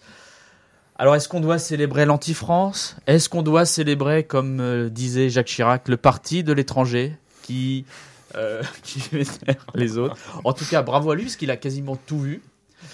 Alors, 1.02 1.15
est-ce 1.15 1.28
qu'on 1.28 1.39
doit 1.39 1.58
célébrer 1.58 2.06
l'anti-France? 2.06 2.95
Est-ce 3.08 3.28
qu'on 3.28 3.41
doit 3.41 3.65
célébrer, 3.65 4.24
comme 4.24 4.60
euh, 4.60 4.89
disait 4.89 5.30
Jacques 5.30 5.47
Chirac, 5.47 5.88
le 5.88 5.97
parti 5.97 6.43
de 6.43 6.54
l'étranger 6.54 7.17
qui, 7.41 7.86
euh, 8.36 8.62
qui 8.84 9.00
vénère 9.12 9.65
les 9.74 9.97
autres? 9.97 10.15
En 10.43 10.54
tout 10.54 10.65
cas, 10.65 10.82
bravo 10.84 11.12
à 11.12 11.15
lui, 11.15 11.24
parce 11.24 11.38
qu'il 11.38 11.50
a 11.50 11.58
quasiment 11.58 11.95
tout 11.95 12.19
vu. 12.19 12.43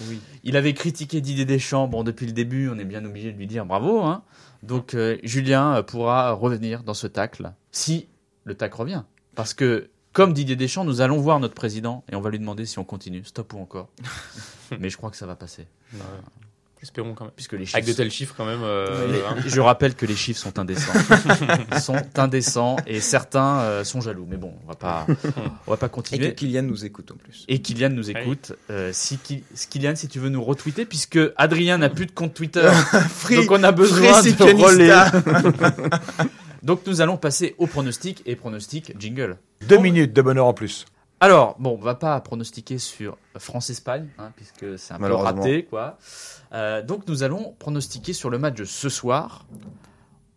Oui. 0.07 0.21
Il 0.43 0.57
avait 0.57 0.73
critiqué 0.73 1.21
Didier 1.21 1.45
Deschamps. 1.45 1.87
Bon, 1.87 2.03
depuis 2.03 2.25
le 2.25 2.31
début, 2.31 2.69
on 2.69 2.77
est 2.77 2.85
bien 2.85 3.03
obligé 3.05 3.31
de 3.31 3.37
lui 3.37 3.47
dire 3.47 3.65
bravo. 3.65 4.01
Hein. 4.01 4.23
Donc, 4.63 4.93
euh, 4.93 5.17
Julien 5.23 5.75
euh, 5.75 5.83
pourra 5.83 6.31
revenir 6.31 6.83
dans 6.83 6.93
ce 6.93 7.07
tacle, 7.07 7.53
si 7.71 8.07
le 8.43 8.55
tacle 8.55 8.77
revient. 8.77 9.03
Parce 9.35 9.53
que, 9.53 9.89
comme 10.13 10.33
Didier 10.33 10.55
Deschamps, 10.55 10.83
nous 10.83 11.01
allons 11.01 11.17
voir 11.17 11.39
notre 11.39 11.53
président 11.53 12.03
et 12.11 12.15
on 12.15 12.21
va 12.21 12.29
lui 12.29 12.39
demander 12.39 12.65
si 12.65 12.79
on 12.79 12.83
continue, 12.83 13.23
stop 13.23 13.53
ou 13.53 13.59
encore. 13.59 13.89
Mais 14.79 14.89
je 14.89 14.97
crois 14.97 15.11
que 15.11 15.17
ça 15.17 15.25
va 15.25 15.35
passer. 15.35 15.67
Ouais. 15.93 15.99
Espérons 16.87 17.13
quand 17.15 17.25
même. 17.25 17.33
Puisque 17.35 17.51
les 17.51 17.65
Avec 17.73 17.83
de 17.83 17.87
chiffres. 17.89 17.97
tels 17.97 18.11
chiffres 18.11 18.33
quand 18.37 18.45
même. 18.45 18.61
euh, 18.63 19.11
Les- 19.11 19.19
hein. 19.19 19.35
je 19.45 19.59
rappelle 19.59 19.93
que 19.93 20.05
les 20.05 20.15
chiffres 20.15 20.39
sont 20.39 20.57
indécents. 20.57 20.93
Ils 21.73 21.81
sont 21.81 21.97
indécents 22.15 22.77
et 22.87 23.01
certains 23.01 23.59
euh, 23.59 23.83
sont 23.83 23.99
jaloux. 23.99 24.25
Mais 24.29 24.37
bon, 24.37 24.53
on 24.63 24.67
va 24.69 24.75
pas, 24.75 25.05
on 25.67 25.71
va 25.71 25.75
pas 25.77 25.87
Et 25.87 25.89
que 25.89 25.95
continuer. 25.95 26.33
Kylian 26.33 26.61
nous 26.63 26.85
écoute 26.85 27.11
en 27.11 27.15
plus. 27.17 27.43
Et 27.49 27.59
Kylian 27.61 27.89
nous 27.89 28.09
écoute. 28.09 28.53
Euh, 28.69 28.91
si 28.93 29.19
Kylian, 29.69 29.97
si 29.97 30.07
tu 30.07 30.19
veux 30.19 30.29
nous 30.29 30.41
retweeter, 30.41 30.85
puisque 30.85 31.19
Adrien 31.35 31.77
n'a 31.77 31.89
plus 31.89 32.05
de 32.05 32.11
compte 32.11 32.33
Twitter, 32.33 32.69
donc 33.31 33.51
on 33.51 33.63
a 33.63 33.73
besoin 33.73 34.21
de 34.21 34.63
relais. 34.63 36.29
Donc 36.63 36.81
nous 36.87 37.01
allons 37.01 37.17
passer 37.17 37.53
au 37.57 37.67
pronostic 37.67 38.23
et 38.25 38.35
pronostic 38.37 38.93
jingle. 38.97 39.37
Deux 39.67 39.77
minutes 39.77 40.13
de 40.13 40.21
bonheur 40.21 40.45
en 40.47 40.53
plus. 40.53 40.85
Alors, 41.19 41.55
bon, 41.59 41.77
on 41.79 41.83
va 41.83 41.95
pas 41.95 42.19
pronostiquer 42.21 42.77
sur 42.77 43.17
France-Espagne, 43.37 44.07
hein, 44.19 44.31
puisque 44.35 44.77
c'est 44.77 44.93
un 44.93 44.97
peu 44.97 45.03
Malheureusement. 45.03 45.41
raté, 45.41 45.63
quoi. 45.65 45.97
Euh, 46.53 46.83
donc 46.83 47.07
nous 47.07 47.23
allons 47.23 47.55
pronostiquer 47.57 48.13
sur 48.13 48.29
le 48.29 48.37
match 48.37 48.55
de 48.55 48.65
ce 48.65 48.87
soir. 48.89 49.45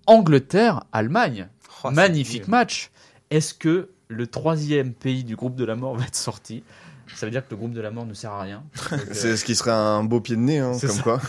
Angleterre-Allemagne. 0.07 1.49
Oh, 1.85 1.91
Magnifique 1.91 2.49
match. 2.49 2.91
Est-ce 3.31 3.55
que 3.55 3.91
le 4.09 4.27
troisième 4.27 4.93
pays 4.93 5.25
du 5.25 5.37
groupe 5.37 5.55
de 5.55 5.65
la 5.65 5.77
mort 5.77 5.97
va 5.99 6.05
être 6.05 6.17
sorti? 6.17 6.63
Ça 7.15 7.27
veut 7.27 7.33
dire 7.33 7.45
que 7.45 7.51
le 7.51 7.57
groupe 7.57 7.73
de 7.73 7.81
la 7.81 7.91
mort 7.91 8.07
ne 8.07 8.15
sert 8.15 8.33
à 8.33 8.43
rien. 8.43 8.63
Euh, 8.93 8.99
C'est 9.13 9.37
ce 9.37 9.45
qui 9.45 9.55
serait 9.55 9.71
un 9.73 10.05
beau 10.05 10.21
pied 10.21 10.37
de 10.37 10.41
nez, 10.41 10.59
hein, 10.61 10.73
C'est 10.79 10.87
comme 10.87 10.97
ça. 10.97 11.03
quoi. 11.03 11.21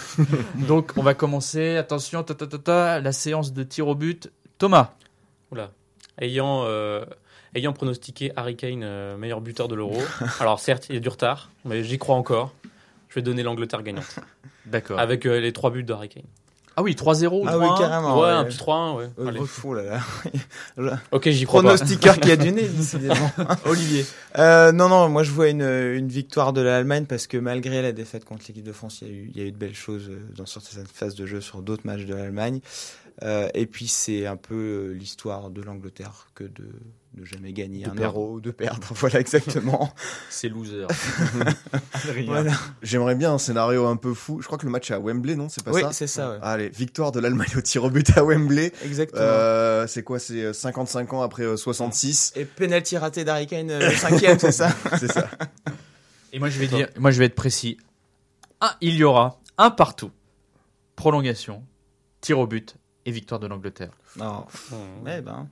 donc, 0.68 0.92
on 0.96 1.02
va 1.04 1.14
commencer. 1.14 1.76
Attention, 1.78 2.24
ta, 2.24 2.36
ta, 2.36 2.48
ta, 2.48 2.58
ta, 2.58 3.00
la 3.02 3.12
séance 3.12 3.52
de 3.54 3.64
tir 3.64 3.88
au 3.88 3.96
but. 3.96 4.32
Thomas. 4.58 4.94
Oula. 5.52 5.72
Ayant, 6.20 6.64
euh, 6.66 7.04
ayant 7.56 7.74
pronostiqué 7.74 8.32
Harry 8.36 8.56
Kane 8.56 8.82
euh, 8.84 9.18
meilleur 9.18 9.42
buteur 9.42 9.68
de 9.68 9.76
l'Euro. 9.76 10.02
Alors 10.40 10.60
certes, 10.60 10.88
il 10.90 10.96
y 10.96 10.98
a 10.98 11.02
du 11.02 11.10
retard, 11.10 11.50
mais 11.66 11.84
j'y 11.84 11.98
crois 11.98 12.16
encore. 12.16 12.54
Je 13.10 13.16
vais 13.16 13.22
donner 13.22 13.44
l'Angleterre 13.44 13.84
gagnante. 13.84 14.20
D'accord. 14.66 15.00
Avec 15.00 15.26
euh, 15.26 15.40
les 15.40 15.52
trois 15.52 15.70
buts 15.72 15.84
de 15.84 15.94
Harry 15.94 16.10
Kane. 16.10 16.24
Ah 16.78 16.84
oui, 16.84 16.94
3-0 16.94 17.28
ou 17.28 17.46
3-1 17.46 17.50
Ah 17.50 17.58
oui, 17.58 17.68
carrément. 17.78 18.16
ouais, 18.18 18.28
ouais. 18.28 18.32
un 18.32 18.46
petit 18.46 18.58
3-1, 18.58 18.96
ouais. 18.96 19.10
Euh, 19.20 19.28
Allez. 19.28 19.40
oh 19.66 19.74
là 19.74 20.02
là. 20.78 21.00
Ok, 21.12 21.28
j'y 21.30 21.44
crois 21.44 21.62
pas. 21.62 21.76
Pronostiqueur 21.76 22.18
qui 22.18 22.32
a 22.32 22.38
du 22.38 22.54
nez, 22.54 22.66
décidément. 22.70 23.30
Olivier. 23.66 24.06
Euh, 24.38 24.72
non, 24.72 24.88
non, 24.88 25.10
moi 25.10 25.24
je 25.24 25.32
vois 25.32 25.50
une, 25.50 25.64
une 25.64 26.08
victoire 26.08 26.54
de 26.54 26.62
l'Allemagne 26.62 27.06
parce 27.08 27.28
que 27.28 27.36
malgré 27.36 27.82
la 27.82 27.92
défaite 27.92 28.24
contre 28.24 28.46
l'équipe 28.48 28.64
de 28.64 28.72
France, 28.72 29.02
il 29.02 29.08
y, 29.08 29.12
a 29.12 29.14
eu, 29.14 29.32
il 29.36 29.42
y 29.42 29.44
a 29.44 29.48
eu 29.48 29.52
de 29.52 29.58
belles 29.58 29.76
choses 29.76 30.10
dans 30.38 30.46
sur 30.46 30.62
cette 30.62 30.88
phase 30.88 31.16
de 31.16 31.26
jeu 31.26 31.42
sur 31.42 31.62
d'autres 31.62 31.86
matchs 31.86 32.06
de 32.06 32.16
l'Allemagne. 32.16 32.62
Euh, 33.24 33.50
et 33.54 33.66
puis 33.66 33.88
c'est 33.88 34.26
un 34.26 34.38
peu 34.38 34.96
l'histoire 34.98 35.50
de 35.50 35.62
l'Angleterre 35.62 36.28
que 36.36 36.46
de 36.46 36.70
ne 37.18 37.26
jamais 37.26 37.52
gagner 37.52 37.84
De 37.84 37.90
un 37.90 37.94
perdre. 37.96 38.20
euro, 38.20 38.40
de 38.40 38.52
perdre. 38.52 38.88
Voilà, 38.96 39.20
exactement. 39.20 39.94
C'est 40.30 40.48
loser. 40.50 40.88
voilà. 42.26 42.54
J'aimerais 42.82 43.16
bien 43.16 43.34
un 43.34 43.38
scénario 43.38 43.86
un 43.88 43.96
peu 43.98 44.14
fou. 44.14 44.42
Je 44.42 44.46
crois 44.48 44.58
que 44.58 44.66
le 44.66 44.72
match 44.72 44.92
est 44.92 44.94
à 44.94 45.00
Wembley, 45.00 45.36
non 45.36 45.50
C'est 45.50 45.64
pas 45.64 45.72
Oui, 45.72 45.82
ça 45.82 45.92
c'est 45.92 46.08
ça, 46.08 46.32
ouais. 46.32 46.38
Allez, 46.42 46.70
victoire 46.70 47.12
de 47.12 47.20
l'Allemagne 47.20 47.50
au 47.58 47.62
tir 47.62 47.84
au 47.84 47.90
but 47.90 48.18
à 48.18 48.24
Wembley. 48.24 48.72
Exactement. 48.86 49.22
Euh, 49.22 49.88
c'est 49.88 50.04
quoi 50.04 50.20
C'est 50.20 50.42
euh, 50.46 50.54
55 50.54 51.14
ans 51.14 51.22
après 51.22 51.44
euh, 51.44 51.58
66. 51.58 52.34
Et 52.36 52.46
penalty 52.46 52.98
raté 52.98 53.24
d'Harry 53.26 53.48
Kane, 53.48 53.70
euh, 53.72 53.90
le 53.90 53.96
cinquième, 53.96 54.40
c'est 54.40 54.52
ça 54.52 54.70
C'est 55.00 55.12
ça. 55.12 55.30
Et 56.34 56.40
moi 56.40 56.50
je 56.50 56.60
vais 56.60 56.68
dire, 56.68 56.88
moi 56.98 57.12
je 57.12 57.20
vais 57.20 57.26
être 57.26 57.36
précis. 57.36 57.78
Un, 58.62 58.72
il 58.80 58.96
y 58.96 59.04
aura 59.04 59.40
un 59.58 59.70
partout, 59.70 60.12
prolongation, 60.96 61.64
tir 62.22 62.40
au 62.40 62.48
but 62.48 62.78
et 63.06 63.12
victoire 63.12 63.40
de 63.40 63.48
l'Angleterre. 63.48 63.92
Non, 64.18 64.46
Mmh. 64.72 64.76
mais 65.04 65.22
ben, 65.22 65.50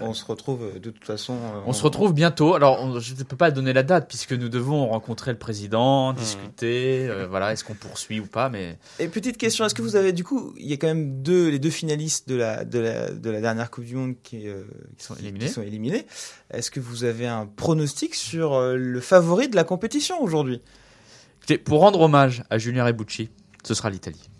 On 0.00 0.14
se 0.14 0.24
retrouve 0.24 0.62
euh, 0.62 0.78
de 0.78 0.90
toute 0.90 1.04
façon. 1.04 1.34
euh, 1.34 1.60
On 1.66 1.72
se 1.74 1.82
retrouve 1.82 2.14
bientôt. 2.14 2.54
Alors 2.54 2.82
on- 2.82 2.98
je 3.00 3.14
ne 3.14 3.22
peux 3.22 3.36
pas 3.36 3.50
donner 3.50 3.72
la 3.74 3.82
date 3.82 4.08
puisque 4.08 4.32
nous 4.32 4.48
devons 4.48 4.86
rencontrer 4.88 5.30
le 5.30 5.38
président, 5.38 6.12
Mmh. 6.12 6.16
discuter. 6.16 7.06
euh, 7.08 7.26
voilà, 7.28 7.52
est-ce 7.52 7.64
qu'on 7.64 7.74
poursuit 7.74 8.18
ou 8.18 8.26
pas 8.26 8.48
Mais 8.48 8.78
Et 8.98 9.08
petite 9.08 9.36
question, 9.36 9.66
est-ce 9.66 9.74
que 9.74 9.82
vous 9.82 9.94
avez 9.96 10.12
du 10.12 10.24
coup, 10.24 10.54
il 10.56 10.66
y 10.66 10.72
a 10.72 10.76
quand 10.78 10.86
même 10.86 11.22
deux, 11.22 11.48
les 11.50 11.58
deux 11.58 11.68
finalistes 11.70 12.28
de 12.28 12.36
la 12.36 12.64
de 12.64 12.78
la 12.78 13.10
de 13.10 13.30
la 13.30 13.40
dernière 13.42 13.70
Coupe 13.70 13.84
du 13.84 13.94
Monde 13.94 14.14
qui, 14.22 14.48
euh, 14.48 14.64
Qui 14.96 15.04
sont 15.04 15.14
éliminés. 15.16 15.46
qui 15.46 15.52
sont 15.52 15.62
éliminés. 15.62 16.06
Est-ce 16.50 16.70
que 16.70 16.80
vous 16.80 17.04
avez 17.04 17.26
un 17.26 17.44
pronostic 17.46 18.14
sur 18.14 18.54
euh, 18.54 18.76
le 18.76 19.00
favori 19.00 19.48
de 19.48 19.56
la 19.56 19.64
compétition 19.64 20.22
aujourd'hui? 20.22 20.62
Pour 21.64 21.80
rendre 21.80 22.00
hommage 22.00 22.42
à 22.50 22.58
Julien 22.58 22.84
Rebucci, 22.84 23.28
ce 23.64 23.74
sera 23.74 23.90
l'Italie. 23.90 24.30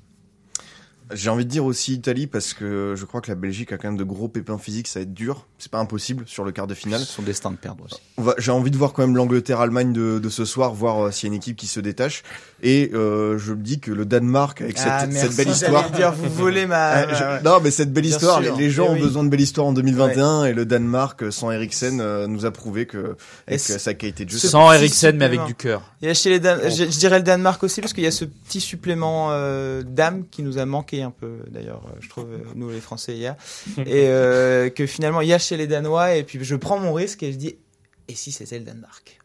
J'ai 1.12 1.31
envie 1.31 1.44
de 1.44 1.51
dire 1.51 1.64
aussi 1.64 1.94
Italie 1.94 2.27
parce 2.27 2.55
que 2.55 2.94
je 2.97 3.05
crois 3.05 3.21
que 3.21 3.31
la 3.31 3.35
Belgique 3.35 3.73
a 3.73 3.79
quand 3.79 3.88
même 3.88 3.97
de 3.97 4.05
gros 4.05 4.29
pépins 4.29 4.59
physiques, 4.59 4.88
ça 4.88 5.01
va 5.01 5.05
être 5.05 5.14
dur. 5.14 5.47
C'est 5.59 5.71
pas 5.71 5.79
impossible 5.79 6.25
sur 6.27 6.44
le 6.44 6.53
quart 6.53 6.66
de 6.66 6.75
finale. 6.75 7.01
Son 7.01 7.23
destin 7.23 7.51
de 7.51 7.57
perdre 7.57 7.85
aussi. 7.85 8.01
J'ai 8.38 8.51
envie 8.51 8.71
de 8.71 8.77
voir 8.77 8.92
quand 8.92 9.07
même 9.07 9.16
l'Angleterre-Allemagne 9.16 9.92
de, 9.92 10.18
de 10.18 10.29
ce 10.29 10.44
soir, 10.44 10.75
voir 10.75 11.07
euh, 11.07 11.11
s'il 11.11 11.29
y 11.29 11.33
a 11.33 11.35
une 11.35 11.38
équipe 11.38 11.57
qui 11.57 11.66
se 11.66 11.81
détache. 11.81 12.23
Et 12.61 12.90
euh, 12.92 13.38
je 13.38 13.53
me 13.53 13.62
dis 13.62 13.79
que 13.79 13.92
le 13.92 14.05
Danemark, 14.05 14.61
avec 14.62 14.79
cette, 14.79 15.12
cette 15.12 15.37
belle 15.37 15.49
histoire. 15.49 15.90
Ah, 15.92 15.97
dire, 15.97 16.12
vous 16.12 16.29
volez 16.29 16.66
ma. 16.66 17.03
Euh, 17.03 17.38
je- 17.40 17.44
Non, 17.44 17.61
mais 17.62 17.71
cette 17.71 17.92
belle 17.92 18.03
Bien 18.03 18.16
histoire, 18.16 18.42
sûr, 18.42 18.57
les, 18.57 18.64
les 18.64 18.71
gens 18.71 18.87
eh 18.87 18.88
ont 18.88 18.92
oui. 18.94 19.01
besoin 19.01 19.23
de 19.23 19.29
belle 19.29 19.40
histoire 19.40 19.66
en 19.68 19.73
2021 19.73 20.44
et 20.47 20.53
le 20.53 20.64
Danemark 20.66 21.23
euh, 21.23 21.31
sans 21.31 21.53
Eriksen 21.53 22.01
euh, 22.01 22.27
nous 22.27 22.47
a 22.47 22.51
prouvé 22.51 22.87
que 22.87 23.16
Et 23.47 23.51
avec 23.55 23.61
sa 23.61 23.94
qualité 23.94 24.25
de 24.25 24.31
jeu. 24.31 24.38
Sans 24.38 24.73
Eriksen, 24.73 25.16
mais 25.16 25.27
avec 25.27 25.44
du 25.44 25.55
cœur. 25.55 25.83
Il 26.03 26.09
y 26.09 26.11
a 26.11 26.14
chez 26.14 26.31
les 26.31 26.40
Dan- 26.40 26.59
Oh. 26.64 26.68
je, 26.68 26.85
je 26.90 26.99
dirais 26.99 27.18
le 27.18 27.25
Danemark 27.25 27.62
aussi 27.62 27.81
parce 27.81 27.92
qu'il 27.92 28.03
y 28.03 28.09
a 28.09 28.11
ce 28.11 28.25
petit 28.25 28.61
supplément 28.61 29.29
euh, 29.31 29.83
d'âme 29.85 30.25
qui 30.29 30.42
nous 30.42 30.59
a 30.59 30.66
manqué 30.66 31.03
un 31.03 31.11
peu 31.12 31.38
d'ailleurs 31.51 31.83
je 32.01 32.09
trouve 32.09 32.27
nous 32.57 32.71
les 32.71 32.81
Français 32.81 33.14
hier 33.14 33.37
et 33.79 34.07
euh, 34.09 34.68
que 34.71 34.87
finalement 34.87 35.21
il 35.21 35.29
y 35.29 35.33
a 35.33 35.38
chez 35.38 35.57
les 35.57 35.66
Danois 35.68 36.14
et 36.16 36.25
puis 36.25 36.38
je 36.42 36.57
prends 36.57 36.79
mon 36.79 36.92
risque 36.92 37.23
et 37.23 37.31
je 37.33 37.37
dis 37.38 37.57
et 38.09 38.14
si 38.16 38.33
c'était 38.33 38.59
le 38.59 38.64
Danemark? 38.64 39.18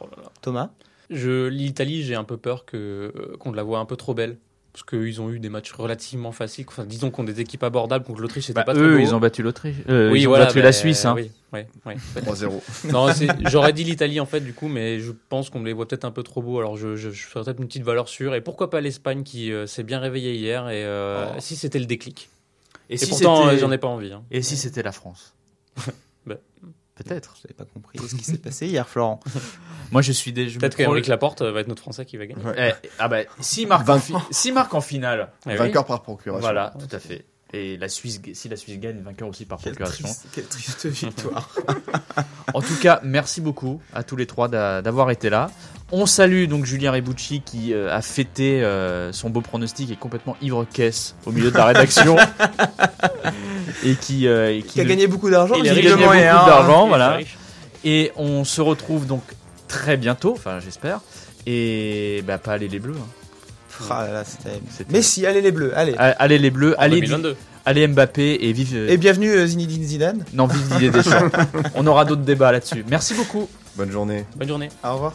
Oh 0.00 0.06
là 0.10 0.22
là. 0.24 0.30
Thomas? 0.42 0.70
Je 1.10 1.46
l'Italie, 1.48 2.02
j'ai 2.04 2.14
un 2.14 2.24
peu 2.24 2.36
peur 2.36 2.64
que 2.64 2.76
euh, 3.14 3.36
qu'on 3.38 3.52
la 3.52 3.62
voit 3.62 3.78
un 3.80 3.84
peu 3.84 3.96
trop 3.96 4.14
belle. 4.14 4.38
Parce 4.72 4.84
qu'ils 4.84 5.20
ont 5.20 5.30
eu 5.32 5.40
des 5.40 5.48
matchs 5.48 5.72
relativement 5.72 6.30
faciles. 6.30 6.64
Enfin, 6.68 6.84
disons 6.84 7.10
qu'on 7.10 7.24
des 7.24 7.40
équipes 7.40 7.64
abordables 7.64 8.04
contre 8.04 8.20
l'Autriche, 8.20 8.44
c'était 8.46 8.60
Bah, 8.60 8.72
pas 8.72 8.74
eux, 8.76 9.00
ils 9.00 9.12
ont 9.16 9.18
battu 9.18 9.42
l'Autriche. 9.42 9.74
Euh, 9.88 10.12
oui, 10.12 10.20
ils 10.22 10.28
ont 10.28 10.30
battu 10.30 10.58
bah, 10.60 10.64
la 10.66 10.70
Suisse. 10.72 11.04
Hein. 11.04 11.16
Oui, 11.16 11.28
ouais. 11.52 11.66
3-0. 12.22 12.52
non, 12.92 13.12
c'est- 13.12 13.26
j'aurais 13.48 13.72
dit 13.72 13.82
l'Italie 13.82 14.20
en 14.20 14.26
fait 14.26 14.38
du 14.40 14.54
coup, 14.54 14.68
mais 14.68 15.00
je 15.00 15.10
pense 15.28 15.50
qu'on 15.50 15.58
me 15.58 15.66
les 15.66 15.72
voit 15.72 15.88
peut-être 15.88 16.04
un 16.04 16.12
peu 16.12 16.22
trop 16.22 16.40
beaux. 16.40 16.60
Alors 16.60 16.76
je, 16.76 16.94
je, 16.94 17.10
je 17.10 17.26
ferais 17.26 17.44
peut-être 17.44 17.58
une 17.58 17.66
petite 17.66 17.82
valeur 17.82 18.06
sûre. 18.08 18.32
Et 18.36 18.40
pourquoi 18.42 18.70
pas 18.70 18.80
l'Espagne 18.80 19.24
qui 19.24 19.52
euh, 19.52 19.66
s'est 19.66 19.82
bien 19.82 19.98
réveillée 19.98 20.36
hier 20.36 20.68
et 20.68 20.84
euh, 20.84 21.26
Oh. 21.32 21.40
si 21.40 21.56
c'était 21.56 21.80
le 21.80 21.86
déclic. 21.86 22.30
Et, 22.90 22.94
Et, 22.94 22.96
si 22.96 23.08
pourtant, 23.08 23.46
c'était- 23.46 23.58
j'en 23.58 23.72
ai 23.72 23.78
pas 23.78 23.88
envie. 23.88 24.12
hein. 24.12 24.22
Et 24.30 24.40
si 24.42 24.56
c'était 24.56 24.84
la 24.84 24.92
France? 24.92 25.34
Bah. 26.26 26.36
Peut-être. 27.02 27.34
vous 27.34 27.40
n'avez 27.48 27.54
pas 27.54 27.64
compris 27.64 27.98
ce 27.98 28.14
qui 28.14 28.24
s'est 28.24 28.36
passé 28.38 28.66
hier 28.66 28.88
Florent 28.88 29.20
Moi, 29.92 30.02
je 30.02 30.12
suis 30.12 30.32
des. 30.32 30.48
je 30.48 30.54
me 30.56 30.60
Peut-être 30.60 30.76
qu'Henrik 30.76 31.06
Laporte 31.08 31.42
euh, 31.42 31.50
va 31.52 31.60
être 31.60 31.68
notre 31.68 31.82
Français 31.82 32.04
qui 32.04 32.16
va 32.16 32.26
gagner. 32.26 32.42
Eh, 32.56 32.70
ah 32.98 33.08
bah, 33.08 33.20
s'il 33.40 33.66
marque, 33.68 33.88
en 33.88 33.98
fi- 33.98 34.14
s'il 34.30 34.54
marque 34.54 34.72
en 34.74 34.80
finale, 34.80 35.30
Eh 35.46 35.50
oui. 35.50 35.56
Vainqueur 35.56 35.84
par 35.86 36.02
procuration. 36.02 36.40
voilà, 36.40 36.72
tout 36.78 36.94
à 36.94 36.98
fait. 36.98 37.24
Et 37.52 37.76
la 37.76 37.88
Suisse, 37.88 38.20
si 38.32 38.48
la 38.48 38.54
Suisse 38.54 38.78
gagne, 38.78 39.00
vainqueur 39.02 39.26
aussi 39.28 39.44
par 39.44 39.58
quelle 39.58 39.72
procuration. 39.74 40.04
triste, 40.04 40.26
quelle 40.32 40.46
triste 40.46 40.86
victoire 41.04 41.50
En 42.54 42.62
tout 42.62 42.76
cas, 42.80 43.00
merci 43.02 43.40
beaucoup 43.40 43.80
à 43.92 44.04
tous 44.04 44.14
les 44.14 44.26
trois 44.26 44.46
d'a- 44.46 44.82
d'avoir 44.82 45.10
été 45.10 45.30
là. 45.30 45.50
On 45.92 46.06
salue 46.06 46.46
donc 46.46 46.64
Julien 46.66 46.92
Rebucci 46.92 47.42
qui 47.44 47.72
euh, 47.74 47.94
a 47.94 48.00
fêté 48.00 48.62
euh, 48.62 49.12
son 49.12 49.28
beau 49.28 49.40
pronostic 49.40 49.90
et 49.90 49.96
complètement 49.96 50.36
ivre-caisse 50.40 51.16
au 51.26 51.32
milieu 51.32 51.50
de 51.50 51.56
la 51.56 51.64
rédaction. 51.66 52.16
et 53.84 53.94
qui, 53.96 54.28
euh, 54.28 54.52
et 54.56 54.62
qui 54.62 54.68
qui 54.74 54.80
a 54.80 54.84
ne- 54.84 54.88
gagné 54.88 55.06
beaucoup 55.08 55.30
d'argent 55.30 55.54
Il 55.56 55.64
gagnait 55.64 55.80
visiblement, 55.80 56.06
beaucoup 56.06 56.18
d'argent, 56.20 56.86
voilà. 56.88 57.18
Et 57.84 58.12
on 58.16 58.44
se 58.44 58.60
retrouve 58.60 59.06
donc 59.06 59.22
très 59.66 59.96
bientôt, 59.96 60.32
enfin 60.36 60.60
j'espère. 60.60 61.00
Et 61.46 62.22
bah 62.26 62.38
pas 62.38 62.52
aller 62.52 62.68
les 62.68 62.78
bleus. 62.78 62.94
hein. 62.96 63.06
Ah 63.88 64.04
là 64.06 64.12
là, 64.12 64.24
c'était 64.24 64.60
C'était- 64.70 64.92
Messi 64.92 65.24
allez 65.26 65.40
les 65.40 65.52
bleus 65.52 65.72
allez 65.76 65.94
A- 65.96 66.10
Allez 66.18 66.38
les 66.38 66.50
bleus, 66.50 66.74
En 66.78 66.82
allez, 66.82 66.96
2022. 67.00 67.36
allez 67.64 67.86
Mbappé 67.88 68.38
et 68.42 68.52
vive. 68.52 68.76
et 68.76 68.96
bienvenue 68.98 69.46
Zinedine 69.48 69.82
Zidane 69.84 70.24
Non, 70.34 70.46
vive 70.46 70.68
Didier 70.72 70.90
Deschamps. 70.90 71.30
on 71.74 71.86
aura 71.86 72.04
d'autres 72.04 72.20
débats 72.22 72.52
là-dessus. 72.52 72.84
Merci 72.88 73.14
beaucoup. 73.14 73.48
Bonne 73.76 73.90
journée. 73.90 74.26
Bonne 74.36 74.48
journée. 74.48 74.68
au 74.84 74.92
revoir 74.92 75.14